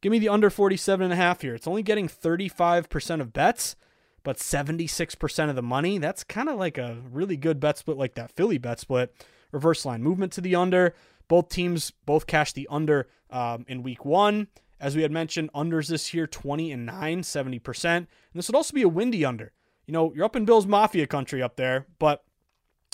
Give 0.08 0.14
me 0.14 0.20
the 0.20 0.30
under 0.30 0.50
47 0.50 1.04
and 1.04 1.12
a 1.12 1.18
half 1.18 1.42
here. 1.42 1.54
It's 1.54 1.68
only 1.68 1.84
getting 1.84 2.08
35% 2.08 3.20
of 3.20 3.34
bets, 3.34 3.76
but 4.24 4.38
76% 4.38 5.50
of 5.50 5.56
the 5.58 5.62
money. 5.62 5.98
That's 5.98 6.24
kind 6.24 6.48
of 6.48 6.58
like 6.58 6.78
a 6.78 7.00
really 7.12 7.36
good 7.36 7.60
bet 7.60 7.78
split 7.78 7.98
like 7.98 8.14
that 8.14 8.32
Philly 8.32 8.58
bet 8.58 8.80
split 8.80 9.14
reverse 9.52 9.84
line 9.84 10.02
movement 10.02 10.32
to 10.32 10.40
the 10.40 10.56
under. 10.56 10.96
Both 11.28 11.50
teams 11.50 11.92
both 12.06 12.26
cashed 12.26 12.56
the 12.56 12.70
under 12.72 13.10
um, 13.32 13.66
in 13.68 13.84
week 13.84 14.06
one. 14.06 14.48
As 14.80 14.96
we 14.96 15.02
had 15.02 15.12
mentioned, 15.12 15.52
unders 15.54 15.90
this 15.90 16.14
year 16.14 16.26
20 16.26 16.72
and 16.72 16.86
9, 16.86 17.20
70%. 17.20 17.86
And 17.98 18.08
this 18.34 18.48
would 18.48 18.56
also 18.56 18.74
be 18.74 18.84
a 18.84 18.88
windy 18.88 19.26
under. 19.26 19.52
You 19.88 19.92
know, 19.92 20.14
you're 20.14 20.24
up 20.24 20.38
in 20.38 20.46
Bills 20.46 20.66
Mafia 20.66 21.06
country 21.06 21.44
up 21.44 21.58
there, 21.58 21.86
but, 22.00 22.24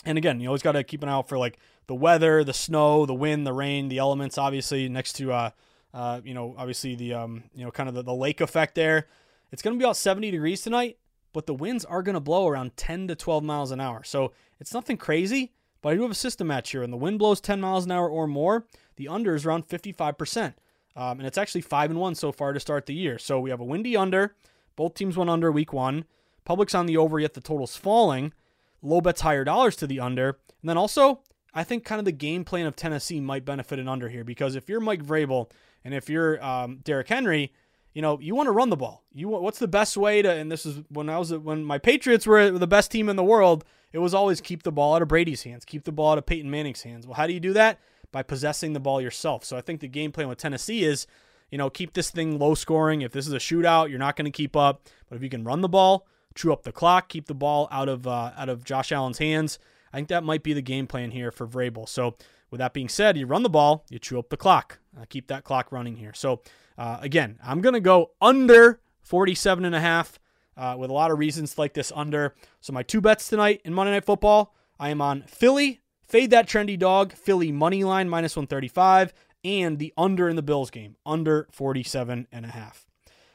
and 0.03 0.17
again, 0.17 0.39
you 0.39 0.47
always 0.47 0.63
got 0.63 0.71
to 0.71 0.83
keep 0.83 1.03
an 1.03 1.09
eye 1.09 1.13
out 1.13 1.29
for 1.29 1.37
like 1.37 1.59
the 1.85 1.93
weather, 1.93 2.43
the 2.43 2.53
snow, 2.53 3.05
the 3.05 3.13
wind, 3.13 3.45
the 3.45 3.53
rain, 3.53 3.87
the 3.87 3.99
elements, 3.99 4.39
obviously, 4.39 4.89
next 4.89 5.13
to, 5.17 5.31
uh, 5.31 5.51
uh, 5.93 6.21
you 6.23 6.33
know, 6.33 6.55
obviously 6.57 6.95
the, 6.95 7.13
um, 7.13 7.43
you 7.53 7.63
know, 7.63 7.71
kind 7.71 7.87
of 7.87 7.95
the, 7.95 8.03
the 8.03 8.13
lake 8.13 8.41
effect 8.41 8.75
there. 8.75 9.07
It's 9.51 9.61
going 9.61 9.75
to 9.75 9.79
be 9.79 9.85
about 9.85 9.97
70 9.97 10.31
degrees 10.31 10.61
tonight, 10.61 10.97
but 11.31 11.45
the 11.45 11.53
winds 11.53 11.85
are 11.85 12.01
going 12.01 12.15
to 12.15 12.19
blow 12.19 12.47
around 12.47 12.75
10 12.77 13.07
to 13.07 13.15
12 13.15 13.43
miles 13.43 13.71
an 13.71 13.79
hour. 13.79 14.03
So 14.03 14.33
it's 14.59 14.73
nothing 14.73 14.97
crazy, 14.97 15.53
but 15.81 15.89
I 15.89 15.95
do 15.95 16.01
have 16.01 16.11
a 16.11 16.15
system 16.15 16.47
match 16.47 16.71
here, 16.71 16.81
and 16.81 16.91
the 16.91 16.97
wind 16.97 17.19
blows 17.19 17.39
10 17.39 17.61
miles 17.61 17.85
an 17.85 17.91
hour 17.91 18.09
or 18.09 18.27
more. 18.27 18.65
The 18.95 19.07
under 19.07 19.35
is 19.35 19.45
around 19.45 19.67
55%. 19.67 20.53
Um, 20.95 21.19
and 21.19 21.25
it's 21.27 21.37
actually 21.37 21.61
5 21.61 21.91
and 21.91 21.99
1 21.99 22.15
so 22.15 22.31
far 22.31 22.53
to 22.53 22.59
start 22.59 22.85
the 22.85 22.93
year. 22.93 23.17
So 23.17 23.39
we 23.39 23.49
have 23.49 23.59
a 23.59 23.65
windy 23.65 23.97
under. 23.97 24.35
Both 24.75 24.95
teams 24.95 25.17
went 25.17 25.29
under 25.29 25.51
week 25.51 25.73
one. 25.73 26.05
Public's 26.45 26.75
on 26.75 26.85
the 26.85 26.97
over, 26.97 27.19
yet 27.19 27.33
the 27.33 27.41
total's 27.41 27.75
falling. 27.75 28.33
Low 28.81 29.01
bets 29.01 29.21
higher 29.21 29.43
dollars 29.43 29.75
to 29.77 29.87
the 29.87 29.99
under. 29.99 30.29
And 30.61 30.69
then 30.69 30.77
also, 30.77 31.21
I 31.53 31.63
think 31.63 31.85
kind 31.85 31.99
of 31.99 32.05
the 32.05 32.11
game 32.11 32.43
plan 32.43 32.65
of 32.65 32.75
Tennessee 32.75 33.19
might 33.19 33.45
benefit 33.45 33.79
an 33.79 33.87
under 33.87 34.09
here 34.09 34.23
because 34.23 34.55
if 34.55 34.67
you're 34.67 34.79
Mike 34.79 35.03
Vrabel 35.03 35.49
and 35.83 35.93
if 35.93 36.09
you're 36.09 36.43
um, 36.43 36.79
Derrick 36.83 37.09
Henry, 37.09 37.51
you 37.93 38.01
know 38.01 38.19
you 38.19 38.35
want 38.35 38.47
to 38.47 38.51
run 38.51 38.69
the 38.69 38.77
ball. 38.77 39.03
You 39.13 39.29
what's 39.29 39.59
the 39.59 39.67
best 39.67 39.97
way 39.97 40.21
to? 40.21 40.31
And 40.31 40.51
this 40.51 40.65
is 40.65 40.81
when 40.89 41.09
I 41.09 41.17
was 41.17 41.33
when 41.33 41.63
my 41.63 41.77
Patriots 41.77 42.25
were 42.25 42.51
the 42.51 42.67
best 42.67 42.91
team 42.91 43.09
in 43.09 43.15
the 43.15 43.23
world. 43.23 43.63
It 43.91 43.99
was 43.99 44.13
always 44.13 44.41
keep 44.41 44.63
the 44.63 44.71
ball 44.71 44.95
out 44.95 45.03
of 45.03 45.07
Brady's 45.07 45.43
hands, 45.43 45.65
keep 45.65 45.83
the 45.83 45.91
ball 45.91 46.13
out 46.13 46.17
of 46.17 46.25
Peyton 46.25 46.49
Manning's 46.49 46.81
hands. 46.81 47.05
Well, 47.05 47.13
how 47.15 47.27
do 47.27 47.33
you 47.33 47.39
do 47.39 47.53
that? 47.53 47.79
By 48.11 48.23
possessing 48.23 48.73
the 48.73 48.79
ball 48.79 48.99
yourself. 48.99 49.45
So 49.45 49.55
I 49.55 49.61
think 49.61 49.81
the 49.81 49.87
game 49.87 50.11
plan 50.11 50.27
with 50.27 50.39
Tennessee 50.39 50.83
is, 50.83 51.05
you 51.51 51.59
know, 51.59 51.69
keep 51.69 51.93
this 51.93 52.09
thing 52.09 52.39
low 52.39 52.55
scoring. 52.55 53.01
If 53.01 53.11
this 53.11 53.27
is 53.27 53.33
a 53.33 53.37
shootout, 53.37 53.89
you're 53.89 53.99
not 53.99 54.15
going 54.15 54.25
to 54.25 54.31
keep 54.31 54.55
up. 54.55 54.87
But 55.07 55.17
if 55.17 55.23
you 55.23 55.29
can 55.29 55.43
run 55.43 55.61
the 55.61 55.69
ball, 55.69 56.07
chew 56.33 56.51
up 56.51 56.63
the 56.63 56.71
clock, 56.71 57.07
keep 57.09 57.27
the 57.27 57.35
ball 57.35 57.67
out 57.71 57.87
of 57.87 58.07
uh, 58.07 58.31
out 58.35 58.49
of 58.49 58.63
Josh 58.63 58.91
Allen's 58.91 59.19
hands, 59.19 59.59
I 59.93 59.97
think 59.97 60.07
that 60.07 60.23
might 60.23 60.41
be 60.41 60.53
the 60.53 60.61
game 60.61 60.87
plan 60.87 61.11
here 61.11 61.31
for 61.31 61.47
Vrabel. 61.47 61.87
So 61.87 62.15
with 62.53 62.59
that 62.59 62.71
being 62.71 62.87
said, 62.87 63.17
you 63.17 63.25
run 63.25 63.41
the 63.41 63.49
ball, 63.49 63.83
you 63.89 63.97
chew 63.97 64.19
up 64.19 64.29
the 64.29 64.37
clock, 64.37 64.77
uh, 64.95 65.05
keep 65.09 65.25
that 65.25 65.43
clock 65.43 65.71
running 65.71 65.95
here. 65.95 66.13
So 66.13 66.43
uh, 66.77 66.99
again, 67.01 67.39
I'm 67.43 67.61
going 67.61 67.73
to 67.73 67.79
go 67.79 68.11
under 68.21 68.79
47 69.01 69.65
and 69.65 69.73
a 69.73 69.79
half 69.79 70.19
uh, 70.55 70.75
with 70.77 70.91
a 70.91 70.93
lot 70.93 71.09
of 71.09 71.17
reasons 71.17 71.57
like 71.57 71.73
this 71.73 71.91
under. 71.95 72.35
So 72.61 72.71
my 72.71 72.83
two 72.83 73.01
bets 73.01 73.27
tonight 73.27 73.61
in 73.65 73.73
Monday 73.73 73.93
Night 73.93 74.05
Football, 74.05 74.53
I 74.79 74.89
am 74.89 75.01
on 75.01 75.23
Philly, 75.23 75.81
fade 76.07 76.29
that 76.29 76.47
trendy 76.47 76.77
dog, 76.77 77.13
Philly 77.13 77.51
money 77.51 77.83
line 77.83 78.07
minus 78.07 78.35
135, 78.35 79.15
and 79.43 79.79
the 79.79 79.91
under 79.97 80.29
in 80.29 80.35
the 80.35 80.43
Bills 80.43 80.69
game, 80.69 80.95
under 81.07 81.47
47 81.51 82.27
and 82.31 82.45
a 82.45 82.49
half. 82.49 82.85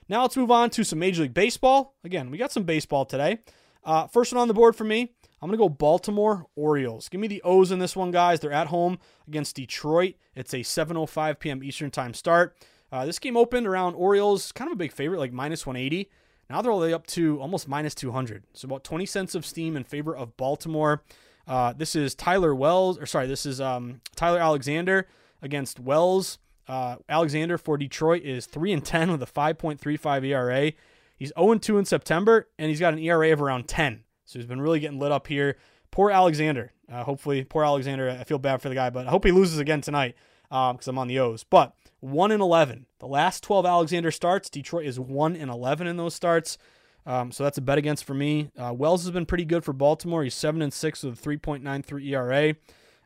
Now 0.08 0.22
let's 0.22 0.36
move 0.36 0.52
on 0.52 0.70
to 0.70 0.84
some 0.84 1.00
Major 1.00 1.22
League 1.22 1.34
Baseball. 1.34 1.96
Again, 2.04 2.30
we 2.30 2.38
got 2.38 2.52
some 2.52 2.62
baseball 2.62 3.04
today. 3.04 3.40
Uh, 3.82 4.06
first 4.06 4.32
one 4.32 4.40
on 4.40 4.46
the 4.46 4.54
board 4.54 4.76
for 4.76 4.84
me, 4.84 5.14
I'm 5.40 5.48
going 5.48 5.58
to 5.58 5.64
go 5.64 5.68
Baltimore 5.68 6.46
Orioles. 6.56 7.08
Give 7.08 7.20
me 7.20 7.28
the 7.28 7.42
O's 7.42 7.70
in 7.70 7.78
this 7.78 7.94
one, 7.94 8.10
guys. 8.10 8.40
They're 8.40 8.52
at 8.52 8.68
home 8.68 8.98
against 9.26 9.56
Detroit. 9.56 10.14
It's 10.34 10.52
a 10.52 10.58
7:05 10.58 11.38
p.m. 11.38 11.62
Eastern 11.62 11.90
Time 11.90 12.14
start. 12.14 12.56
Uh, 12.90 13.04
this 13.06 13.18
game 13.18 13.36
opened 13.36 13.66
around 13.66 13.94
Orioles, 13.94 14.50
kind 14.52 14.68
of 14.68 14.72
a 14.72 14.76
big 14.76 14.92
favorite, 14.92 15.18
like 15.18 15.32
minus 15.32 15.66
180. 15.66 16.10
Now 16.48 16.62
they're 16.62 16.72
all 16.72 16.80
the 16.80 16.86
way 16.86 16.94
up 16.94 17.06
to 17.08 17.40
almost 17.40 17.68
minus 17.68 17.94
200. 17.94 18.44
So 18.54 18.66
about 18.66 18.84
20 18.84 19.04
cents 19.04 19.34
of 19.34 19.44
steam 19.44 19.76
in 19.76 19.84
favor 19.84 20.16
of 20.16 20.36
Baltimore. 20.36 21.02
Uh, 21.46 21.72
this 21.72 21.94
is 21.94 22.14
Tyler 22.14 22.54
Wells, 22.54 22.98
or 22.98 23.06
sorry, 23.06 23.26
this 23.26 23.46
is 23.46 23.60
um, 23.60 24.00
Tyler 24.16 24.38
Alexander 24.38 25.06
against 25.42 25.78
Wells. 25.78 26.38
Uh, 26.66 26.96
Alexander 27.08 27.56
for 27.56 27.78
Detroit 27.78 28.22
is 28.22 28.46
3 28.46 28.72
and 28.72 28.84
10 28.84 29.10
with 29.10 29.22
a 29.22 29.26
5.35 29.26 30.26
ERA. 30.26 30.72
He's 31.16 31.32
0 31.38 31.54
2 31.54 31.78
in 31.78 31.84
September, 31.84 32.48
and 32.58 32.68
he's 32.68 32.80
got 32.80 32.92
an 32.92 32.98
ERA 32.98 33.32
of 33.32 33.42
around 33.42 33.68
10. 33.68 34.04
So 34.28 34.38
he's 34.38 34.46
been 34.46 34.60
really 34.60 34.78
getting 34.78 34.98
lit 34.98 35.10
up 35.10 35.26
here. 35.26 35.56
Poor 35.90 36.10
Alexander. 36.10 36.70
Uh, 36.92 37.02
hopefully, 37.02 37.44
poor 37.44 37.64
Alexander. 37.64 38.10
I 38.10 38.24
feel 38.24 38.38
bad 38.38 38.60
for 38.60 38.68
the 38.68 38.74
guy, 38.74 38.90
but 38.90 39.06
I 39.06 39.10
hope 39.10 39.24
he 39.24 39.32
loses 39.32 39.58
again 39.58 39.80
tonight 39.80 40.16
because 40.50 40.86
um, 40.86 40.96
I'm 40.96 40.98
on 40.98 41.08
the 41.08 41.18
O's. 41.18 41.44
But 41.44 41.74
1 42.00 42.30
and 42.30 42.42
11. 42.42 42.84
The 42.98 43.06
last 43.06 43.42
12 43.42 43.64
Alexander 43.64 44.10
starts, 44.10 44.50
Detroit 44.50 44.84
is 44.84 45.00
1 45.00 45.34
and 45.34 45.50
11 45.50 45.86
in 45.86 45.96
those 45.96 46.14
starts. 46.14 46.58
Um, 47.06 47.32
so 47.32 47.42
that's 47.42 47.56
a 47.56 47.62
bet 47.62 47.78
against 47.78 48.04
for 48.04 48.12
me. 48.12 48.50
Uh, 48.56 48.74
Wells 48.74 49.04
has 49.04 49.10
been 49.12 49.24
pretty 49.24 49.46
good 49.46 49.64
for 49.64 49.72
Baltimore. 49.72 50.22
He's 50.22 50.34
7 50.34 50.60
and 50.60 50.74
6 50.74 51.04
with 51.04 51.18
a 51.18 51.22
3.93 51.22 52.06
ERA. 52.10 52.54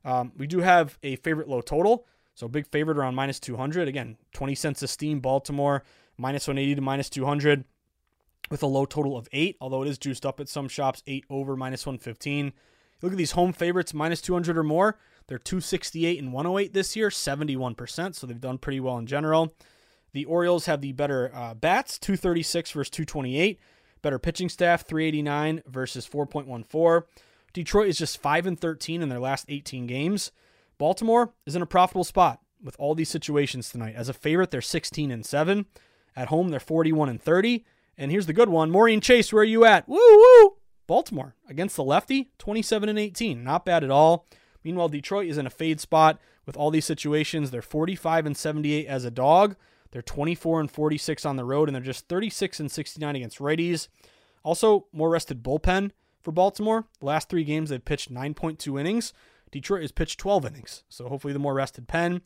Um, 0.04 0.32
we 0.36 0.48
do 0.48 0.58
have 0.58 0.98
a 1.04 1.14
favorite 1.16 1.48
low 1.48 1.60
total. 1.60 2.04
So 2.34 2.48
big 2.48 2.66
favorite 2.66 2.98
around 2.98 3.14
minus 3.14 3.38
200. 3.38 3.86
Again, 3.86 4.16
20 4.32 4.56
cents 4.56 4.82
of 4.82 4.90
steam, 4.90 5.20
Baltimore, 5.20 5.84
minus 6.18 6.48
180 6.48 6.74
to 6.74 6.80
minus 6.80 7.08
200 7.08 7.64
with 8.52 8.62
a 8.62 8.66
low 8.66 8.84
total 8.84 9.16
of 9.16 9.30
8, 9.32 9.56
although 9.62 9.82
it 9.82 9.88
is 9.88 9.96
juiced 9.96 10.26
up 10.26 10.38
at 10.38 10.46
some 10.46 10.68
shops, 10.68 11.02
8 11.06 11.24
over 11.30 11.56
minus 11.56 11.86
115. 11.86 12.52
Look 13.00 13.12
at 13.12 13.16
these 13.16 13.30
home 13.30 13.54
favorites, 13.54 13.94
minus 13.94 14.20
200 14.20 14.58
or 14.58 14.62
more. 14.62 14.98
They're 15.26 15.38
268 15.38 16.18
and 16.18 16.34
108 16.34 16.74
this 16.74 16.94
year, 16.94 17.08
71%, 17.08 18.14
so 18.14 18.26
they've 18.26 18.38
done 18.38 18.58
pretty 18.58 18.78
well 18.78 18.98
in 18.98 19.06
general. 19.06 19.54
The 20.12 20.26
Orioles 20.26 20.66
have 20.66 20.82
the 20.82 20.92
better 20.92 21.34
uh, 21.34 21.54
bats, 21.54 21.98
236 21.98 22.72
versus 22.72 22.90
228. 22.90 23.58
Better 24.02 24.18
pitching 24.18 24.50
staff, 24.50 24.86
389 24.86 25.62
versus 25.66 26.06
4.14. 26.06 27.04
Detroit 27.54 27.88
is 27.88 27.96
just 27.96 28.20
5 28.20 28.46
and 28.46 28.60
13 28.60 29.00
in 29.00 29.08
their 29.08 29.18
last 29.18 29.46
18 29.48 29.86
games. 29.86 30.30
Baltimore 30.76 31.32
is 31.46 31.56
in 31.56 31.62
a 31.62 31.66
profitable 31.66 32.04
spot 32.04 32.40
with 32.62 32.76
all 32.78 32.94
these 32.94 33.08
situations 33.08 33.70
tonight. 33.70 33.94
As 33.96 34.10
a 34.10 34.12
favorite, 34.12 34.50
they're 34.50 34.60
16 34.60 35.10
and 35.10 35.24
7. 35.24 35.64
At 36.14 36.28
home, 36.28 36.50
they're 36.50 36.60
41 36.60 37.08
and 37.08 37.22
30. 37.22 37.64
And 37.96 38.10
here's 38.10 38.26
the 38.26 38.32
good 38.32 38.48
one. 38.48 38.70
Maureen 38.70 39.00
Chase, 39.00 39.32
where 39.32 39.42
are 39.42 39.44
you 39.44 39.64
at? 39.64 39.88
Woo 39.88 39.98
woo! 39.98 40.56
Baltimore 40.86 41.34
against 41.48 41.76
the 41.76 41.84
lefty, 41.84 42.30
27 42.38 42.88
and 42.88 42.98
18. 42.98 43.44
Not 43.44 43.64
bad 43.64 43.84
at 43.84 43.90
all. 43.90 44.26
Meanwhile, 44.64 44.88
Detroit 44.88 45.28
is 45.28 45.38
in 45.38 45.46
a 45.46 45.50
fade 45.50 45.80
spot 45.80 46.20
with 46.46 46.56
all 46.56 46.70
these 46.70 46.84
situations. 46.84 47.50
They're 47.50 47.62
45 47.62 48.26
and 48.26 48.36
78 48.36 48.86
as 48.86 49.04
a 49.04 49.10
dog. 49.10 49.56
They're 49.90 50.02
24 50.02 50.60
and 50.60 50.70
46 50.70 51.26
on 51.26 51.36
the 51.36 51.44
road, 51.44 51.68
and 51.68 51.74
they're 51.74 51.82
just 51.82 52.08
36 52.08 52.60
and 52.60 52.70
69 52.70 53.16
against 53.16 53.38
righties. 53.38 53.88
Also, 54.42 54.86
more 54.92 55.10
rested 55.10 55.42
bullpen 55.42 55.90
for 56.22 56.32
Baltimore. 56.32 56.86
The 57.00 57.06
last 57.06 57.28
three 57.28 57.44
games, 57.44 57.70
they've 57.70 57.84
pitched 57.84 58.12
9.2 58.12 58.80
innings. 58.80 59.12
Detroit 59.50 59.82
has 59.82 59.92
pitched 59.92 60.18
12 60.18 60.46
innings. 60.46 60.84
So 60.88 61.08
hopefully, 61.08 61.32
the 61.32 61.38
more 61.38 61.54
rested 61.54 61.88
pen. 61.88 62.22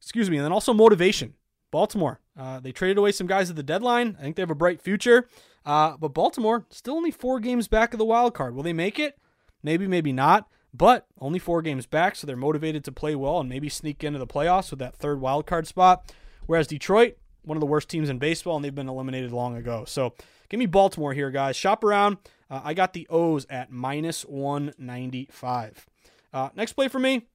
Excuse 0.00 0.28
me. 0.28 0.36
And 0.36 0.44
then 0.44 0.52
also 0.52 0.74
motivation. 0.74 1.34
Baltimore. 1.70 2.20
Uh, 2.38 2.60
they 2.60 2.72
traded 2.72 2.98
away 2.98 3.12
some 3.12 3.26
guys 3.26 3.50
at 3.50 3.56
the 3.56 3.62
deadline. 3.62 4.16
I 4.18 4.22
think 4.22 4.36
they 4.36 4.42
have 4.42 4.50
a 4.50 4.54
bright 4.54 4.80
future. 4.80 5.28
Uh, 5.66 5.96
but 5.96 6.14
Baltimore 6.14 6.66
still 6.70 6.94
only 6.94 7.10
four 7.10 7.38
games 7.40 7.68
back 7.68 7.92
of 7.92 7.98
the 7.98 8.04
wild 8.04 8.34
card. 8.34 8.54
Will 8.54 8.62
they 8.62 8.72
make 8.72 8.98
it? 8.98 9.18
Maybe, 9.62 9.86
maybe 9.86 10.12
not. 10.12 10.48
but 10.74 11.06
only 11.20 11.38
four 11.38 11.60
games 11.60 11.84
back, 11.86 12.16
so 12.16 12.26
they're 12.26 12.34
motivated 12.36 12.82
to 12.84 12.90
play 12.92 13.14
well 13.14 13.38
and 13.40 13.48
maybe 13.48 13.68
sneak 13.68 14.02
into 14.02 14.18
the 14.18 14.26
playoffs 14.26 14.70
with 14.70 14.78
that 14.78 14.96
third 14.96 15.20
wild 15.20 15.46
card 15.46 15.66
spot. 15.66 16.10
Whereas 16.46 16.66
Detroit, 16.66 17.18
one 17.42 17.56
of 17.56 17.60
the 17.60 17.66
worst 17.66 17.88
teams 17.90 18.08
in 18.08 18.18
baseball, 18.18 18.56
and 18.56 18.64
they've 18.64 18.74
been 18.74 18.88
eliminated 18.88 19.32
long 19.32 19.54
ago. 19.56 19.84
So 19.86 20.14
give 20.48 20.58
me 20.58 20.64
Baltimore 20.66 21.12
here, 21.12 21.30
guys. 21.30 21.56
Shop 21.56 21.84
around. 21.84 22.16
Uh, 22.50 22.62
I 22.64 22.72
got 22.74 22.94
the 22.94 23.06
O's 23.10 23.46
at 23.50 23.70
minus 23.70 24.22
195. 24.22 25.86
Uh, 26.32 26.48
next 26.56 26.72
play 26.72 26.88
for 26.88 26.98
me. 26.98 27.26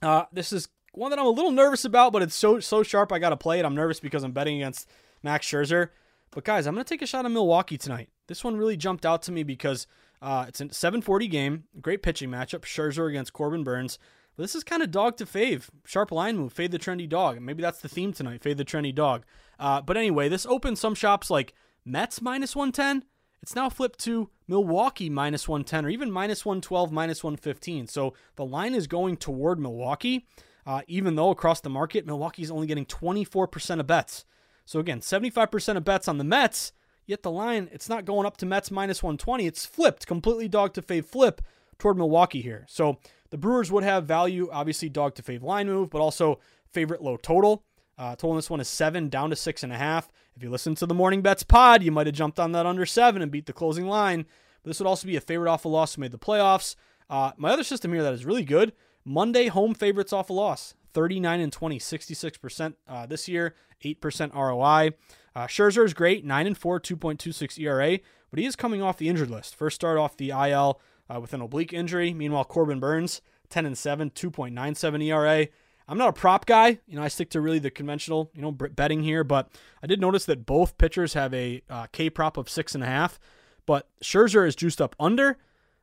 Uh, 0.00 0.24
this 0.32 0.52
is 0.52 0.68
one 0.92 1.10
that 1.10 1.18
I'm 1.18 1.26
a 1.26 1.30
little 1.30 1.50
nervous 1.50 1.84
about, 1.84 2.12
but 2.12 2.22
it's 2.22 2.34
so 2.34 2.60
so 2.60 2.82
sharp. 2.82 3.12
I 3.12 3.18
got 3.18 3.30
to 3.30 3.36
play 3.36 3.58
it. 3.58 3.64
I'm 3.64 3.74
nervous 3.74 4.00
because 4.00 4.22
I'm 4.22 4.32
betting 4.32 4.56
against 4.56 4.88
Max 5.22 5.46
Scherzer. 5.46 5.88
But 6.30 6.44
guys, 6.44 6.66
I'm 6.66 6.74
going 6.74 6.84
to 6.84 6.88
take 6.88 7.02
a 7.02 7.06
shot 7.06 7.24
on 7.24 7.32
Milwaukee 7.32 7.76
tonight. 7.76 8.08
This 8.26 8.42
one 8.42 8.56
really 8.56 8.76
jumped 8.76 9.04
out 9.04 9.22
to 9.22 9.32
me 9.32 9.42
because 9.42 9.86
uh, 10.20 10.46
it's 10.48 10.60
a 10.60 10.66
7:40 10.66 11.30
game, 11.30 11.64
great 11.80 12.02
pitching 12.02 12.30
matchup. 12.30 12.60
Scherzer 12.60 13.08
against 13.08 13.32
Corbin 13.32 13.64
Burnes. 13.64 13.98
But 14.36 14.44
this 14.44 14.54
is 14.54 14.64
kind 14.64 14.82
of 14.82 14.90
dog 14.90 15.18
to 15.18 15.26
fave. 15.26 15.68
Sharp 15.84 16.10
line 16.10 16.38
move, 16.38 16.52
fade 16.52 16.70
the 16.70 16.78
trendy 16.78 17.08
dog. 17.08 17.40
Maybe 17.40 17.62
that's 17.62 17.80
the 17.80 17.88
theme 17.88 18.12
tonight, 18.12 18.42
fade 18.42 18.56
the 18.56 18.64
trendy 18.64 18.94
dog. 18.94 19.24
Uh, 19.58 19.82
but 19.82 19.96
anyway, 19.96 20.28
this 20.28 20.46
opened 20.46 20.78
some 20.78 20.94
shops 20.94 21.30
like 21.30 21.52
Mets 21.84 22.22
minus 22.22 22.56
110. 22.56 23.04
It's 23.42 23.56
now 23.56 23.68
flipped 23.68 23.98
to 24.00 24.30
Milwaukee 24.46 25.10
minus 25.10 25.48
110 25.48 25.84
or 25.84 25.88
even 25.90 26.10
minus 26.10 26.46
112, 26.46 26.92
minus 26.92 27.24
115. 27.24 27.88
So 27.88 28.14
the 28.36 28.44
line 28.44 28.74
is 28.74 28.86
going 28.86 29.16
toward 29.16 29.58
Milwaukee, 29.58 30.26
uh, 30.66 30.82
even 30.86 31.16
though 31.16 31.30
across 31.30 31.60
the 31.60 31.70
market, 31.70 32.06
Milwaukee's 32.06 32.50
only 32.50 32.66
getting 32.66 32.86
24% 32.86 33.80
of 33.80 33.86
bets. 33.86 34.24
So 34.64 34.78
again, 34.80 35.00
75% 35.00 35.76
of 35.76 35.84
bets 35.84 36.08
on 36.08 36.18
the 36.18 36.24
Mets, 36.24 36.72
yet 37.06 37.22
the 37.22 37.30
line, 37.30 37.68
it's 37.72 37.88
not 37.88 38.04
going 38.04 38.26
up 38.26 38.36
to 38.38 38.46
Mets 38.46 38.70
minus 38.70 39.02
120. 39.02 39.46
It's 39.46 39.66
flipped, 39.66 40.06
completely 40.06 40.48
dog 40.48 40.72
to 40.74 40.82
fave 40.82 41.06
flip 41.06 41.42
toward 41.78 41.96
Milwaukee 41.96 42.42
here. 42.42 42.64
So 42.68 42.98
the 43.30 43.38
Brewers 43.38 43.72
would 43.72 43.82
have 43.82 44.04
value, 44.04 44.48
obviously 44.52 44.88
dog 44.88 45.14
to 45.16 45.22
fave 45.22 45.42
line 45.42 45.66
move, 45.66 45.90
but 45.90 46.00
also 46.00 46.38
favorite 46.70 47.02
low 47.02 47.16
total. 47.16 47.64
Uh, 47.98 48.14
total 48.14 48.30
on 48.30 48.36
this 48.36 48.50
one 48.50 48.60
is 48.60 48.68
seven, 48.68 49.08
down 49.08 49.30
to 49.30 49.36
six 49.36 49.62
and 49.62 49.72
a 49.72 49.78
half. 49.78 50.10
If 50.36 50.42
you 50.42 50.50
listen 50.50 50.74
to 50.76 50.86
the 50.86 50.94
morning 50.94 51.22
bets 51.22 51.42
pod, 51.42 51.82
you 51.82 51.92
might 51.92 52.06
have 52.06 52.16
jumped 52.16 52.40
on 52.40 52.52
that 52.52 52.66
under 52.66 52.86
seven 52.86 53.20
and 53.20 53.30
beat 53.30 53.46
the 53.46 53.52
closing 53.52 53.86
line. 53.86 54.26
But 54.62 54.70
this 54.70 54.78
would 54.78 54.86
also 54.86 55.06
be 55.06 55.16
a 55.16 55.20
favorite 55.20 55.50
off 55.50 55.64
a 55.64 55.68
loss 55.68 55.94
who 55.94 56.00
made 56.00 56.12
the 56.12 56.18
playoffs. 56.18 56.76
Uh, 57.10 57.32
my 57.36 57.50
other 57.50 57.64
system 57.64 57.92
here 57.92 58.02
that 58.02 58.14
is 58.14 58.24
really 58.24 58.44
good 58.44 58.72
Monday 59.04 59.48
home 59.48 59.74
favorites 59.74 60.12
off 60.12 60.30
a 60.30 60.32
loss. 60.32 60.74
39 60.92 61.40
and 61.40 61.52
20, 61.52 61.78
66% 61.78 62.74
uh, 62.86 63.06
this 63.06 63.28
year, 63.28 63.54
8% 63.82 64.34
ROI. 64.34 64.90
Uh, 65.34 65.46
Scherzer 65.46 65.84
is 65.84 65.94
great, 65.94 66.24
9 66.24 66.46
and 66.46 66.58
4, 66.58 66.80
2.26 66.80 67.58
ERA, 67.58 67.98
but 68.30 68.38
he 68.38 68.46
is 68.46 68.56
coming 68.56 68.82
off 68.82 68.98
the 68.98 69.08
injured 69.08 69.30
list. 69.30 69.56
First 69.56 69.76
start 69.76 69.98
off 69.98 70.16
the 70.16 70.30
IL 70.30 70.80
uh, 71.08 71.20
with 71.20 71.32
an 71.32 71.40
oblique 71.40 71.72
injury. 71.72 72.12
Meanwhile, 72.12 72.44
Corbin 72.44 72.80
Burnes, 72.80 73.22
10 73.48 73.66
and 73.66 73.76
7, 73.76 74.10
2.97 74.10 75.04
ERA. 75.04 75.48
I'm 75.88 75.98
not 75.98 76.08
a 76.08 76.12
prop 76.12 76.46
guy. 76.46 76.78
You 76.86 76.96
know, 76.96 77.02
I 77.02 77.08
stick 77.08 77.30
to 77.30 77.40
really 77.40 77.58
the 77.58 77.70
conventional, 77.70 78.30
you 78.34 78.42
know, 78.42 78.52
betting 78.52 79.02
here. 79.02 79.24
But 79.24 79.48
I 79.82 79.86
did 79.86 80.00
notice 80.00 80.24
that 80.26 80.46
both 80.46 80.78
pitchers 80.78 81.14
have 81.14 81.34
a 81.34 81.62
uh, 81.68 81.86
K 81.92 82.08
prop 82.08 82.36
of 82.36 82.48
six 82.48 82.74
and 82.74 82.84
a 82.84 82.86
half. 82.86 83.18
But 83.66 83.88
Scherzer 84.02 84.46
is 84.46 84.56
juiced 84.56 84.80
up 84.80 84.94
under. 84.98 85.38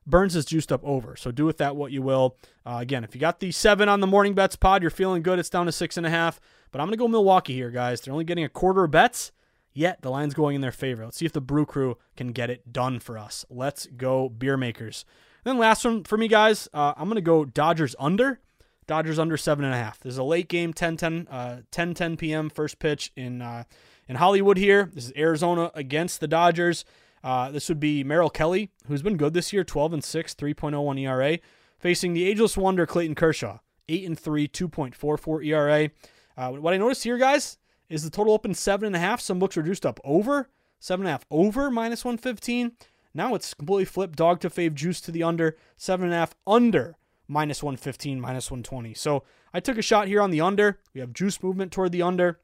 Burnes 0.06 0.36
is 0.36 0.46
juiced 0.46 0.72
up 0.72 0.84
over. 0.84 1.16
So 1.16 1.32
do 1.32 1.46
with 1.46 1.58
that 1.58 1.76
what 1.76 1.92
you 1.92 2.02
will. 2.02 2.38
Uh, 2.66 2.78
again, 2.80 3.04
if 3.04 3.14
you 3.14 3.22
got 3.22 3.40
the 3.40 3.52
seven 3.52 3.90
on 3.90 4.00
the 4.00 4.08
morning 4.08 4.34
bets 4.34 4.56
pod, 4.56 4.82
you're 4.82 4.92
feeling 4.92 5.22
good. 5.22 5.40
It's 5.40 5.50
down 5.50 5.66
to 5.66 5.72
six 5.72 5.98
and 5.98 6.06
a 6.06 6.10
half. 6.10 6.40
But 6.72 6.82
I'm 6.82 6.88
going 6.88 6.98
to 6.98 7.04
go 7.04 7.08
Milwaukee 7.08 7.54
here, 7.54 7.72
guys. 7.72 8.02
They're 8.02 8.14
only 8.14 8.26
getting 8.26 8.44
a 8.44 8.50
quarter 8.50 8.84
of 8.84 8.92
bets, 8.92 9.32
yet 9.74 10.02
the 10.02 10.12
line's 10.12 10.34
going 10.34 10.56
in 10.56 10.62
their 10.62 10.72
favor. 10.72 11.06
Let's 11.06 11.18
see 11.18 11.26
if 11.26 11.34
the 11.34 11.42
Brew 11.42 11.66
Crew 11.66 11.98
can 12.16 12.32
get 12.32 12.50
it 12.50 12.72
done 12.72 13.00
for 13.00 13.18
us. 13.18 13.46
Let's 13.50 13.88
go, 13.88 14.30
beer 14.30 14.58
makers. 14.58 15.06
And 15.44 15.52
then 15.52 15.58
last 15.58 15.86
one 15.86 16.04
for 16.04 16.18
me, 16.18 16.28
guys, 16.28 16.68
uh, 16.74 16.94
I'm 16.98 17.06
going 17.06 17.16
to 17.16 17.22
go 17.22 17.46
Dodgers 17.46 17.96
under. 18.00 18.40
Dodgers 18.88 19.20
under 19.20 19.38
seven 19.38 19.66
and 19.66 19.74
a 19.74 19.78
half. 19.78 20.00
This 20.00 20.14
is 20.14 20.18
a 20.18 20.24
late 20.24 20.50
game, 20.50 20.74
10 20.74 20.98
10, 20.98 21.28
uh, 21.30 21.62
10, 21.70 21.94
10 21.94 22.18
p.m. 22.18 22.50
first 22.50 22.80
pitch 22.80 23.12
in 23.16 23.42
uh, 23.42 23.64
in 24.08 24.16
Hollywood 24.16 24.58
here. 24.58 24.90
This 24.94 25.06
is 25.06 25.14
Arizona 25.16 25.70
against 25.76 26.20
the 26.20 26.28
Dodgers. 26.28 26.84
Uh, 27.24 27.52
this 27.52 27.70
would 27.70 27.80
be 27.80 28.04
Merrill 28.04 28.30
Kelly, 28.30 28.72
who's 28.88 29.02
been 29.02 29.18
good 29.18 29.34
this 29.34 29.52
year, 29.52 29.64
12 29.64 29.94
and 29.94 30.04
6, 30.04 30.34
3.01 30.36 31.00
ERA, 31.00 31.40
facing 31.78 32.14
the 32.14 32.26
ageless 32.26 32.58
wonder 32.58 32.86
Clayton 32.86 33.16
Kershaw, 33.16 33.60
8 33.88 34.08
and 34.08 34.20
3, 34.20 34.48
2.44 34.48 35.46
ERA. 35.46 35.90
Uh, 36.38 36.52
what 36.52 36.74
I 36.74 36.78
noticed 36.78 37.04
here, 37.04 37.18
guys, 37.18 37.58
is 37.90 38.04
the 38.04 38.10
total 38.10 38.34
open 38.34 38.54
seven 38.54 38.86
and 38.86 38.96
a 38.96 39.00
half. 39.00 39.20
Some 39.20 39.40
books 39.40 39.58
reduced 39.58 39.86
up 39.86 40.00
over 40.04 40.50
seven 40.80 41.06
and 41.06 41.10
a 41.10 41.12
half 41.12 41.26
over 41.30 41.70
minus 41.70 42.06
115. 42.06 42.72
Now 43.14 43.36
it's 43.36 43.54
completely 43.54 43.86
flipped. 43.86 44.16
Dog 44.16 44.40
to 44.42 44.50
fave, 44.50 44.74
juice 44.74 45.02
to 45.02 45.12
the 45.12 45.24
under, 45.24 45.58
seven 45.76 46.06
and 46.06 46.14
a 46.14 46.18
half 46.18 46.36
under 46.48 46.96
minus 47.28 47.62
115, 47.62 48.22
minus 48.22 48.50
120. 48.50 48.94
So 48.94 49.24
I 49.54 49.60
took 49.60 49.78
a 49.78 49.82
shot 49.82 50.08
here 50.08 50.22
on 50.22 50.32
the 50.32 50.42
under. 50.42 50.80
We 50.94 51.02
have 51.02 51.14
juice 51.14 51.42
movement 51.44 51.72
toward 51.72 51.92
the 51.92 52.02
under. 52.02 52.40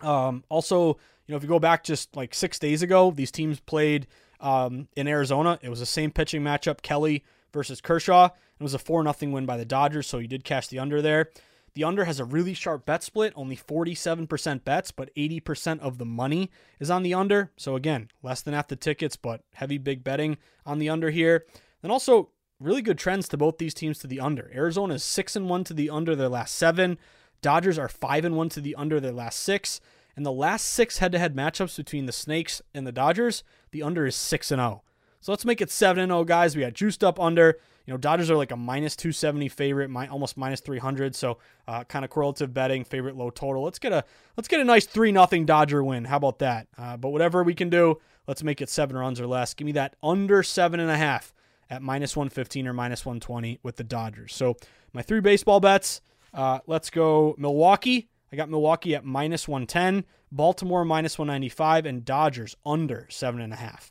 Um, 0.00 0.44
also, 0.48 0.98
you 1.26 1.32
know, 1.32 1.36
if 1.36 1.42
you 1.42 1.48
go 1.48 1.58
back 1.58 1.84
just 1.84 2.16
like 2.16 2.34
six 2.34 2.58
days 2.58 2.82
ago, 2.82 3.10
these 3.10 3.30
teams 3.30 3.60
played 3.60 4.06
um, 4.40 4.88
in 4.96 5.08
Arizona. 5.08 5.58
It 5.62 5.68
was 5.68 5.80
the 5.80 5.86
same 5.86 6.10
pitching 6.10 6.42
matchup, 6.42 6.82
Kelly 6.82 7.24
versus 7.52 7.80
Kershaw. 7.80 8.26
It 8.26 8.62
was 8.62 8.74
a 8.74 8.78
4 8.78 9.02
0 9.02 9.32
win 9.32 9.46
by 9.46 9.56
the 9.56 9.64
Dodgers, 9.64 10.06
so 10.06 10.18
you 10.18 10.28
did 10.28 10.44
cash 10.44 10.68
the 10.68 10.78
under 10.78 11.00
there. 11.00 11.30
The 11.74 11.84
under 11.84 12.06
has 12.06 12.18
a 12.18 12.24
really 12.24 12.54
sharp 12.54 12.86
bet 12.86 13.04
split, 13.04 13.32
only 13.36 13.56
47% 13.56 14.64
bets, 14.64 14.90
but 14.90 15.14
80% 15.14 15.78
of 15.78 15.98
the 15.98 16.04
money 16.04 16.50
is 16.80 16.90
on 16.90 17.04
the 17.04 17.14
under. 17.14 17.52
So 17.56 17.76
again, 17.76 18.10
less 18.22 18.42
than 18.42 18.54
half 18.54 18.66
the 18.66 18.74
tickets, 18.74 19.14
but 19.14 19.42
heavy 19.54 19.78
big 19.78 20.02
betting 20.02 20.38
on 20.66 20.80
the 20.80 20.88
under 20.88 21.10
here. 21.10 21.44
And 21.82 21.92
also 21.92 22.30
really 22.58 22.82
good 22.82 22.98
trends 22.98 23.28
to 23.28 23.36
both 23.36 23.58
these 23.58 23.74
teams 23.74 23.98
to 24.00 24.08
the 24.08 24.18
under. 24.18 24.50
Arizona 24.52 24.94
is 24.94 25.04
6 25.04 25.36
and 25.36 25.48
1 25.48 25.64
to 25.64 25.74
the 25.74 25.90
under 25.90 26.16
their 26.16 26.28
last 26.28 26.56
7. 26.56 26.98
Dodgers 27.42 27.78
are 27.78 27.88
5 27.88 28.24
and 28.24 28.36
1 28.36 28.48
to 28.50 28.60
the 28.60 28.74
under 28.74 29.00
their 29.00 29.12
last 29.12 29.40
6. 29.40 29.80
And 30.16 30.26
the 30.26 30.32
last 30.32 30.66
6 30.70 30.98
head-to-head 30.98 31.36
matchups 31.36 31.76
between 31.76 32.06
the 32.06 32.12
Snakes 32.12 32.60
and 32.74 32.86
the 32.86 32.92
Dodgers, 32.92 33.44
the 33.70 33.82
under 33.82 34.04
is 34.06 34.16
6 34.16 34.50
and 34.50 34.58
0. 34.58 34.82
So 35.20 35.32
let's 35.32 35.44
make 35.44 35.60
it 35.60 35.70
7 35.70 36.02
and 36.02 36.10
0 36.10 36.24
guys. 36.24 36.56
We 36.56 36.62
got 36.62 36.74
juiced 36.74 37.04
up 37.04 37.20
under. 37.20 37.58
You 37.86 37.94
know, 37.94 37.98
Dodgers 37.98 38.30
are 38.30 38.36
like 38.36 38.50
a 38.50 38.56
minus 38.56 38.96
270 38.96 39.48
favorite, 39.48 39.90
my, 39.90 40.08
almost 40.08 40.36
minus 40.36 40.60
300. 40.60 41.14
So 41.14 41.38
uh, 41.66 41.84
kind 41.84 42.04
of 42.04 42.10
correlative 42.10 42.52
betting, 42.52 42.84
favorite 42.84 43.16
low 43.16 43.30
total. 43.30 43.62
Let's 43.62 43.78
get 43.78 43.92
a 43.92 44.04
let's 44.36 44.48
get 44.48 44.60
a 44.60 44.64
nice 44.64 44.86
3 44.86 45.12
nothing 45.12 45.46
Dodger 45.46 45.82
win. 45.82 46.04
How 46.04 46.16
about 46.16 46.40
that? 46.40 46.66
Uh, 46.76 46.96
but 46.96 47.10
whatever 47.10 47.42
we 47.42 47.54
can 47.54 47.70
do, 47.70 48.00
let's 48.26 48.42
make 48.42 48.60
it 48.60 48.68
7 48.68 48.96
runs 48.96 49.20
or 49.20 49.26
less. 49.26 49.54
Give 49.54 49.66
me 49.66 49.72
that 49.72 49.96
under 50.02 50.42
7.5 50.42 51.32
at 51.70 51.82
minus 51.82 52.16
115 52.16 52.66
or 52.66 52.72
minus 52.72 53.06
120 53.06 53.60
with 53.62 53.76
the 53.76 53.84
Dodgers. 53.84 54.34
So 54.34 54.56
my 54.92 55.02
three 55.02 55.20
baseball 55.20 55.60
bets. 55.60 56.00
Uh, 56.38 56.60
let's 56.68 56.88
go 56.88 57.34
Milwaukee. 57.36 58.08
I 58.32 58.36
got 58.36 58.48
Milwaukee 58.48 58.94
at 58.94 59.04
minus 59.04 59.48
110, 59.48 60.04
Baltimore 60.30 60.84
minus 60.84 61.18
195, 61.18 61.84
and 61.84 62.04
Dodgers 62.04 62.56
under 62.64 63.08
seven 63.10 63.40
and 63.40 63.52
a 63.52 63.56
half. 63.56 63.90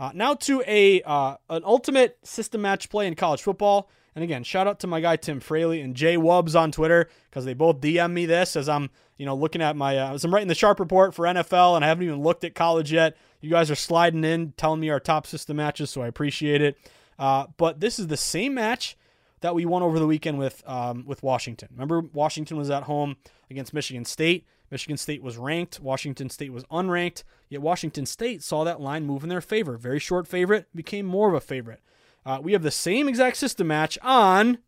Uh, 0.00 0.10
now 0.12 0.34
to 0.34 0.64
a 0.66 1.00
uh, 1.02 1.36
an 1.48 1.62
ultimate 1.64 2.18
system 2.24 2.62
match 2.62 2.90
play 2.90 3.06
in 3.06 3.14
college 3.14 3.40
football. 3.40 3.88
And 4.16 4.24
again, 4.24 4.42
shout 4.42 4.66
out 4.66 4.80
to 4.80 4.88
my 4.88 5.00
guy 5.00 5.14
Tim 5.14 5.38
Fraley 5.38 5.80
and 5.80 5.94
Jay 5.94 6.16
Wubbs 6.16 6.58
on 6.58 6.72
Twitter 6.72 7.08
because 7.30 7.44
they 7.44 7.54
both 7.54 7.80
DM 7.80 8.12
me 8.12 8.26
this 8.26 8.56
as 8.56 8.68
I'm 8.68 8.90
you 9.16 9.24
know 9.24 9.36
looking 9.36 9.62
at 9.62 9.76
my 9.76 9.96
uh, 9.96 10.14
as 10.14 10.24
I'm 10.24 10.34
writing 10.34 10.48
the 10.48 10.56
sharp 10.56 10.80
report 10.80 11.14
for 11.14 11.24
NFL 11.24 11.76
and 11.76 11.84
I 11.84 11.88
haven't 11.88 12.04
even 12.04 12.20
looked 12.20 12.42
at 12.42 12.56
college 12.56 12.92
yet. 12.92 13.16
You 13.40 13.48
guys 13.48 13.70
are 13.70 13.76
sliding 13.76 14.24
in, 14.24 14.54
telling 14.56 14.80
me 14.80 14.90
our 14.90 14.98
top 14.98 15.24
system 15.24 15.58
matches, 15.58 15.90
so 15.90 16.02
I 16.02 16.08
appreciate 16.08 16.62
it. 16.62 16.76
Uh, 17.16 17.46
but 17.56 17.78
this 17.78 18.00
is 18.00 18.08
the 18.08 18.16
same 18.16 18.54
match 18.54 18.96
that 19.40 19.54
we 19.54 19.64
won 19.64 19.82
over 19.82 19.98
the 19.98 20.06
weekend 20.06 20.38
with 20.38 20.62
um, 20.66 21.04
with 21.06 21.22
Washington. 21.22 21.68
Remember, 21.72 22.00
Washington 22.00 22.56
was 22.56 22.70
at 22.70 22.84
home 22.84 23.16
against 23.50 23.74
Michigan 23.74 24.04
State. 24.04 24.46
Michigan 24.70 24.96
State 24.96 25.22
was 25.22 25.36
ranked. 25.36 25.78
Washington 25.80 26.28
State 26.28 26.52
was 26.52 26.64
unranked. 26.64 27.22
Yet 27.48 27.62
Washington 27.62 28.06
State 28.06 28.42
saw 28.42 28.64
that 28.64 28.80
line 28.80 29.04
move 29.04 29.22
in 29.22 29.28
their 29.28 29.40
favor. 29.40 29.76
Very 29.76 30.00
short 30.00 30.26
favorite 30.26 30.66
became 30.74 31.06
more 31.06 31.28
of 31.28 31.34
a 31.34 31.40
favorite. 31.40 31.80
Uh, 32.24 32.40
we 32.42 32.52
have 32.52 32.62
the 32.62 32.72
same 32.72 33.08
exact 33.08 33.36
system 33.36 33.68
match 33.68 33.96
on 34.02 34.58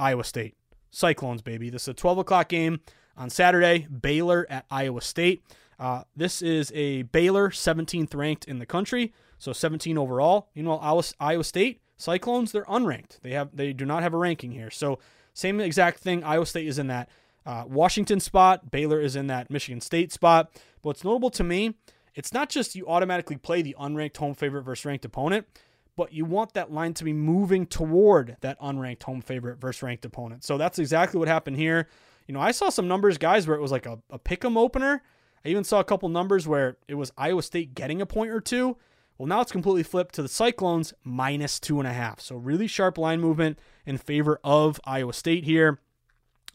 Iowa 0.00 0.24
State 0.24 0.56
Cyclones, 0.90 1.42
baby. 1.42 1.68
This 1.68 1.82
is 1.82 1.88
a 1.88 1.94
12 1.94 2.18
o'clock 2.18 2.48
game 2.48 2.80
on 3.16 3.28
Saturday. 3.28 3.86
Baylor 3.88 4.46
at 4.48 4.64
Iowa 4.70 5.02
State. 5.02 5.42
Uh, 5.78 6.04
this 6.16 6.40
is 6.40 6.72
a 6.74 7.02
Baylor 7.02 7.50
17th 7.50 8.14
ranked 8.14 8.46
in 8.46 8.58
the 8.58 8.66
country 8.66 9.12
so 9.44 9.52
17 9.52 9.98
overall. 9.98 10.48
Meanwhile, 10.54 11.04
Iowa 11.20 11.44
State 11.44 11.80
Cyclones 11.96 12.52
they're 12.52 12.64
unranked. 12.64 13.20
They 13.22 13.30
have 13.30 13.54
they 13.54 13.72
do 13.72 13.84
not 13.84 14.02
have 14.02 14.14
a 14.14 14.18
ranking 14.18 14.52
here. 14.52 14.70
So 14.70 14.98
same 15.32 15.60
exact 15.60 16.00
thing. 16.00 16.22
Iowa 16.24 16.46
State 16.46 16.66
is 16.66 16.78
in 16.78 16.86
that 16.88 17.08
uh, 17.46 17.64
Washington 17.66 18.20
spot. 18.20 18.70
Baylor 18.70 19.00
is 19.00 19.16
in 19.16 19.26
that 19.28 19.50
Michigan 19.50 19.80
State 19.80 20.12
spot. 20.12 20.50
But 20.82 20.90
what's 20.90 21.04
notable 21.04 21.30
to 21.30 21.44
me, 21.44 21.74
it's 22.14 22.32
not 22.32 22.48
just 22.48 22.74
you 22.74 22.86
automatically 22.86 23.36
play 23.36 23.62
the 23.62 23.76
unranked 23.78 24.16
home 24.16 24.34
favorite 24.34 24.62
versus 24.62 24.84
ranked 24.84 25.04
opponent, 25.04 25.46
but 25.96 26.12
you 26.12 26.24
want 26.24 26.54
that 26.54 26.72
line 26.72 26.94
to 26.94 27.04
be 27.04 27.12
moving 27.12 27.66
toward 27.66 28.36
that 28.40 28.60
unranked 28.60 29.02
home 29.02 29.20
favorite 29.20 29.60
versus 29.60 29.82
ranked 29.82 30.04
opponent. 30.04 30.44
So 30.44 30.56
that's 30.56 30.78
exactly 30.78 31.18
what 31.18 31.28
happened 31.28 31.56
here. 31.56 31.88
You 32.26 32.34
know, 32.34 32.40
I 32.40 32.52
saw 32.52 32.70
some 32.70 32.88
numbers, 32.88 33.18
guys, 33.18 33.46
where 33.46 33.56
it 33.56 33.60
was 33.60 33.72
like 33.72 33.86
a, 33.86 33.98
a 34.10 34.18
pick 34.18 34.44
'em 34.44 34.56
opener. 34.56 35.02
I 35.44 35.48
even 35.48 35.64
saw 35.64 35.80
a 35.80 35.84
couple 35.84 36.08
numbers 36.08 36.48
where 36.48 36.78
it 36.88 36.94
was 36.94 37.12
Iowa 37.18 37.42
State 37.42 37.74
getting 37.74 38.00
a 38.00 38.06
point 38.06 38.30
or 38.30 38.40
two 38.40 38.78
Well, 39.16 39.28
now 39.28 39.40
it's 39.40 39.52
completely 39.52 39.84
flipped 39.84 40.14
to 40.16 40.22
the 40.22 40.28
Cyclones 40.28 40.92
minus 41.04 41.60
two 41.60 41.78
and 41.78 41.88
a 41.88 41.92
half. 41.92 42.20
So 42.20 42.36
really 42.36 42.66
sharp 42.66 42.98
line 42.98 43.20
movement 43.20 43.58
in 43.86 43.98
favor 43.98 44.40
of 44.42 44.80
Iowa 44.84 45.12
State 45.12 45.44
here. 45.44 45.78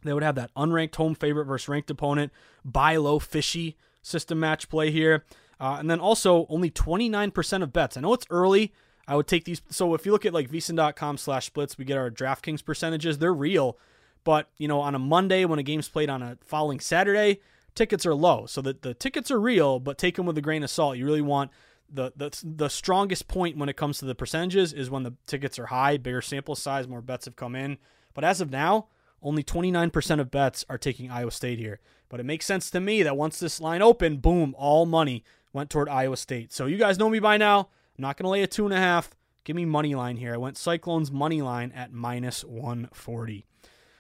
They 0.04 0.14
would 0.14 0.24
have 0.24 0.36
that 0.36 0.54
unranked 0.56 0.96
home 0.96 1.16
favorite 1.16 1.46
versus 1.46 1.70
ranked 1.70 1.90
opponent, 1.90 2.32
buy 2.64 2.96
low 2.98 3.20
fishy 3.20 3.78
system 4.02 4.40
match 4.40 4.70
play 4.70 4.92
here. 4.92 5.26
Uh, 5.60 5.78
and 5.80 5.90
then 5.90 6.00
also 6.00 6.46
only 6.50 6.70
29% 6.72 7.64
of 7.64 7.74
bets. 7.74 7.98
I 7.98 8.02
know 8.02 8.14
it's 8.14 8.26
early. 8.30 8.74
I 9.08 9.16
would 9.16 9.28
take 9.28 9.46
these. 9.46 9.62
So 9.70 9.94
if 9.94 10.06
you 10.06 10.12
look 10.12 10.26
at 10.26 10.34
like 10.34 10.50
vsin.com 10.50 11.18
slash 11.18 11.48
splits, 11.48 11.78
we 11.78 11.86
get 11.86 11.98
our 11.98 12.10
DraftKings 12.10 12.64
percentages. 12.64 13.18
They're 13.18 13.34
real. 13.34 13.78
But, 14.24 14.50
you 14.58 14.68
know, 14.68 14.82
on 14.82 14.96
a 14.96 15.00
Monday 15.00 15.46
when 15.46 15.60
a 15.60 15.64
game's 15.64 15.90
played 15.90 16.10
on 16.10 16.22
a 16.22 16.38
following 16.42 16.80
Saturday, 16.80 17.40
tickets 17.76 18.06
are 18.06 18.14
low. 18.14 18.46
So 18.46 18.62
the, 18.62 18.78
the 18.80 18.94
tickets 18.94 19.32
are 19.32 19.40
real, 19.40 19.80
but 19.80 19.98
take 19.98 20.16
them 20.16 20.26
with 20.26 20.38
a 20.38 20.42
grain 20.42 20.64
of 20.64 20.70
salt. 20.70 20.98
You 20.98 21.06
really 21.06 21.22
want 21.22 21.52
the, 21.92 22.14
the 22.16 22.32
the 22.44 22.70
strongest 22.70 23.28
point 23.28 23.58
when 23.58 23.70
it 23.70 23.78
comes 23.78 24.00
to 24.00 24.06
the 24.06 24.16
percentages 24.16 24.74
is 24.74 24.90
when 24.90 25.04
the 25.04 25.14
tickets 25.26 25.58
are 25.60 25.68
high, 25.68 25.98
bigger 25.98 26.22
sample 26.22 26.56
size, 26.56 26.88
more 26.88 27.02
bets 27.02 27.26
have 27.26 27.36
come 27.36 27.56
in. 27.56 27.78
But 28.14 28.24
as 28.24 28.42
of 28.42 28.52
now, 28.52 28.88
only 29.22 29.44
29% 29.44 30.20
of 30.20 30.32
bets 30.32 30.66
are 30.70 30.78
taking 30.78 31.12
Iowa 31.12 31.32
State 31.32 31.60
here. 31.60 31.80
But 32.10 32.20
it 32.20 32.26
makes 32.26 32.46
sense 32.46 32.70
to 32.72 32.80
me 32.80 33.04
that 33.04 33.18
once 33.18 33.40
this 33.40 33.62
line 33.62 33.82
opened, 33.82 34.22
boom, 34.22 34.56
all 34.58 34.86
money 34.86 35.24
went 35.54 35.70
toward 35.70 35.90
Iowa 35.90 36.18
State. 36.18 36.54
So 36.54 36.66
you 36.66 36.78
guys 36.78 36.98
know 36.98 37.10
me 37.10 37.20
by 37.20 37.38
now. 37.38 37.70
I'm 37.98 38.02
not 38.02 38.18
going 38.18 38.26
to 38.26 38.30
lay 38.30 38.44
a 38.44 38.48
two 38.48 38.66
and 38.66 38.74
a 38.74 38.78
half. 38.78 39.12
Give 39.44 39.56
me 39.56 39.66
money 39.66 39.96
line 39.96 40.18
here. 40.18 40.34
I 40.34 40.38
went 40.38 40.58
Cyclones 40.58 41.12
money 41.12 41.42
line 41.42 41.72
at 41.74 41.92
minus 41.92 42.44
140. 42.44 43.46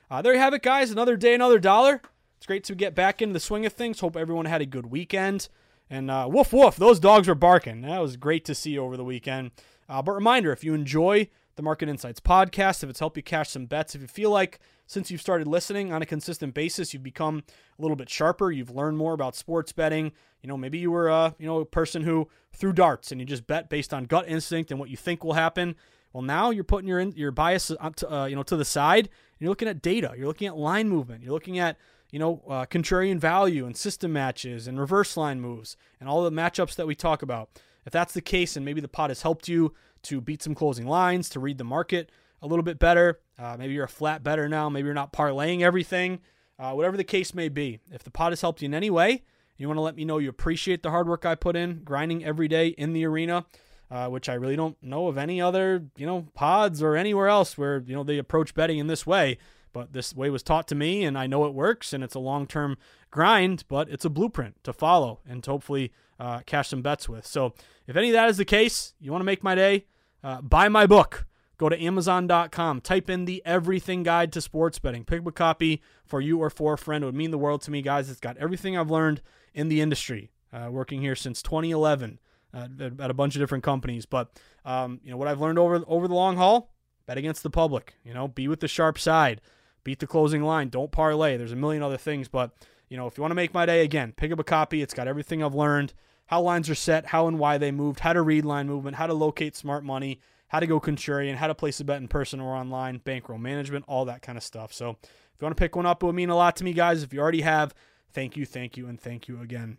Uh, 0.09 0.21
there 0.21 0.33
you 0.33 0.39
have 0.39 0.53
it, 0.53 0.63
guys. 0.63 0.91
Another 0.91 1.17
day, 1.17 1.33
another 1.33 1.59
dollar. 1.59 2.01
It's 2.37 2.45
great 2.45 2.63
to 2.65 2.75
get 2.75 2.95
back 2.95 3.21
into 3.21 3.33
the 3.33 3.39
swing 3.39 3.65
of 3.65 3.73
things. 3.73 3.99
Hope 3.99 4.15
everyone 4.15 4.45
had 4.45 4.61
a 4.61 4.65
good 4.65 4.87
weekend. 4.87 5.49
And 5.89 6.11
uh, 6.11 6.27
woof 6.31 6.53
woof, 6.53 6.75
those 6.75 6.99
dogs 6.99 7.27
were 7.27 7.35
barking. 7.35 7.81
That 7.81 8.01
was 8.01 8.15
great 8.15 8.45
to 8.45 8.55
see 8.55 8.77
over 8.77 8.95
the 8.95 9.03
weekend. 9.03 9.51
Uh, 9.87 10.01
but 10.01 10.11
reminder 10.11 10.51
if 10.51 10.63
you 10.63 10.73
enjoy 10.73 11.29
the 11.55 11.63
Market 11.63 11.89
Insights 11.89 12.19
podcast, 12.19 12.83
if 12.83 12.89
it's 12.89 12.99
helped 12.99 13.17
you 13.17 13.23
cash 13.23 13.49
some 13.49 13.65
bets, 13.65 13.95
if 13.95 14.01
you 14.01 14.07
feel 14.07 14.29
like 14.29 14.59
since 14.85 15.09
you've 15.09 15.21
started 15.21 15.47
listening 15.47 15.91
on 15.91 16.01
a 16.01 16.05
consistent 16.05 16.53
basis, 16.53 16.93
you've 16.93 17.03
become 17.03 17.43
a 17.77 17.81
little 17.81 17.97
bit 17.97 18.09
sharper, 18.09 18.51
you've 18.51 18.69
learned 18.69 18.97
more 18.97 19.13
about 19.13 19.35
sports 19.35 19.71
betting. 19.71 20.11
You 20.41 20.47
know, 20.47 20.57
maybe 20.57 20.77
you 20.77 20.91
were 20.91 21.09
a 21.09 21.35
you 21.39 21.47
know 21.47 21.59
a 21.59 21.65
person 21.65 22.03
who 22.03 22.29
threw 22.53 22.71
darts 22.71 23.11
and 23.11 23.19
you 23.19 23.25
just 23.25 23.47
bet 23.47 23.69
based 23.69 23.93
on 23.93 24.05
gut 24.05 24.25
instinct 24.27 24.71
and 24.71 24.79
what 24.79 24.89
you 24.89 24.97
think 24.97 25.23
will 25.23 25.33
happen. 25.33 25.75
Well, 26.13 26.23
now 26.23 26.49
you're 26.49 26.63
putting 26.63 26.87
your 26.87 26.99
in, 26.99 27.11
your 27.11 27.31
bias 27.31 27.67
to, 27.67 28.13
uh, 28.13 28.25
you 28.25 28.35
know 28.35 28.43
to 28.43 28.55
the 28.55 28.65
side. 28.65 29.05
And 29.07 29.41
you're 29.45 29.49
looking 29.49 29.67
at 29.67 29.81
data. 29.81 30.13
You're 30.17 30.27
looking 30.27 30.47
at 30.47 30.55
line 30.55 30.87
movement. 30.87 31.23
You're 31.23 31.33
looking 31.33 31.59
at 31.59 31.77
you 32.11 32.19
know 32.19 32.41
uh, 32.47 32.65
contrarian 32.65 33.19
value 33.19 33.65
and 33.65 33.75
system 33.77 34.13
matches 34.13 34.67
and 34.67 34.79
reverse 34.79 35.15
line 35.17 35.41
moves 35.41 35.77
and 35.99 36.09
all 36.09 36.23
the 36.23 36.31
matchups 36.31 36.75
that 36.75 36.87
we 36.87 36.95
talk 36.95 37.21
about. 37.21 37.49
If 37.85 37.93
that's 37.93 38.13
the 38.13 38.21
case, 38.21 38.55
and 38.55 38.65
maybe 38.65 38.81
the 38.81 38.87
pot 38.87 39.09
has 39.09 39.21
helped 39.21 39.47
you 39.47 39.73
to 40.03 40.21
beat 40.21 40.43
some 40.43 40.55
closing 40.55 40.87
lines, 40.87 41.29
to 41.29 41.39
read 41.39 41.57
the 41.57 41.63
market 41.63 42.11
a 42.41 42.47
little 42.47 42.63
bit 42.63 42.79
bettor. 42.79 43.19
Uh, 43.37 43.55
maybe 43.57 43.73
you're 43.73 43.85
a 43.85 43.89
flat 43.89 44.23
better 44.23 44.47
now. 44.47 44.69
Maybe 44.69 44.85
you're 44.85 44.93
not 44.93 45.13
parlaying 45.13 45.61
everything. 45.61 46.19
Uh, 46.57 46.73
whatever 46.73 46.97
the 46.97 47.03
case 47.03 47.33
may 47.33 47.49
be, 47.49 47.79
if 47.91 48.03
the 48.03 48.11
pot 48.11 48.31
has 48.31 48.41
helped 48.41 48.61
you 48.61 48.65
in 48.65 48.73
any 48.73 48.89
way, 48.89 49.23
you 49.57 49.67
want 49.67 49.77
to 49.77 49.81
let 49.81 49.95
me 49.95 50.05
know 50.05 50.17
you 50.17 50.29
appreciate 50.29 50.83
the 50.83 50.89
hard 50.89 51.07
work 51.07 51.25
I 51.25 51.35
put 51.35 51.55
in, 51.55 51.81
grinding 51.83 52.23
every 52.23 52.47
day 52.47 52.67
in 52.67 52.93
the 52.93 53.05
arena, 53.05 53.45
uh, 53.89 54.07
which 54.07 54.27
I 54.27 54.33
really 54.33 54.55
don't 54.55 54.81
know 54.83 55.07
of 55.07 55.17
any 55.17 55.41
other, 55.41 55.85
you 55.95 56.05
know, 56.05 56.27
pods 56.33 56.83
or 56.83 56.95
anywhere 56.95 57.27
else 57.27 57.57
where 57.57 57.83
you 57.85 57.95
know 57.95 58.03
they 58.03 58.17
approach 58.17 58.53
betting 58.53 58.77
in 58.77 58.87
this 58.87 59.07
way. 59.07 59.37
But 59.71 59.93
this 59.93 60.15
way 60.15 60.29
was 60.29 60.43
taught 60.43 60.67
to 60.69 60.75
me, 60.75 61.03
and 61.03 61.17
I 61.17 61.27
know 61.27 61.45
it 61.45 61.53
works, 61.53 61.93
and 61.93 62.03
it's 62.03 62.15
a 62.15 62.19
long-term 62.19 62.77
grind, 63.11 63.63
but 63.67 63.89
it's 63.89 64.05
a 64.05 64.09
blueprint 64.09 64.63
to 64.63 64.73
follow 64.73 65.19
and 65.27 65.43
to 65.43 65.51
hopefully 65.51 65.91
uh, 66.19 66.39
cash 66.45 66.69
some 66.69 66.81
bets 66.81 67.07
with. 67.07 67.25
So 67.25 67.53
if 67.87 67.95
any 67.95 68.09
of 68.09 68.13
that 68.13 68.29
is 68.29 68.37
the 68.37 68.45
case, 68.45 68.93
you 68.99 69.11
want 69.11 69.21
to 69.21 69.25
make 69.25 69.43
my 69.43 69.55
day, 69.55 69.85
uh, 70.23 70.41
buy 70.41 70.69
my 70.69 70.85
book. 70.85 71.25
Go 71.57 71.67
to 71.67 71.81
Amazon.com, 71.81 72.79
type 72.81 73.09
in 73.09 73.25
the 73.25 73.41
Everything 73.45 74.01
Guide 74.01 74.31
to 74.31 74.39
Sports 74.39 74.79
Betting. 74.79 75.03
Pick 75.03 75.19
up 75.19 75.27
a 75.27 75.31
copy 75.33 75.81
for 76.05 76.21
you 76.21 76.39
or 76.39 76.49
for 76.49 76.73
a 76.73 76.77
friend. 76.77 77.03
It 77.03 77.07
would 77.07 77.15
mean 77.15 77.31
the 77.31 77.37
world 77.37 77.61
to 77.63 77.71
me, 77.71 77.81
guys. 77.81 78.09
It's 78.09 78.21
got 78.21 78.37
everything 78.37 78.77
I've 78.77 78.89
learned 78.89 79.21
in 79.53 79.67
the 79.67 79.81
industry, 79.81 80.31
uh, 80.53 80.69
working 80.71 81.01
here 81.01 81.15
since 81.15 81.41
2011 81.41 82.19
uh, 82.53 82.67
at 82.99 83.09
a 83.09 83.13
bunch 83.13 83.35
of 83.35 83.41
different 83.41 83.63
companies. 83.63 84.05
But 84.05 84.31
um, 84.63 85.01
you 85.03 85.11
know 85.11 85.17
what 85.17 85.27
I've 85.27 85.41
learned 85.41 85.59
over 85.59 85.83
over 85.87 86.07
the 86.07 86.13
long 86.13 86.37
haul: 86.37 86.73
bet 87.05 87.17
against 87.17 87.43
the 87.43 87.49
public. 87.49 87.95
You 88.03 88.13
know, 88.13 88.27
be 88.27 88.47
with 88.47 88.61
the 88.61 88.67
sharp 88.67 88.97
side, 88.97 89.41
beat 89.83 89.99
the 89.99 90.07
closing 90.07 90.43
line, 90.43 90.69
don't 90.69 90.91
parlay. 90.91 91.37
There's 91.37 91.51
a 91.51 91.57
million 91.57 91.83
other 91.83 91.97
things, 91.97 92.27
but 92.27 92.51
you 92.89 92.97
know, 92.97 93.07
if 93.07 93.17
you 93.17 93.21
want 93.21 93.31
to 93.31 93.35
make 93.35 93.53
my 93.53 93.65
day 93.65 93.83
again, 93.83 94.13
pick 94.15 94.31
up 94.31 94.39
a 94.39 94.43
copy. 94.43 94.81
It's 94.81 94.93
got 94.93 95.07
everything 95.07 95.43
I've 95.43 95.55
learned, 95.55 95.93
how 96.27 96.41
lines 96.41 96.69
are 96.69 96.75
set, 96.75 97.07
how 97.07 97.27
and 97.27 97.39
why 97.39 97.57
they 97.57 97.71
moved, 97.71 97.99
how 97.99 98.13
to 98.13 98.21
read 98.21 98.45
line 98.45 98.67
movement, 98.67 98.97
how 98.97 99.07
to 99.07 99.13
locate 99.13 99.55
smart 99.55 99.83
money 99.83 100.19
how 100.49 100.59
to 100.59 100.67
go 100.67 100.79
contrarian, 100.79 101.35
how 101.35 101.47
to 101.47 101.55
place 101.55 101.79
a 101.79 101.85
bet 101.85 102.01
in 102.01 102.07
person 102.07 102.39
or 102.39 102.55
online, 102.55 102.97
bankroll 102.97 103.39
management, 103.39 103.85
all 103.87 104.05
that 104.05 104.21
kind 104.21 104.37
of 104.37 104.43
stuff. 104.43 104.73
So 104.73 104.89
if 105.01 105.39
you 105.39 105.45
want 105.45 105.55
to 105.55 105.61
pick 105.61 105.75
one 105.75 105.85
up, 105.85 106.03
it 106.03 106.05
would 106.05 106.15
mean 106.15 106.29
a 106.29 106.35
lot 106.35 106.55
to 106.57 106.63
me, 106.63 106.73
guys. 106.73 107.03
If 107.03 107.13
you 107.13 107.19
already 107.21 107.41
have, 107.41 107.73
thank 108.11 108.35
you, 108.35 108.45
thank 108.45 108.75
you, 108.75 108.87
and 108.87 108.99
thank 108.99 109.27
you 109.27 109.39
again. 109.41 109.77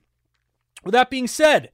With 0.85 0.93
that 0.93 1.11
being 1.11 1.27
said, 1.27 1.71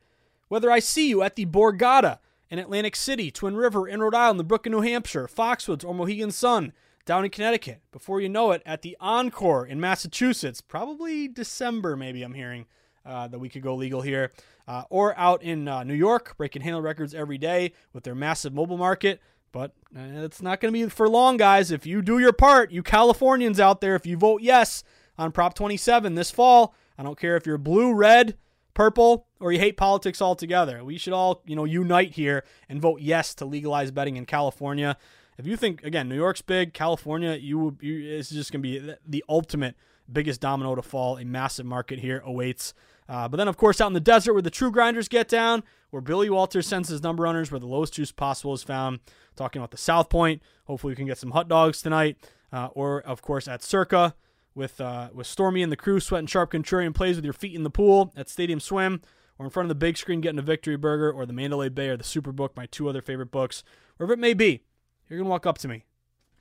whether 0.49 0.71
I 0.71 0.79
see 0.79 1.09
you 1.09 1.23
at 1.23 1.37
the 1.37 1.45
Borgata 1.45 2.19
in 2.49 2.59
Atlantic 2.59 2.97
City, 2.97 3.31
Twin 3.31 3.55
River 3.55 3.87
in 3.87 4.01
Rhode 4.01 4.15
Island, 4.15 4.41
the 4.41 4.45
Brook 4.45 4.67
in 4.67 4.73
New 4.73 4.81
Hampshire, 4.81 5.29
Foxwoods 5.29 5.85
or 5.85 5.95
Mohegan 5.95 6.31
Sun 6.31 6.73
down 7.07 7.25
in 7.25 7.31
Connecticut, 7.31 7.81
before 7.93 8.21
you 8.21 8.29
know 8.29 8.51
it, 8.51 8.63
at 8.67 8.83
the 8.83 8.97
Encore 9.01 9.65
in 9.65 9.81
Massachusetts, 9.81 10.61
probably 10.61 11.29
December, 11.29 11.97
maybe 11.97 12.23
I'm 12.23 12.35
hearing 12.35 12.67
uh, 13.07 13.29
that 13.29 13.39
we 13.39 13.49
could 13.49 13.63
go 13.63 13.77
legal 13.77 14.03
here 14.03 14.33
uh, 14.67 14.83
or 14.91 15.17
out 15.17 15.43
in 15.43 15.69
uh, 15.69 15.85
New 15.85 15.95
York, 15.95 16.37
breaking 16.37 16.63
handle 16.63 16.83
records 16.83 17.15
every 17.15 17.39
day 17.39 17.73
with 17.93 18.05
their 18.05 18.17
massive 18.17 18.53
mobile 18.53 18.77
market. 18.77 19.21
But 19.53 19.73
uh, 19.97 20.25
it's 20.25 20.43
not 20.43 20.61
going 20.61 20.75
to 20.75 20.79
be 20.79 20.89
for 20.91 21.09
long, 21.09 21.37
guys. 21.37 21.71
If 21.71 21.87
you 21.87 22.03
do 22.03 22.19
your 22.19 22.33
part, 22.33 22.73
you 22.73 22.83
Californians 22.83 23.61
out 23.61 23.81
there, 23.81 23.95
if 23.95 24.05
you 24.05 24.17
vote 24.17 24.43
yes 24.43 24.83
on 25.17 25.31
Prop 25.31 25.55
27 25.55 26.17
this 26.17 26.33
fall, 26.33 26.75
I 26.99 27.05
don't 27.05 27.19
care 27.19 27.37
if 27.37 27.47
you're 27.47 27.57
blue, 27.57 27.95
red, 27.95 28.37
purple, 28.75 29.29
or 29.39 29.53
you 29.53 29.61
hate 29.61 29.77
politics 29.77 30.21
altogether. 30.21 30.85
We 30.85 30.99
should 30.99 31.13
all, 31.13 31.43
you 31.47 31.55
know, 31.55 31.65
unite 31.65 32.13
here 32.13 32.45
and 32.69 32.81
vote 32.81 33.01
yes 33.01 33.35
to 33.37 33.45
legalize 33.45 33.93
betting 33.93 34.17
in 34.17 34.27
California. 34.27 34.99
If 35.39 35.47
you 35.47 35.57
think 35.57 35.85
again, 35.85 36.09
New 36.09 36.17
York's 36.17 36.43
big, 36.43 36.73
California, 36.73 37.35
you, 37.35 37.59
will 37.59 37.77
you 37.81 38.17
it's 38.17 38.31
just 38.31 38.53
going 38.53 38.63
to 38.63 38.69
be 38.69 38.95
the 39.07 39.25
ultimate 39.29 39.75
biggest 40.11 40.41
domino 40.41 40.75
to 40.75 40.83
fall. 40.83 41.19
A 41.19 41.25
massive 41.25 41.67
market 41.67 41.99
here 41.99 42.23
awaits. 42.25 42.75
Uh, 43.09 43.29
but 43.29 43.37
then, 43.37 43.49
of 43.49 43.57
course, 43.57 43.81
out 43.81 43.87
in 43.89 43.93
the 43.93 44.01
desert 44.01 44.33
where 44.33 44.43
the 44.43 44.51
true 44.51 44.71
grinders 44.71 45.09
get 45.09 45.29
down, 45.29 45.63
where 45.91 46.03
Billy 46.03 46.29
Walters 46.29 46.67
sends 46.67 46.89
his 46.89 47.03
number 47.03 47.23
runners, 47.23 47.51
where 47.51 47.61
the 47.61 47.67
lowest 47.67 47.95
juice 47.95 48.11
possible 48.11 48.53
is 48.53 48.63
found. 48.63 49.01
Talking 49.37 49.61
about 49.61 49.71
the 49.71 49.77
South 49.77 50.09
Point. 50.09 50.43
Hopefully, 50.65 50.93
we 50.93 50.97
can 50.97 51.07
get 51.07 51.19
some 51.19 51.33
hot 51.33 51.49
dogs 51.49 51.83
tonight. 51.83 52.17
Uh, 52.53 52.69
or, 52.73 53.03
of 53.03 53.23
course, 53.23 53.47
at 53.47 53.63
Circa 53.63 54.15
with 54.55 54.81
uh, 54.81 55.11
with 55.13 55.27
Stormy 55.27 55.63
and 55.63 55.71
the 55.71 55.77
crew 55.77 56.01
sweating 56.01 56.27
sharp 56.27 56.51
contrarian 56.53 56.95
plays 56.95 57.17
with 57.17 57.25
your 57.25 57.35
feet 57.35 57.55
in 57.55 57.63
the 57.63 57.71
pool 57.71 58.13
at 58.17 58.29
Stadium 58.29 58.59
Swim, 58.59 59.03
or 59.39 59.47
in 59.47 59.51
front 59.51 59.67
of 59.67 59.69
the 59.69 59.75
big 59.75 59.97
screen 59.97 60.21
getting 60.21 60.39
a 60.39 60.43
victory 60.43 60.77
burger, 60.77 61.13
or 61.13 61.27
the 61.27 61.33
Mandalay 61.33 61.69
Bay 61.69 61.91
or 61.91 61.97
the 61.97 62.05
Superbook, 62.05 62.57
my 62.57 62.67
two 62.67 62.89
other 62.89 63.03
favorite 63.03 63.31
books, 63.31 63.63
wherever 63.97 64.15
it 64.15 64.19
may 64.19 64.35
be. 64.35 64.63
You're 65.09 65.19
gonna 65.19 65.31
walk 65.31 65.47
up 65.47 65.59
to 65.59 65.69
me. 65.69 65.85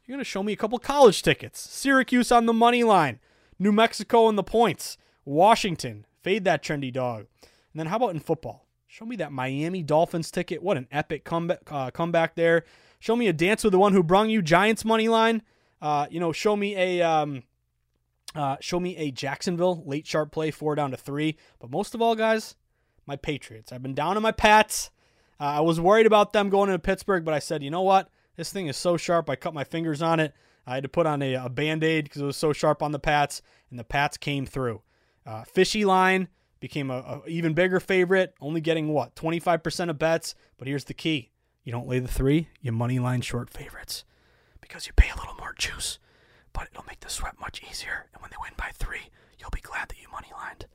You're 0.05 0.15
gonna 0.15 0.23
show 0.23 0.43
me 0.43 0.53
a 0.53 0.57
couple 0.57 0.79
college 0.79 1.21
tickets. 1.21 1.59
Syracuse 1.59 2.31
on 2.31 2.45
the 2.45 2.53
money 2.53 2.83
line, 2.83 3.19
New 3.59 3.71
Mexico 3.71 4.29
in 4.29 4.35
the 4.35 4.43
points, 4.43 4.97
Washington, 5.23 6.05
Fade 6.25 6.43
that 6.45 6.63
trendy 6.63 6.91
dog. 6.91 7.27
And 7.43 7.79
then 7.79 7.85
how 7.85 7.97
about 7.97 8.15
in 8.15 8.19
football? 8.19 8.65
Show 8.87 9.05
me 9.05 9.15
that 9.17 9.31
Miami 9.31 9.83
Dolphins 9.83 10.31
ticket. 10.31 10.63
What 10.63 10.75
an 10.75 10.87
epic 10.91 11.23
comeback, 11.23 11.59
uh, 11.71 11.91
comeback 11.91 12.33
there. 12.33 12.65
Show 12.99 13.15
me 13.15 13.27
a 13.27 13.33
dance 13.33 13.63
with 13.63 13.73
the 13.73 13.77
one 13.77 13.93
who 13.93 14.01
brung 14.01 14.29
you 14.29 14.41
Giants 14.41 14.83
money 14.83 15.07
line. 15.07 15.43
Uh, 15.79 16.07
you 16.09 16.19
know, 16.19 16.31
show 16.31 16.55
me 16.55 16.75
a 16.75 17.01
um, 17.07 17.43
uh, 18.33 18.55
show 18.59 18.79
me 18.79 18.97
a 18.97 19.11
Jacksonville 19.11 19.83
late 19.85 20.07
sharp 20.07 20.31
play, 20.31 20.49
four 20.49 20.73
down 20.73 20.89
to 20.89 20.97
three. 20.97 21.37
But 21.59 21.69
most 21.69 21.93
of 21.93 22.01
all, 22.01 22.15
guys, 22.15 22.55
my 23.05 23.15
Patriots. 23.15 23.71
I've 23.71 23.83
been 23.83 23.93
down 23.93 24.17
on 24.17 24.23
my 24.23 24.31
Pats. 24.31 24.89
Uh, 25.39 25.43
I 25.43 25.59
was 25.59 25.79
worried 25.79 26.07
about 26.07 26.33
them 26.33 26.49
going 26.49 26.69
into 26.69 26.79
Pittsburgh, 26.79 27.23
but 27.23 27.35
I 27.35 27.39
said, 27.39 27.61
you 27.61 27.69
know 27.69 27.83
what? 27.83 28.09
This 28.35 28.51
thing 28.51 28.67
is 28.67 28.77
so 28.77 28.97
sharp. 28.97 29.29
I 29.29 29.35
cut 29.35 29.53
my 29.53 29.63
fingers 29.63 30.01
on 30.01 30.19
it. 30.19 30.33
I 30.67 30.75
had 30.75 30.83
to 30.83 30.89
put 30.89 31.05
on 31.05 31.21
a, 31.21 31.35
a 31.35 31.49
band 31.49 31.83
aid 31.83 32.05
because 32.05 32.21
it 32.21 32.25
was 32.25 32.37
so 32.37 32.51
sharp 32.51 32.81
on 32.81 32.91
the 32.91 32.99
Pats, 32.99 33.41
and 33.69 33.79
the 33.79 33.83
Pats 33.83 34.17
came 34.17 34.45
through. 34.45 34.81
Uh, 35.25 35.43
fishy 35.43 35.85
line 35.85 36.27
became 36.59 36.89
a, 36.89 36.97
a, 36.97 37.21
even 37.27 37.53
bigger 37.53 37.79
favorite, 37.79 38.33
only 38.41 38.61
getting 38.61 38.89
what 38.89 39.15
25% 39.15 39.89
of 39.89 39.99
bets. 39.99 40.35
But 40.57 40.67
here's 40.67 40.85
the 40.85 40.93
key: 40.93 41.31
you 41.63 41.71
don't 41.71 41.87
lay 41.87 41.99
the 41.99 42.07
three, 42.07 42.49
you 42.61 42.71
money 42.71 42.99
line 42.99 43.21
short 43.21 43.49
favorites 43.49 44.03
because 44.59 44.87
you 44.87 44.93
pay 44.93 45.09
a 45.09 45.15
little 45.15 45.35
more 45.35 45.53
juice, 45.57 45.99
but 46.51 46.67
it'll 46.71 46.85
make 46.85 47.01
the 47.01 47.09
sweat 47.09 47.39
much 47.39 47.61
easier. 47.69 48.07
And 48.13 48.21
when 48.21 48.31
they 48.31 48.37
win 48.41 48.53
by 48.57 48.71
three, 48.73 49.11
you'll 49.37 49.51
be 49.51 49.61
glad 49.61 49.89
that 49.89 50.01
you 50.01 50.07
money 50.11 50.29
lined. 50.35 50.65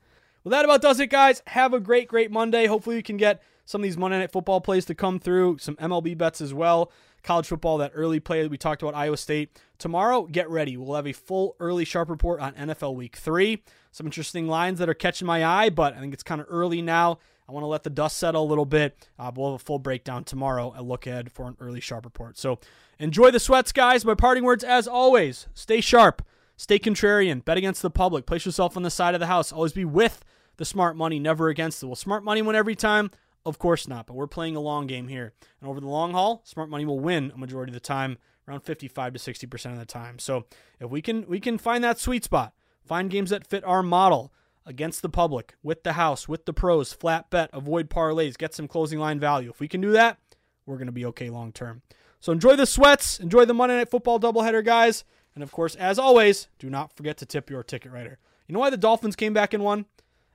Well, 0.43 0.51
that 0.51 0.65
about 0.65 0.81
does 0.81 0.99
it, 0.99 1.07
guys. 1.07 1.41
Have 1.47 1.73
a 1.73 1.79
great, 1.79 2.07
great 2.07 2.31
Monday. 2.31 2.65
Hopefully, 2.65 2.95
you 2.95 3.03
can 3.03 3.17
get 3.17 3.43
some 3.65 3.81
of 3.81 3.83
these 3.83 3.97
Monday 3.97 4.19
Night 4.19 4.31
Football 4.31 4.61
plays 4.61 4.85
to 4.85 4.95
come 4.95 5.19
through, 5.19 5.57
some 5.59 5.75
MLB 5.75 6.17
bets 6.17 6.41
as 6.41 6.53
well 6.53 6.91
college 7.23 7.47
football, 7.47 7.77
that 7.79 7.91
early 7.93 8.19
play 8.19 8.41
that 8.41 8.51
we 8.51 8.57
talked 8.57 8.81
about 8.81 8.95
Iowa 8.95 9.17
State. 9.17 9.59
Tomorrow, 9.77 10.23
get 10.23 10.49
ready. 10.49 10.77
We'll 10.77 10.95
have 10.95 11.07
a 11.07 11.13
full 11.13 11.55
early 11.59 11.85
sharp 11.85 12.09
report 12.09 12.39
on 12.39 12.53
NFL 12.53 12.95
Week 12.95 13.15
3. 13.15 13.63
Some 13.91 14.05
interesting 14.05 14.47
lines 14.47 14.79
that 14.79 14.89
are 14.89 14.93
catching 14.93 15.25
my 15.25 15.45
eye, 15.45 15.69
but 15.69 15.95
I 15.95 15.99
think 15.99 16.13
it's 16.13 16.23
kind 16.23 16.41
of 16.41 16.47
early 16.49 16.81
now. 16.81 17.19
I 17.47 17.51
want 17.53 17.63
to 17.63 17.67
let 17.67 17.83
the 17.83 17.89
dust 17.89 18.17
settle 18.17 18.43
a 18.43 18.47
little 18.47 18.65
bit. 18.65 18.95
Uh, 19.19 19.31
we'll 19.35 19.51
have 19.51 19.61
a 19.61 19.63
full 19.63 19.79
breakdown 19.79 20.23
tomorrow. 20.23 20.73
A 20.75 20.81
look 20.81 21.05
ahead 21.05 21.31
for 21.31 21.47
an 21.47 21.57
early 21.59 21.81
sharp 21.81 22.05
report. 22.05 22.37
So 22.37 22.59
enjoy 22.97 23.31
the 23.31 23.41
sweats, 23.41 23.73
guys. 23.73 24.05
My 24.05 24.15
parting 24.15 24.45
words, 24.45 24.63
as 24.63 24.87
always, 24.87 25.47
stay 25.53 25.81
sharp, 25.81 26.25
stay 26.55 26.79
contrarian, 26.79 27.43
bet 27.43 27.57
against 27.57 27.81
the 27.81 27.89
public, 27.89 28.25
place 28.25 28.45
yourself 28.45 28.77
on 28.77 28.83
the 28.83 28.89
side 28.89 29.15
of 29.15 29.19
the 29.19 29.27
house. 29.27 29.51
Always 29.51 29.73
be 29.73 29.83
with 29.83 30.23
the 30.57 30.65
smart 30.65 30.95
money, 30.95 31.19
never 31.19 31.49
against 31.49 31.83
it. 31.83 31.87
Will 31.87 31.95
smart 31.95 32.23
money 32.23 32.41
win 32.41 32.55
every 32.55 32.75
time? 32.75 33.11
Of 33.45 33.57
course 33.57 33.87
not, 33.87 34.05
but 34.05 34.15
we're 34.15 34.27
playing 34.27 34.55
a 34.55 34.61
long 34.61 34.85
game 34.87 35.07
here. 35.07 35.33
And 35.59 35.69
over 35.69 35.79
the 35.79 35.87
long 35.87 36.13
haul, 36.13 36.41
smart 36.45 36.69
money 36.69 36.85
will 36.85 36.99
win 36.99 37.31
a 37.33 37.37
majority 37.37 37.71
of 37.71 37.73
the 37.73 37.79
time, 37.79 38.17
around 38.47 38.61
55 38.61 39.13
to 39.13 39.19
60% 39.19 39.71
of 39.73 39.79
the 39.79 39.85
time. 39.85 40.19
So 40.19 40.45
if 40.79 40.89
we 40.89 41.01
can 41.01 41.25
we 41.27 41.39
can 41.39 41.57
find 41.57 41.83
that 41.83 41.99
sweet 41.99 42.23
spot, 42.23 42.53
find 42.85 43.09
games 43.09 43.31
that 43.31 43.47
fit 43.47 43.63
our 43.63 43.81
model 43.81 44.31
against 44.65 45.01
the 45.01 45.09
public, 45.09 45.55
with 45.63 45.83
the 45.83 45.93
house, 45.93 46.27
with 46.27 46.45
the 46.45 46.53
pros, 46.53 46.93
flat 46.93 47.29
bet, 47.31 47.49
avoid 47.51 47.89
parlays, 47.89 48.37
get 48.37 48.53
some 48.53 48.67
closing 48.67 48.99
line 48.99 49.19
value. 49.19 49.49
If 49.49 49.59
we 49.59 49.67
can 49.67 49.81
do 49.81 49.91
that, 49.91 50.19
we're 50.65 50.77
going 50.77 50.85
to 50.85 50.91
be 50.91 51.05
okay 51.07 51.29
long 51.31 51.51
term. 51.51 51.81
So 52.19 52.31
enjoy 52.31 52.55
the 52.55 52.67
sweats, 52.67 53.19
enjoy 53.19 53.45
the 53.45 53.53
Monday 53.55 53.77
Night 53.77 53.89
Football 53.89 54.19
doubleheader, 54.19 54.63
guys. 54.63 55.03
And 55.33 55.43
of 55.43 55.51
course, 55.51 55.75
as 55.75 55.97
always, 55.97 56.47
do 56.59 56.69
not 56.69 56.93
forget 56.93 57.17
to 57.17 57.25
tip 57.25 57.49
your 57.49 57.63
ticket 57.63 57.91
writer. 57.91 58.19
You 58.47 58.53
know 58.53 58.59
why 58.59 58.69
the 58.69 58.77
Dolphins 58.77 59.15
came 59.15 59.33
back 59.33 59.53
and 59.53 59.63
won? 59.63 59.85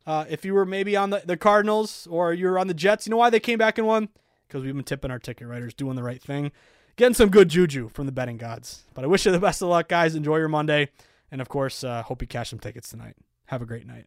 Uh, 0.07 0.25
if 0.29 0.45
you 0.45 0.55
were 0.55 0.65
maybe 0.65 0.97
on 0.97 1.11
the, 1.11 1.23
the 1.25 1.37
Cardinals 1.37 2.07
or 2.09 2.33
you 2.33 2.47
were 2.47 2.59
on 2.59 2.69
the 2.69 2.75
Jets, 2.75 3.07
you 3.07 3.11
know 3.11 3.17
why 3.17 3.31
they 3.31 3.41
came 3.41 3.59
back 3.59 3.77
and 3.77 3.87
won? 3.87 4.09
Because 4.47 4.63
we've 4.63 4.75
been 4.75 4.85
tipping 4.85 5.11
our 5.11 5.19
ticket 5.19 5.49
writers, 5.49 5.75
doing 5.75 5.97
the 5.97 6.03
right 6.03 6.23
thing, 6.23 6.53
getting 6.95 7.15
some 7.15 7.29
good 7.29 7.49
juju 7.49 7.89
from 7.89 8.07
the 8.07 8.13
betting 8.13 8.37
gods. 8.37 8.85
But 8.95 9.05
I 9.05 9.09
wish 9.09 9.27
you 9.27 9.33
the 9.33 9.41
best 9.41 9.63
of 9.63 9.69
luck, 9.69 9.89
guys. 9.89 10.15
Enjoy 10.15 10.37
your 10.37 10.49
Monday. 10.49 10.91
And 11.33 11.41
of 11.41 11.49
course, 11.49 11.83
uh, 11.83 12.03
hope 12.03 12.23
you 12.23 12.29
cash 12.29 12.51
some 12.51 12.61
tickets 12.61 12.89
tonight. 12.89 13.17
Have 13.47 13.63
a 13.63 13.67
great 13.67 13.87
night. 13.87 14.07